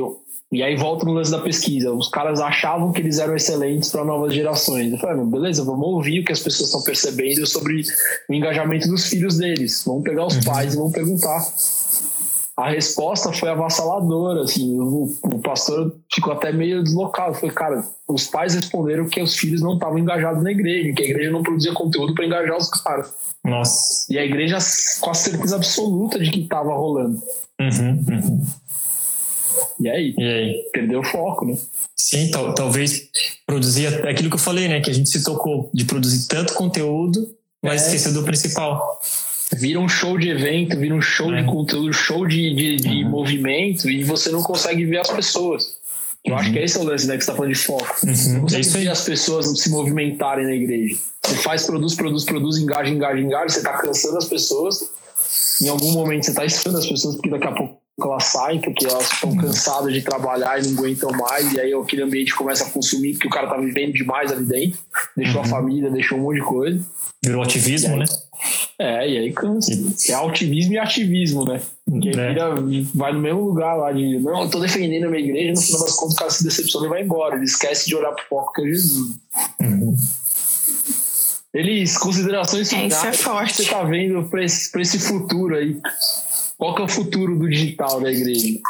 [0.52, 1.92] e aí volta no lance da pesquisa.
[1.92, 4.92] Os caras achavam que eles eram excelentes para novas gerações.
[4.92, 7.82] Eu falei, beleza, vamos ouvir o que as pessoas estão percebendo sobre
[8.28, 9.84] o engajamento dos filhos deles.
[9.86, 10.42] Vamos pegar os uhum.
[10.42, 11.46] pais e vamos perguntar.
[12.56, 17.34] A resposta foi avassaladora, assim, o, o pastor ficou até meio deslocado.
[17.34, 21.06] Foi, cara, os pais responderam que os filhos não estavam engajados na igreja, que a
[21.06, 23.14] igreja não produzia conteúdo para engajar os caras.
[23.44, 24.12] Nossa.
[24.12, 24.58] E a igreja
[25.00, 27.22] com a certeza absoluta de que estava rolando.
[27.58, 28.46] Uhum, uhum.
[29.80, 30.14] E aí?
[30.16, 30.70] E aí?
[30.72, 31.56] Perdeu o foco, né?
[31.96, 33.08] Sim, tal, talvez
[33.46, 34.80] produzir aquilo que eu falei, né?
[34.80, 37.86] Que a gente se tocou de produzir tanto conteúdo, mas é.
[37.86, 39.00] esqueceu do principal.
[39.52, 41.40] Vira um show de evento, vira um show é.
[41.40, 43.10] de conteúdo, show de, de, de uhum.
[43.10, 45.78] movimento e você não consegue ver as pessoas.
[46.24, 46.38] Eu uhum.
[46.38, 47.16] acho que esse é o lance, né?
[47.16, 47.96] Que você tá falando de foco.
[48.06, 48.14] Uhum.
[48.14, 50.96] Você não consegue é ver as pessoas se movimentarem na igreja.
[51.24, 54.90] Você faz, produz, produz, produz, engaja, engaja, engaja, você tá cansando as pessoas.
[55.62, 58.86] Em algum momento você tá estando as pessoas, porque daqui a pouco elas saem porque
[58.86, 62.70] elas estão cansadas de trabalhar e não aguentam mais, e aí aquele ambiente começa a
[62.70, 64.78] consumir porque o cara tá vivendo demais ali dentro,
[65.16, 65.46] deixou uhum.
[65.46, 66.86] a família, deixou um monte de coisa.
[67.22, 68.04] Virou ativismo, aí, né?
[68.78, 69.72] É, e aí cansa.
[70.08, 71.60] É ativismo e ativismo, né?
[71.84, 72.28] Porque é.
[72.28, 72.54] vira,
[72.94, 75.82] vai no mesmo lugar lá de não, eu tô defendendo a minha igreja, no final
[75.82, 77.36] das contas o cara se decepciona e vai embora.
[77.36, 79.16] Ele esquece de olhar pro foco que é Jesus.
[79.60, 79.96] Uhum.
[81.52, 83.54] Eles, considerações finais, é, isso é forte.
[83.54, 85.76] você tá vendo pra esse, pra esse futuro aí?
[86.60, 88.60] Qual que é o futuro do digital da igreja?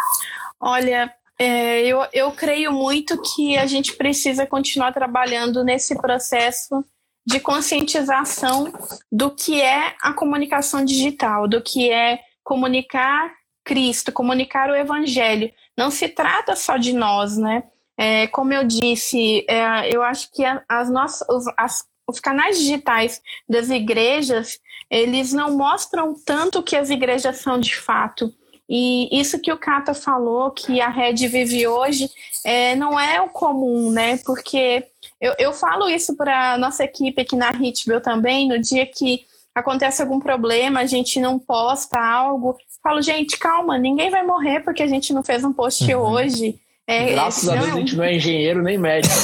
[0.60, 6.84] Olha, é, eu, eu creio muito que a gente precisa continuar trabalhando nesse processo
[7.26, 8.72] de conscientização
[9.10, 13.32] do que é a comunicação digital, do que é comunicar
[13.64, 15.50] Cristo, comunicar o Evangelho.
[15.76, 17.64] Não se trata só de nós, né?
[17.98, 23.68] É, como eu disse, é, eu acho que as nossas, as, os canais digitais das
[23.68, 24.60] igrejas
[24.90, 28.34] eles não mostram tanto o que as igrejas são de fato.
[28.68, 32.08] E isso que o Cata falou, que a rede vive hoje,
[32.44, 34.18] é, não é o comum, né?
[34.24, 34.84] Porque
[35.20, 40.00] eu, eu falo isso para nossa equipe aqui na Hitbill também, no dia que acontece
[40.00, 44.86] algum problema, a gente não posta algo, falo, gente, calma, ninguém vai morrer porque a
[44.86, 46.00] gente não fez um post uhum.
[46.00, 46.58] hoje.
[46.86, 49.14] É, Graças a Deus a gente não é engenheiro nem médico.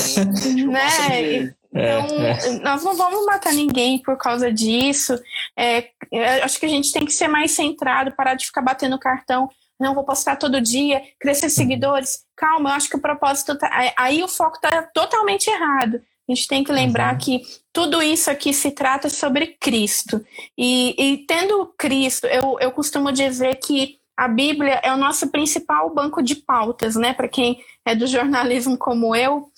[0.71, 1.55] Né?
[1.77, 2.59] Então, é, é.
[2.61, 5.19] nós não vamos matar ninguém por causa disso.
[5.57, 5.91] É,
[6.43, 9.49] acho que a gente tem que ser mais centrado, parar de ficar batendo cartão.
[9.79, 12.25] Não vou postar todo dia, crescer seguidores.
[12.35, 13.71] Calma, eu acho que o propósito tá.
[13.97, 16.01] Aí o foco está totalmente errado.
[16.29, 17.19] A gente tem que lembrar uhum.
[17.19, 17.43] que
[17.73, 20.25] tudo isso aqui se trata sobre Cristo.
[20.59, 25.93] E, e tendo Cristo, eu, eu costumo dizer que a Bíblia é o nosso principal
[25.93, 27.13] banco de pautas, né?
[27.13, 29.49] Para quem é do jornalismo como eu,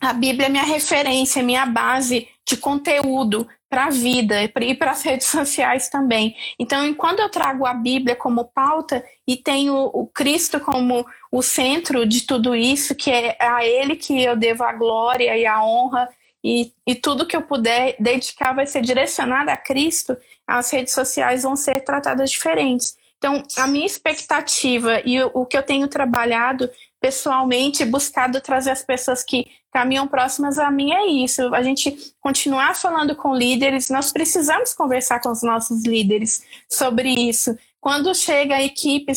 [0.00, 5.02] a Bíblia é minha referência, minha base de conteúdo para a vida e para as
[5.04, 6.34] redes sociais também.
[6.58, 12.06] Então, quando eu trago a Bíblia como pauta e tenho o Cristo como o centro
[12.06, 16.08] de tudo isso, que é a Ele que eu devo a glória e a honra,
[16.42, 20.16] e, e tudo que eu puder dedicar vai ser direcionado a Cristo,
[20.46, 22.96] as redes sociais vão ser tratadas diferentes.
[23.18, 26.70] Então, a minha expectativa e o que eu tenho trabalhado
[27.00, 31.54] pessoalmente, buscado trazer as pessoas que caminham próximas a mim é isso.
[31.54, 37.56] A gente continuar falando com líderes, nós precisamos conversar com os nossos líderes sobre isso.
[37.80, 39.12] Quando chega a equipe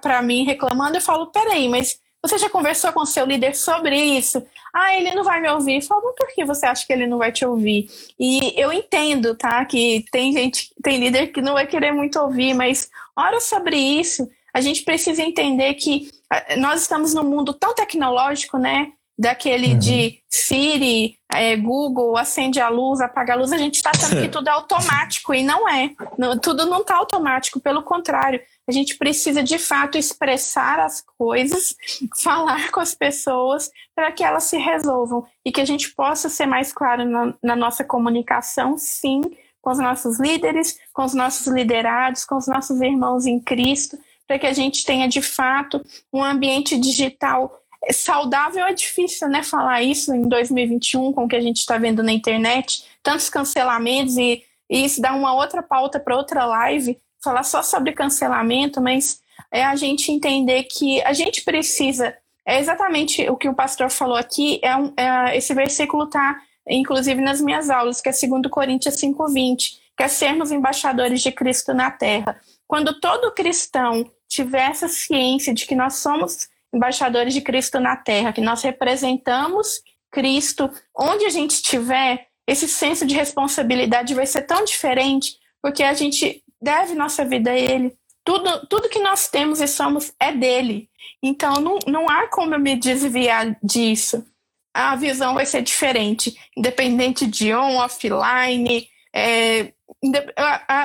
[0.00, 4.44] para mim reclamando, eu falo: peraí, mas você já conversou com seu líder sobre isso?
[4.74, 5.76] Ah, ele não vai me ouvir.
[5.76, 7.88] Eu falo, por que você acha que ele não vai te ouvir?
[8.18, 9.64] E eu entendo, tá?
[9.64, 14.28] Que tem gente, tem líder que não vai querer muito ouvir, mas ora sobre isso.
[14.52, 16.10] A gente precisa entender que
[16.58, 18.92] nós estamos num mundo tão tecnológico, né?
[19.18, 19.78] Daquele uhum.
[19.78, 24.28] de Siri, é, Google, acende a luz, apaga a luz, a gente está achando que
[24.30, 25.90] tudo é automático e não é.
[26.16, 28.40] Não, tudo não está automático, pelo contrário.
[28.66, 31.74] A gente precisa de fato expressar as coisas,
[32.22, 36.46] falar com as pessoas para que elas se resolvam e que a gente possa ser
[36.46, 39.20] mais claro na, na nossa comunicação, sim,
[39.60, 43.98] com os nossos líderes, com os nossos liderados, com os nossos irmãos em Cristo,
[44.30, 48.64] para que a gente tenha de fato um ambiente digital saudável.
[48.64, 52.12] É difícil, né, falar isso em 2021 com o que a gente está vendo na
[52.12, 57.60] internet, tantos cancelamentos e, e isso dá uma outra pauta para outra live, falar só
[57.60, 59.20] sobre cancelamento, mas
[59.50, 62.16] é a gente entender que a gente precisa.
[62.46, 64.60] É exatamente o que o pastor falou aqui.
[64.62, 69.80] É, um, é esse versículo está, inclusive, nas minhas aulas, que é 2 Coríntios 5,20,
[69.96, 72.40] que é sermos embaixadores de Cristo na terra.
[72.68, 78.32] Quando todo cristão tiver essa ciência de que nós somos embaixadores de Cristo na Terra,
[78.32, 84.64] que nós representamos Cristo onde a gente estiver, esse senso de responsabilidade vai ser tão
[84.64, 87.92] diferente, porque a gente deve nossa vida a Ele.
[88.24, 90.88] Tudo, tudo que nós temos e somos é dele.
[91.22, 94.24] Então não, não há como eu me desviar disso.
[94.72, 99.72] A visão vai ser diferente, independente de on, offline, é,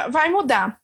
[0.09, 0.79] vai mudar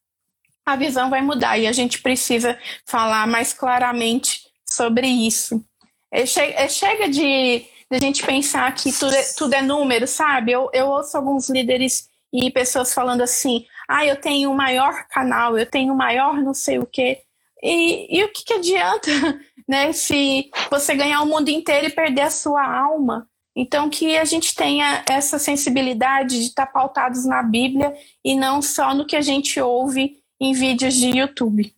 [0.65, 5.63] a visão vai mudar e a gente precisa falar mais claramente sobre isso.
[6.11, 6.23] É,
[6.63, 10.51] é, chega de, de a gente pensar que tudo é, tudo é número, sabe?
[10.51, 15.57] Eu, eu ouço alguns líderes e pessoas falando assim: ah, eu tenho o maior canal,
[15.57, 17.21] eu tenho o maior não sei o quê.
[17.63, 19.09] E, e o que, que adianta,
[19.67, 19.93] né?
[19.93, 23.27] Se você ganhar o mundo inteiro e perder a sua alma.
[23.53, 27.93] Então, que a gente tenha essa sensibilidade de estar pautados na Bíblia
[28.23, 31.72] e não só no que a gente ouve em vídeos de YouTube.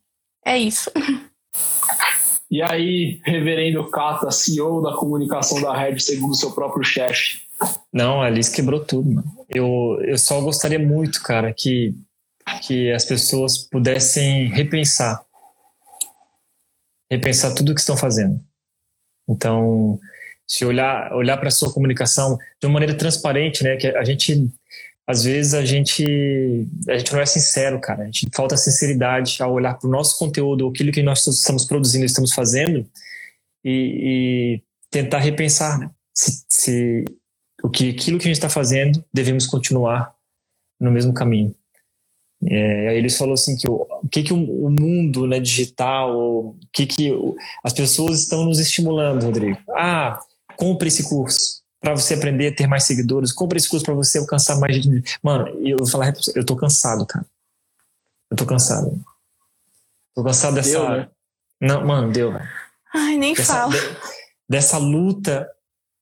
[0.46, 0.90] É isso.
[2.50, 7.42] E aí, reverendo Kata, CEO da comunicação da Red, segundo seu próprio chefe?
[7.92, 9.46] Não, a Alice quebrou tudo, mano.
[9.50, 11.94] Eu, eu só gostaria muito, cara, que,
[12.62, 15.24] que as pessoas pudessem repensar.
[17.12, 18.40] Repensar tudo o que estão fazendo.
[19.28, 20.00] Então,
[20.48, 23.78] se olhar, olhar para a sua comunicação de uma maneira transparente, né?
[23.78, 24.52] Que a gente
[25.06, 26.04] às vezes a gente
[26.88, 28.04] a gente não é sincero, cara.
[28.04, 32.06] A gente falta sinceridade ao olhar para o nosso conteúdo, aquilo que nós estamos produzindo,
[32.06, 32.86] estamos fazendo,
[33.64, 35.90] e, e tentar repensar né?
[36.14, 37.06] se, se,
[37.62, 40.14] o que aquilo que a gente está fazendo devemos continuar
[40.80, 41.54] no mesmo caminho.
[42.46, 46.18] É, aí eles falou assim que o, o que que o, o mundo né, digital,
[46.18, 49.58] o que que o, as pessoas estão nos estimulando, Rodrigo.
[49.72, 50.20] Ah,
[50.58, 54.18] compre esse curso para você aprender a ter mais seguidores, compra esse curso para você
[54.18, 55.20] alcançar mais gente.
[55.22, 57.26] Mano, eu vou falar, eu tô cansado, cara.
[58.32, 59.04] Eu tô cansado.
[60.16, 60.80] Tô cansado dessa.
[60.80, 61.10] Deu, né?
[61.62, 62.48] Não, mano, deu, velho.
[62.96, 63.74] Ai, nem dessa, fala.
[63.74, 63.98] De,
[64.48, 65.46] dessa luta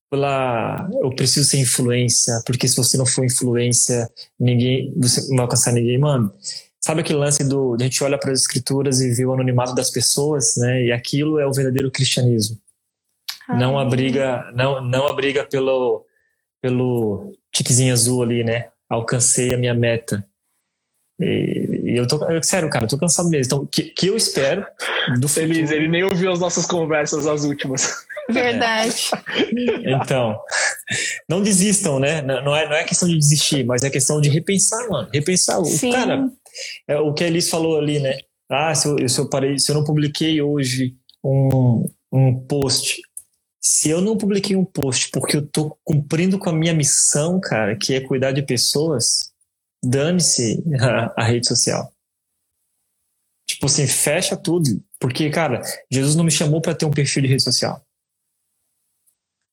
[0.08, 0.88] pela.
[1.02, 4.94] Eu preciso ser influência, porque se você não for influência, ninguém.
[4.98, 5.98] Você não vai alcançar ninguém.
[5.98, 6.32] Mano,
[6.80, 7.74] sabe aquele lance do.
[7.74, 10.84] A gente olha para as escrituras e vê o anonimato das pessoas, né?
[10.84, 12.56] E aquilo é o verdadeiro cristianismo
[13.58, 16.04] não abriga não não abriga pelo
[16.60, 18.68] pelo tiquezinho azul ali, né?
[18.88, 20.24] Alcancei a minha meta.
[21.20, 23.46] E, e eu tô, eu, sério, cara, eu tô cansado mesmo.
[23.46, 24.66] Então, que, que eu espero
[25.20, 25.76] do Feliz, futuro...
[25.76, 28.04] ele nem ouviu as nossas conversas, as últimas.
[28.30, 29.10] Verdade.
[29.86, 29.92] É.
[30.02, 30.38] Então,
[31.28, 32.22] não desistam, né?
[32.22, 35.08] Não é, não é questão de desistir, mas é questão de repensar, mano.
[35.12, 35.60] Repensar.
[35.60, 36.28] O, cara,
[36.88, 38.18] é o que a Elis falou ali, né?
[38.50, 43.00] Ah, se eu, se eu parei, se eu não publiquei hoje um, um post
[43.62, 47.76] se eu não publiquei um post porque eu tô cumprindo com a minha missão, cara,
[47.76, 49.32] que é cuidar de pessoas,
[49.84, 51.92] dane-se a, a, rede social.
[53.48, 54.82] Tipo assim, fecha tudo.
[54.98, 57.80] Porque, cara, Jesus não me chamou para ter um perfil de rede social.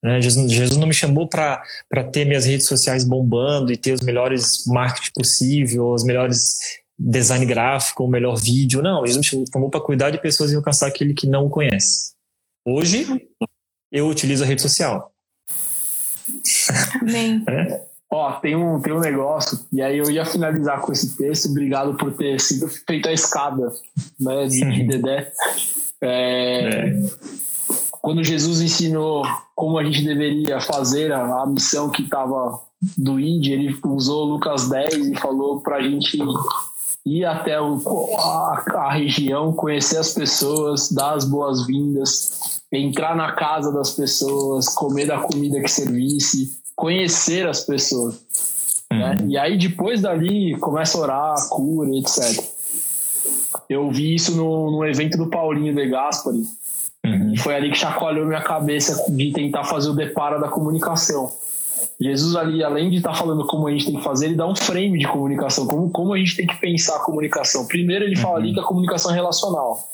[0.03, 0.19] Né?
[0.22, 1.64] Jesus, Jesus não me chamou para
[2.11, 6.57] ter minhas redes sociais bombando e ter os melhores marketing possível, os melhores
[6.98, 8.81] design gráfico, o melhor vídeo.
[8.81, 12.14] Não, Jesus me chamou para cuidar de pessoas e alcançar aquele que não o conhece.
[12.65, 13.06] Hoje,
[13.91, 15.11] eu utilizo a rede social.
[17.02, 17.44] Amém.
[17.49, 17.90] É?
[18.11, 21.95] Ó, tem um, tem um negócio, e aí eu ia finalizar com esse texto, obrigado
[21.95, 23.72] por ter sido feito a escada
[24.20, 25.32] né, de, de Dedé.
[26.02, 27.02] É, é.
[28.02, 29.24] Quando Jesus ensinou
[29.56, 32.60] como a gente deveria fazer a, a missão que estava
[32.98, 36.18] do Índia, ele usou Lucas 10 e falou para a gente
[37.06, 37.82] ir até o,
[38.18, 45.08] a, a região, conhecer as pessoas, dar as boas-vindas, entrar na casa das pessoas, comer
[45.08, 48.20] da comida que servisse, conhecer as pessoas.
[48.92, 49.16] Né?
[49.20, 49.30] Uhum.
[49.30, 52.44] E aí depois dali começa a orar, cura, etc.
[53.68, 56.44] Eu vi isso no, no evento do Paulinho de Gaspari.
[57.06, 57.34] Uhum.
[57.34, 61.32] E foi ali que chacoalhou minha cabeça de tentar fazer o deparo da comunicação.
[62.02, 64.48] Jesus ali, além de estar tá falando como a gente tem que fazer, ele dá
[64.48, 67.68] um frame de comunicação, como, como a gente tem que pensar a comunicação.
[67.68, 68.54] Primeiro ele fala ali uhum.
[68.54, 69.90] que a comunicação é relacional.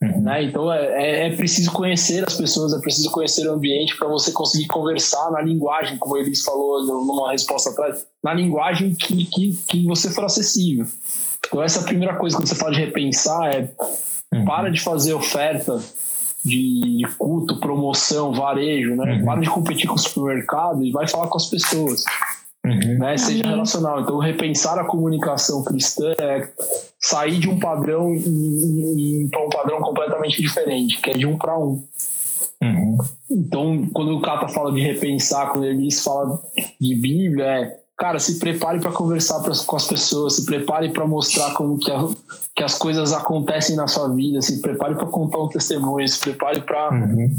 [0.00, 0.20] Uhum.
[0.22, 0.44] Né?
[0.44, 4.30] Então é, é, é, preciso conhecer as pessoas, é preciso conhecer o ambiente para você
[4.30, 9.86] conseguir conversar na linguagem, como eles falou numa resposta atrás, na linguagem que, que, que
[9.86, 10.86] você for acessível.
[11.46, 13.70] Então essa é a primeira coisa que você pode repensar é
[14.32, 14.44] uhum.
[14.44, 15.82] para de fazer oferta
[16.44, 19.14] de culto, promoção, varejo, né?
[19.14, 19.24] Uhum.
[19.24, 22.04] Para de competir com o supermercado e vai falar com as pessoas.
[22.64, 22.98] Uhum.
[22.98, 23.16] Né?
[23.16, 24.00] Seja relacional.
[24.00, 26.48] Então, repensar a comunicação cristã é
[26.98, 31.36] sair de um padrão e, ir para um padrão completamente diferente, que é de um
[31.36, 31.82] para um.
[32.62, 32.98] Uhum.
[33.30, 36.42] Então, quando o Cata fala de repensar, quando ele fala
[36.78, 41.06] de Bíblia, é cara, se prepare para conversar pra, com as pessoas, se prepare para
[41.06, 42.08] mostrar como que, a,
[42.56, 46.62] que, as coisas acontecem na sua vida, se prepare para contar um testemunho, se prepare
[46.62, 47.36] para uhum.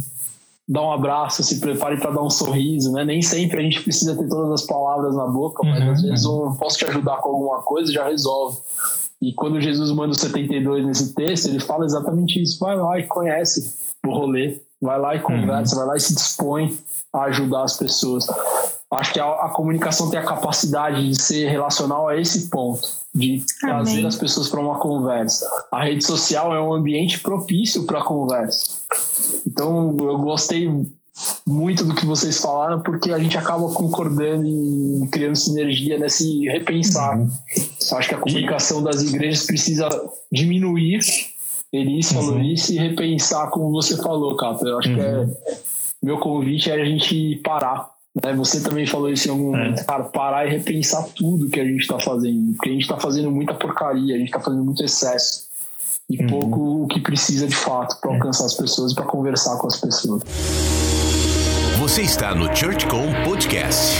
[0.69, 3.03] dar um abraço, se prepare para dar um sorriso, né?
[3.03, 5.91] Nem sempre a gente precisa ter todas as palavras na boca, mas uhum.
[5.91, 8.59] às vezes um posso te ajudar com alguma coisa já resolve.
[9.19, 12.59] E quando Jesus manda o 72 nesse texto, ele fala exatamente isso.
[12.59, 13.73] Vai lá e conhece
[14.05, 15.79] o rolê, vai lá e conversa, uhum.
[15.79, 16.77] vai lá e se dispõe
[17.11, 18.27] a ajudar as pessoas.
[18.91, 22.85] Acho que a, a, comunicação tem a capacidade de ser relacional a esse ponto,
[23.15, 24.05] de trazer Amém.
[24.05, 25.49] as pessoas para uma conversa.
[25.71, 28.79] A rede social é um ambiente propício para conversa.
[29.47, 30.69] Então, eu gostei
[31.47, 37.17] muito do que vocês falaram, porque a gente acaba concordando e criando sinergia nesse repensar.
[37.17, 37.31] Uhum.
[37.93, 39.87] Acho que a comunicação das igrejas precisa
[40.29, 40.99] diminuir.
[41.71, 42.41] Elis falou uhum.
[42.41, 44.67] isso e repensar, como você falou, Cata.
[44.67, 44.95] Eu acho uhum.
[44.95, 45.35] que é, uhum.
[46.03, 48.33] meu convite é a gente parar né?
[48.33, 49.59] Você também falou isso em algum é.
[49.59, 52.53] momento, cara, parar e repensar tudo que a gente está fazendo.
[52.53, 55.49] Porque a gente está fazendo muita porcaria, a gente está fazendo muito excesso.
[56.09, 56.27] E uhum.
[56.27, 58.15] pouco o que precisa de fato para é.
[58.15, 60.23] alcançar as pessoas e para conversar com as pessoas.
[61.79, 63.97] Você está no ChurchCom Podcast.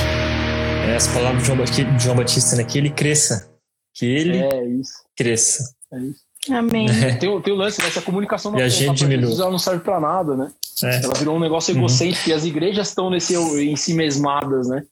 [0.87, 2.63] É, as palavras de João Batista, né?
[2.63, 3.49] Que ele cresça.
[3.93, 4.63] Que ele é
[5.15, 5.73] cresça.
[5.93, 6.30] É isso.
[6.49, 6.87] Amém.
[6.89, 7.15] É.
[7.15, 9.31] Tem, tem o lance dessa comunicação e a gente diminui.
[9.33, 10.51] ela não serve para nada, né?
[10.83, 11.03] É.
[11.03, 11.81] Ela virou um negócio uhum.
[11.81, 12.31] egocêntrico uhum.
[12.31, 14.83] e as igrejas estão nesse em si mesmadas, né?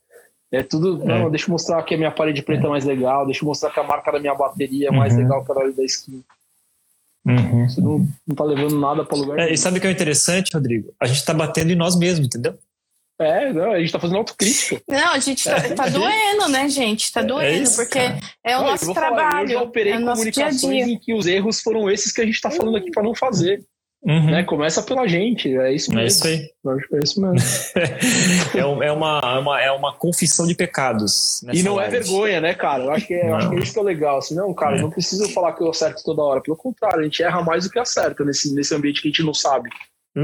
[0.51, 1.01] É tudo.
[1.03, 1.05] É.
[1.05, 3.71] Não, deixa eu mostrar que a minha parede preta é mais legal, deixa eu mostrar
[3.71, 5.19] que a marca da minha bateria é mais uhum.
[5.19, 6.21] legal que a da esquina.
[7.25, 7.67] Uhum.
[7.67, 9.39] Você não, não tá levando nada para lugar.
[9.39, 10.93] É, e sabe o que é interessante, Rodrigo?
[10.99, 12.57] A gente tá batendo em nós mesmos, entendeu?
[13.21, 14.81] É, não, a gente tá fazendo autocrítica.
[14.87, 15.73] Não, a gente tá, é.
[15.73, 17.11] tá doendo, né, gente?
[17.11, 18.19] Tá é doendo, é isso, porque cara.
[18.45, 19.29] é o não, nosso trabalho.
[19.29, 20.93] Falar, eu já operei é comunicações dia -dia.
[20.93, 23.61] em que os erros foram esses que a gente tá falando aqui para não fazer.
[24.01, 24.31] Uhum.
[24.31, 24.43] Né?
[24.43, 26.01] Começa pela gente, é isso mesmo.
[26.01, 26.49] É isso aí.
[26.93, 27.49] É isso mesmo.
[28.55, 31.43] é, é, uma, é, uma, é uma confissão de pecados.
[31.51, 31.97] E não live.
[31.97, 32.85] é vergonha, né, cara?
[32.85, 34.19] Eu acho que é, acho que é isso que é legal.
[34.19, 34.81] Assim, não, cara, é.
[34.81, 36.41] não precisa falar que eu acerto toda hora.
[36.41, 39.23] Pelo contrário, a gente erra mais do que acerta nesse, nesse ambiente que a gente
[39.23, 39.69] não sabe.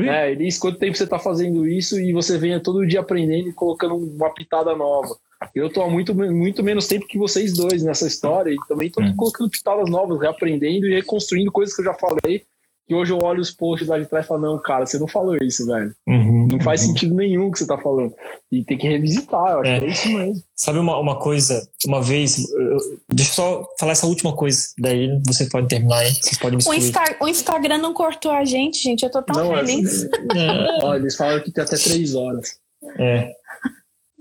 [0.01, 0.31] Né?
[0.31, 3.53] Ele diz quanto tempo você está fazendo isso e você vem todo dia aprendendo e
[3.53, 5.15] colocando uma pitada nova.
[5.53, 9.03] Eu estou há muito, muito menos tempo que vocês dois nessa história e também estou
[9.03, 9.15] uhum.
[9.15, 12.43] colocando pitadas novas, reaprendendo e reconstruindo coisas que eu já falei
[12.87, 15.07] que hoje eu olho os posts lá de trás e falo, não, cara, você não
[15.07, 15.93] falou isso, velho.
[16.07, 16.87] Uhum, não faz uhum.
[16.87, 18.13] sentido nenhum o que você tá falando.
[18.51, 19.79] E tem que revisitar, eu acho é.
[19.79, 20.43] que é isso mesmo.
[20.55, 22.77] Sabe uma, uma coisa, uma vez, eu,
[23.09, 26.63] deixa eu só falar essa última coisa, daí você pode terminar aí, você pode me
[26.63, 30.03] o, Insta, o Instagram não cortou a gente, gente, eu tô tão não, é feliz.
[30.03, 32.59] É, Olha, eles falaram que tem até três horas.
[32.99, 33.31] É.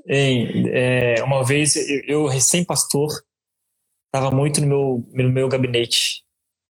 [0.07, 3.11] Ei, é, uma vez, eu, eu recém-pastor,
[4.07, 6.24] estava muito no meu, no meu gabinete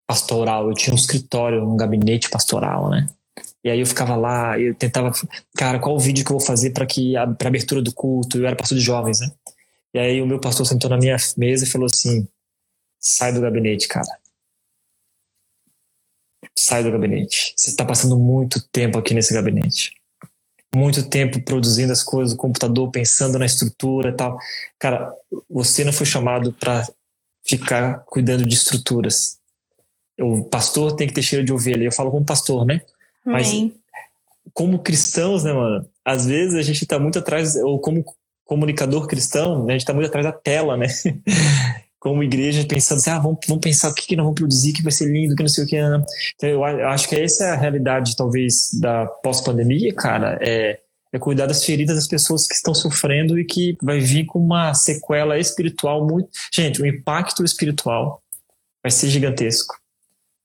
[0.06, 0.68] pastoral.
[0.68, 3.08] Eu tinha um escritório, um gabinete pastoral, né?
[3.64, 5.10] E aí eu ficava lá, eu tentava,
[5.56, 8.38] cara, qual o vídeo que eu vou fazer para que para abertura do culto?
[8.38, 9.30] Eu era pastor de jovens, né?
[9.94, 12.28] E aí o meu pastor sentou na minha mesa e falou assim:
[13.00, 14.08] "Sai do gabinete, cara.
[16.56, 17.54] Sai do gabinete.
[17.56, 19.92] Você está passando muito tempo aqui nesse gabinete.
[20.74, 24.36] muito tempo produzindo as coisas no computador, pensando na estrutura e tal.
[24.78, 25.14] Cara,
[25.48, 26.86] você não foi chamado para
[27.46, 29.38] ficar cuidando de estruturas.
[30.20, 31.84] O pastor tem que ter cheiro de ovelha.
[31.84, 32.80] Eu falo como pastor, né?
[33.24, 33.52] Mas
[34.52, 35.86] como cristãos, né, mano?
[36.04, 38.04] Às vezes a gente tá muito atrás, ou como
[38.44, 40.86] comunicador cristão, né, a gente tá muito atrás da tela, né?
[41.98, 44.82] como igreja, pensando assim, ah, vamos, vamos pensar o que, que nós vamos produzir, que
[44.82, 45.80] vai ser lindo, que não sei o que.
[45.80, 46.04] Né?
[46.34, 50.80] Então, eu acho que essa é a realidade, talvez, da pós-pandemia, cara, é,
[51.10, 54.74] é cuidar das feridas das pessoas que estão sofrendo e que vai vir com uma
[54.74, 56.28] sequela espiritual muito...
[56.52, 58.22] Gente, o impacto espiritual
[58.82, 59.74] vai ser gigantesco.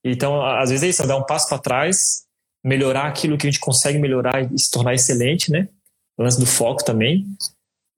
[0.04, 2.24] Então, às vezes é isso, é dar um passo para trás,
[2.64, 5.68] melhorar aquilo que a gente consegue melhorar e se tornar excelente, né?
[6.16, 7.26] O lance do foco também.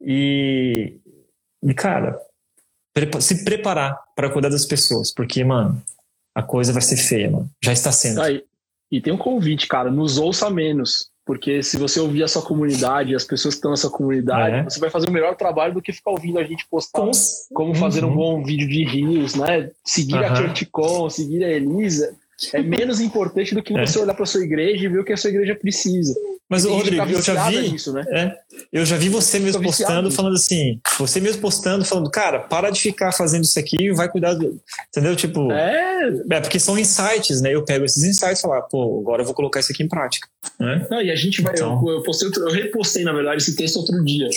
[0.01, 0.99] E,
[1.63, 2.21] e cara,
[3.21, 5.83] se preparar para cuidar das pessoas, porque, mano,
[6.35, 7.51] a coisa vai ser feia, mano.
[7.63, 8.21] Já está sendo.
[8.21, 8.45] Aí,
[8.91, 11.12] e tem um convite, cara, nos ouça menos.
[11.25, 14.63] Porque se você ouvir a sua comunidade, as pessoas que estão nessa comunidade, é.
[14.65, 17.11] você vai fazer o melhor trabalho do que ficar ouvindo a gente postar Com...
[17.55, 18.17] como fazer um uhum.
[18.17, 19.71] bom vídeo de rios, né?
[19.85, 20.25] Seguir uhum.
[20.25, 22.17] a ChurchCon, seguir a Elisa
[22.53, 24.03] é menos importante do que você é.
[24.03, 26.15] olhar para sua igreja e ver o que a sua igreja precisa.
[26.49, 27.71] Mas, Rodrigo, eu já vi.
[27.71, 28.05] Nisso, né?
[28.11, 28.37] é,
[28.71, 30.79] eu já vi você mesmo postando, falando assim.
[30.99, 34.61] Você mesmo postando, falando, cara, para de ficar fazendo isso aqui vai cuidar do.
[34.89, 35.17] Entendeu?
[35.17, 35.51] Tipo.
[35.51, 36.11] É.
[36.31, 37.55] é porque são insights, né?
[37.55, 40.29] Eu pego esses insights e falar, pô, agora eu vou colocar isso aqui em prática.
[40.61, 40.87] Né?
[40.91, 41.55] Não, e a gente vai.
[41.55, 41.83] Então...
[41.87, 44.29] Eu, eu, postei, eu repostei, na verdade, esse texto outro dia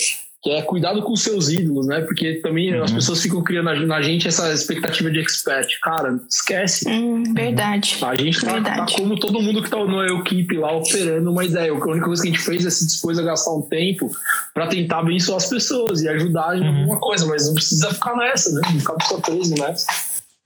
[0.46, 2.02] que é cuidado com seus ídolos, né?
[2.02, 2.84] Porque também uhum.
[2.84, 5.66] as pessoas ficam criando na gente essa expectativa de expert.
[5.82, 6.88] Cara, esquece.
[6.88, 7.98] Hum, verdade.
[8.00, 11.72] A gente tá, tá, como todo mundo que tá no equipe lá operando uma ideia.
[11.72, 14.08] A única coisa que a gente fez é se dispôs a gastar um tempo
[14.54, 16.78] para tentar abençoar as pessoas e ajudar em uhum.
[16.78, 18.60] alguma coisa, mas não precisa ficar nessa, né?
[18.72, 19.86] Não ficar só preso nessa.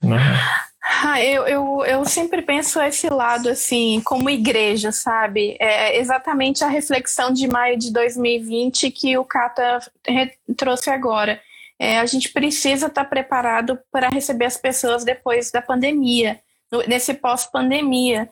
[0.03, 0.17] Uhum.
[0.93, 5.55] Ah, eu, eu, eu sempre penso esse lado, assim, como igreja, sabe?
[5.59, 9.79] É exatamente a reflexão de maio de 2020 que o Cata
[10.57, 11.41] trouxe agora.
[11.79, 16.41] É, a gente precisa estar preparado para receber as pessoas depois da pandemia,
[16.87, 18.29] nesse pós-pandemia.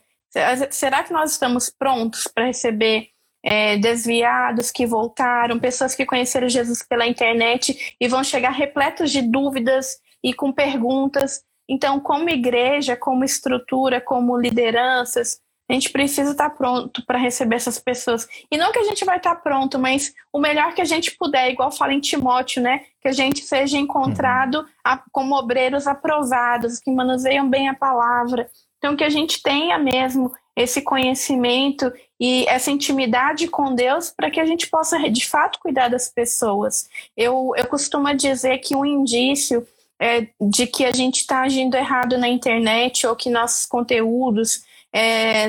[0.69, 3.10] Será que nós estamos prontos para receber
[3.41, 9.22] é, desviados que voltaram, pessoas que conheceram Jesus pela internet e vão chegar repletos de
[9.22, 11.41] dúvidas e com perguntas?
[11.69, 15.39] Então, como igreja, como estrutura, como lideranças,
[15.69, 18.27] a gente precisa estar pronto para receber essas pessoas.
[18.51, 21.51] E não que a gente vai estar pronto, mas o melhor que a gente puder,
[21.51, 22.81] igual fala em Timóteo, né?
[22.99, 24.97] Que a gente seja encontrado uhum.
[25.11, 28.49] como obreiros aprovados, que manuseiam bem a palavra.
[28.79, 34.39] Então, que a gente tenha mesmo esse conhecimento e essa intimidade com Deus para que
[34.39, 36.89] a gente possa, de fato, cuidar das pessoas.
[37.15, 39.65] Eu, eu costumo dizer que um indício
[39.99, 44.61] é, de que a gente está agindo errado na internet ou que nossos conteúdos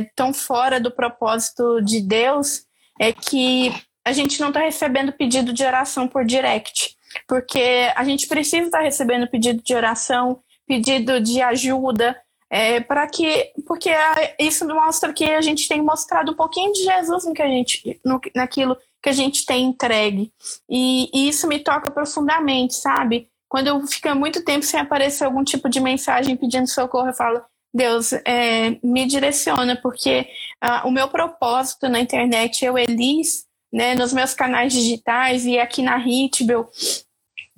[0.03, 2.65] estão é, fora do propósito de Deus,
[2.99, 3.73] é que
[4.05, 6.97] a gente não está recebendo pedido de oração por direct.
[7.27, 12.17] Porque a gente precisa estar tá recebendo pedido de oração, pedido de ajuda,
[12.51, 13.91] é, para que porque
[14.39, 18.01] isso mostra que a gente tem mostrado um pouquinho de Jesus no que a gente
[18.05, 20.33] no, naquilo que a gente tem entregue
[20.69, 25.43] e, e, isso me toca profundamente sabe quando eu fico muito tempo sem aparecer algum
[25.43, 27.43] tipo de mensagem pedindo socorro, eu falo,
[27.75, 30.29] Deus, é, me direciona, porque
[30.61, 35.83] ah, o meu propósito na internet, eu, Elis, né, nos meus canais digitais e aqui
[35.83, 36.71] na Hitbel,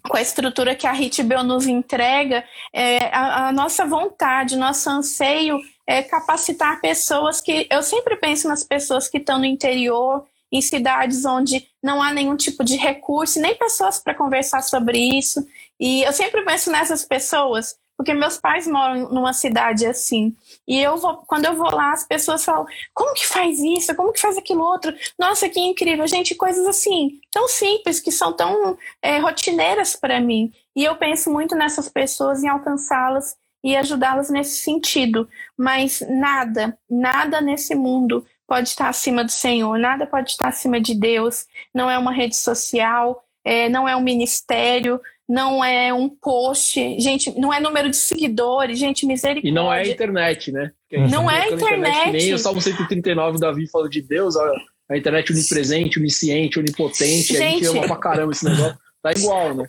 [0.08, 2.42] com a estrutura que a Hitbel nos entrega,
[2.72, 7.66] é, a, a, nossa vontade, nosso anseio é capacitar pessoas que.
[7.70, 12.36] Eu sempre penso nas pessoas que estão no interior, em cidades onde não há nenhum
[12.36, 15.44] tipo de recurso, nem pessoas para conversar sobre isso.
[15.82, 20.32] E eu sempre penso nessas pessoas, porque meus pais moram numa cidade assim.
[20.64, 22.64] E eu vou, quando eu vou lá, as pessoas falam:
[22.94, 23.92] como que faz isso?
[23.96, 24.94] Como que faz aquilo outro?
[25.18, 30.52] Nossa, que incrível, gente, coisas assim, tão simples, que são tão é, rotineiras para mim.
[30.76, 35.28] E eu penso muito nessas pessoas, em alcançá-las e ajudá-las nesse sentido.
[35.58, 40.94] Mas nada, nada nesse mundo pode estar acima do Senhor, nada pode estar acima de
[40.94, 41.44] Deus.
[41.74, 45.00] Não é uma rede social, é, não é um ministério,
[45.32, 49.48] não é um post, gente, não é número de seguidores, gente, misericórdia.
[49.48, 50.70] E não é a internet, né?
[51.10, 51.88] Não é a internet.
[51.88, 52.12] internet.
[52.12, 54.52] Nem o Salmo 139, Davi fala de Deus, a,
[54.90, 58.78] a internet onipresente, onisciente, onipotente, gente, a gente ama pra caramba esse negócio.
[59.02, 59.68] Tá igual, né?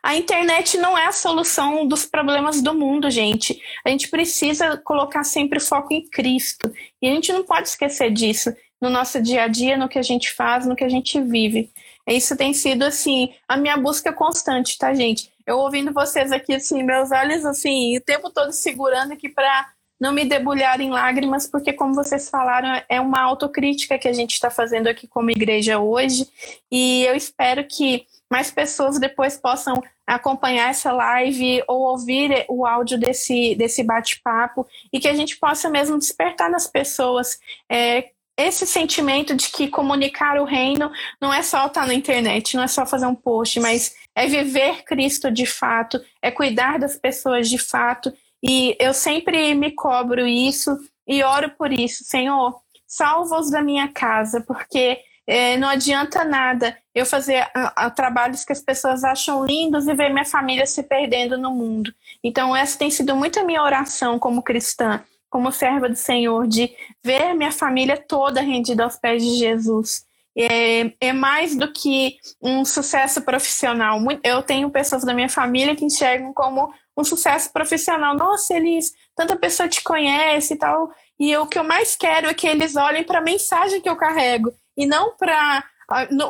[0.00, 3.60] A internet não é a solução dos problemas do mundo, gente.
[3.84, 6.72] A gente precisa colocar sempre foco em Cristo.
[7.02, 10.02] E a gente não pode esquecer disso no nosso dia a dia, no que a
[10.02, 11.70] gente faz, no que a gente vive.
[12.10, 15.32] Isso tem sido, assim, a minha busca constante, tá, gente?
[15.46, 19.70] Eu ouvindo vocês aqui, assim, meus olhos, assim, o tempo todo segurando aqui para
[20.00, 24.32] não me debulhar em lágrimas, porque, como vocês falaram, é uma autocrítica que a gente
[24.32, 26.26] está fazendo aqui como igreja hoje.
[26.72, 32.98] E eu espero que mais pessoas depois possam acompanhar essa live ou ouvir o áudio
[32.98, 37.38] desse, desse bate-papo e que a gente possa mesmo despertar nas pessoas
[37.68, 38.10] é,
[38.46, 40.90] esse sentimento de que comunicar o reino
[41.20, 44.84] não é só estar na internet, não é só fazer um post, mas é viver
[44.84, 48.12] Cristo de fato, é cuidar das pessoas de fato.
[48.42, 50.76] E eu sempre me cobro isso
[51.06, 57.06] e oro por isso, Senhor, salva-os da minha casa, porque é, não adianta nada eu
[57.06, 61.38] fazer a, a, trabalhos que as pessoas acham lindos e ver minha família se perdendo
[61.38, 61.94] no mundo.
[62.22, 65.00] Então, essa tem sido muito a minha oração como cristã,
[65.30, 70.04] como serva do Senhor, de ver minha família toda rendida aos pés de Jesus.
[70.36, 73.98] É, é, mais do que um sucesso profissional.
[74.22, 78.14] Eu tenho pessoas da minha família que enxergam como um sucesso profissional.
[78.14, 80.92] Nossa, eles, tanta pessoa te conhece e tal.
[81.18, 83.96] E o que eu mais quero é que eles olhem para a mensagem que eu
[83.96, 85.64] carrego e não para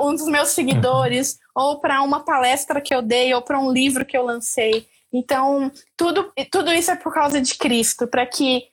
[0.01, 4.05] um dos meus seguidores ou para uma palestra que eu dei ou para um livro
[4.05, 4.87] que eu lancei.
[5.13, 8.65] Então, tudo, tudo isso é por causa de Cristo, para que,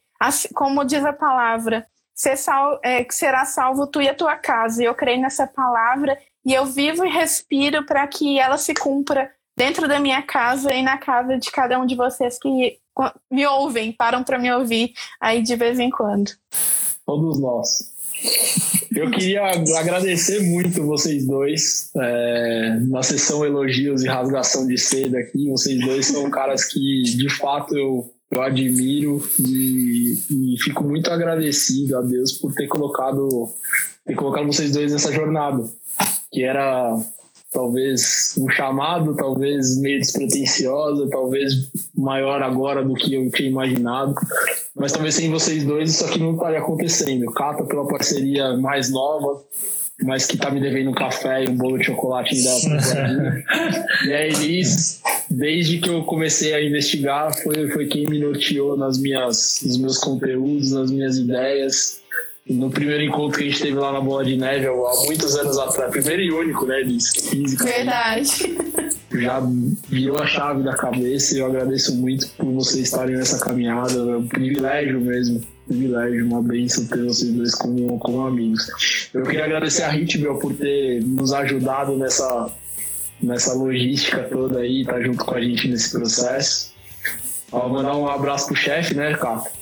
[0.54, 1.86] como diz a palavra,
[2.16, 4.82] ser sal, é, será salvo tu e a tua casa.
[4.82, 9.32] E eu creio nessa palavra e eu vivo e respiro para que ela se cumpra
[9.56, 12.80] dentro da minha casa e na casa de cada um de vocês que
[13.30, 16.32] me ouvem, param para me ouvir aí de vez em quando.
[17.06, 17.96] Todos nós.
[18.96, 19.44] Eu queria
[19.78, 25.50] agradecer muito vocês dois é, na sessão elogios e rasgação de seda aqui.
[25.50, 31.98] Vocês dois são caras que, de fato, eu, eu admiro e, e fico muito agradecido
[31.98, 33.50] a Deus por ter colocado,
[34.06, 35.64] ter colocado vocês dois nessa jornada,
[36.32, 36.98] que era
[37.52, 44.14] talvez um chamado, talvez meio despretensiosa, talvez maior agora do que eu tinha imaginado.
[44.76, 47.32] Mas talvez sem vocês dois isso aqui não estaria acontecendo.
[47.32, 49.42] Cata pela parceria mais nova,
[50.04, 52.52] mas que tá me devendo um café e um bolo de chocolate da
[54.06, 59.00] E a Elis, desde que eu comecei a investigar, foi, foi quem me norteou nas
[59.00, 62.02] minhas, nos meus conteúdos, nas minhas ideias
[62.50, 65.58] no primeiro encontro que a gente teve lá na Bola de Neve, há muitos anos
[65.58, 67.10] atrás, primeiro e único, né, Liz?
[67.30, 67.66] Física.
[67.66, 68.58] Verdade.
[69.12, 69.42] Já
[69.90, 73.94] virou a chave da cabeça e eu agradeço muito por vocês estarem nessa caminhada.
[73.94, 79.10] É um privilégio mesmo, privilégio, uma bênção ter vocês dois como, como amigos.
[79.14, 82.50] Eu queria agradecer a Hitbel por ter nos ajudado nessa,
[83.22, 86.74] nessa logística toda aí, tá junto com a gente nesse processo.
[87.52, 89.58] Vou mandar um abraço pro chefe, né, Cato?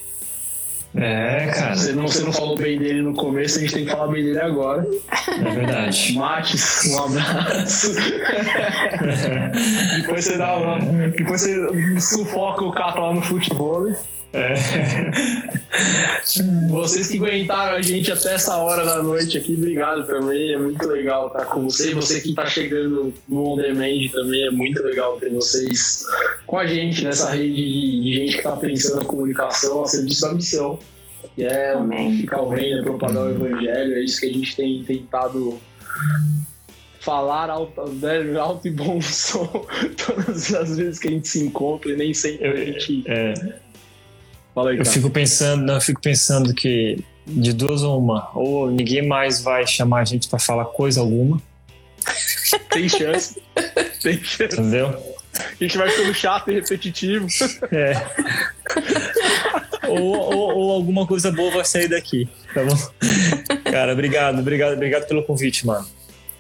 [0.98, 1.76] É, cara.
[1.76, 4.24] Você não, você não falou bem dele no começo, a gente tem que falar bem
[4.24, 4.88] dele agora.
[5.28, 6.14] É verdade.
[6.18, 7.94] Mates, um abraço.
[10.02, 10.80] depois você dá uma,
[11.10, 13.94] Depois você sufoca o cara lá no futebol.
[14.36, 14.54] É.
[16.70, 20.54] Vocês que aguentaram a gente até essa hora da noite aqui, obrigado também.
[20.54, 21.94] É muito legal estar com você.
[21.94, 26.06] Você que está chegando no On Demand também, é muito legal ter vocês
[26.46, 30.34] com a gente nessa rede de, gente que está pensando na comunicação a serviço da
[30.34, 30.80] missão.
[31.34, 32.20] Que é Amém.
[32.20, 33.96] ficar o reino, propagar o evangelho.
[33.96, 35.60] É isso que a gente tem tentado
[37.00, 39.66] falar alto, né, alto e bom som
[40.06, 43.04] todas as vezes que a gente se encontra e nem sempre a gente.
[43.06, 43.65] É
[44.56, 48.72] Fala aí, eu fico pensando, não, eu fico pensando que de duas ou uma, ou
[48.72, 51.42] ninguém mais vai chamar a gente para falar coisa alguma.
[52.72, 53.42] Tem chance.
[54.02, 54.56] Tem chance.
[54.56, 55.16] Entendeu?
[55.38, 57.28] A gente vai ficando chato e repetitivo.
[57.70, 58.02] É.
[59.90, 62.78] ou, ou, ou, alguma coisa boa vai sair daqui, tá bom?
[63.70, 65.86] Cara, obrigado, obrigado, obrigado pelo convite, mano.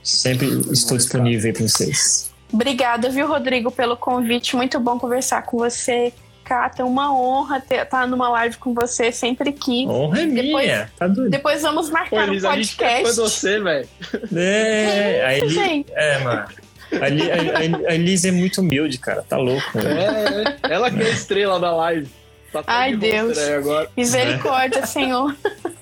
[0.01, 2.31] Sempre estou disponível aí para vocês.
[2.53, 4.55] Obrigada, viu, Rodrigo, pelo convite.
[4.55, 6.13] Muito bom conversar com você.
[6.45, 9.87] Cata, é uma honra estar tá numa live com você, sempre quis.
[9.89, 11.31] Honra é depois, minha, tá doido.
[11.31, 12.85] Depois vamos marcar Pô, um podcast.
[12.85, 13.89] A gente você, velho.
[14.35, 16.45] É, é, isso, Eli, é, mano.
[16.93, 19.23] A, a Elise é muito humilde, cara.
[19.27, 19.79] Tá louco.
[19.79, 22.07] É, é, ela que é a estrela da live.
[22.63, 23.37] Tá Ai, Deus.
[23.37, 23.89] Agora.
[23.95, 24.85] Misericórdia, é.
[24.87, 25.35] Senhor.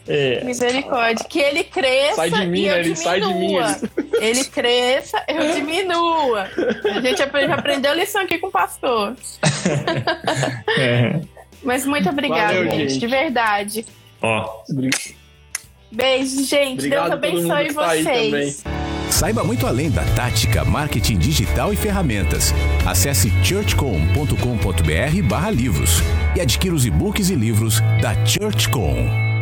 [0.08, 0.44] É.
[0.44, 1.26] Misericórdia.
[1.28, 2.16] Que ele cresça.
[2.16, 3.56] Sai de mim, e eu ele sai de mim.
[3.56, 4.14] Ele...
[4.20, 6.50] ele cresça, eu diminua.
[6.86, 9.16] A gente já aprendeu a lição aqui com o pastor.
[10.78, 11.22] É.
[11.64, 13.86] Mas muito obrigada, Valeu, gente, gente, de verdade.
[14.22, 14.64] Ó.
[15.92, 16.80] Beijo, gente.
[16.80, 18.64] Obrigado Deus abençoe tá vocês.
[19.14, 22.52] Saiba muito além da tática, marketing digital e ferramentas.
[22.84, 26.02] Acesse churchcom.com.br/livros
[26.36, 29.33] e adquira os e-books e livros da ChurchCom.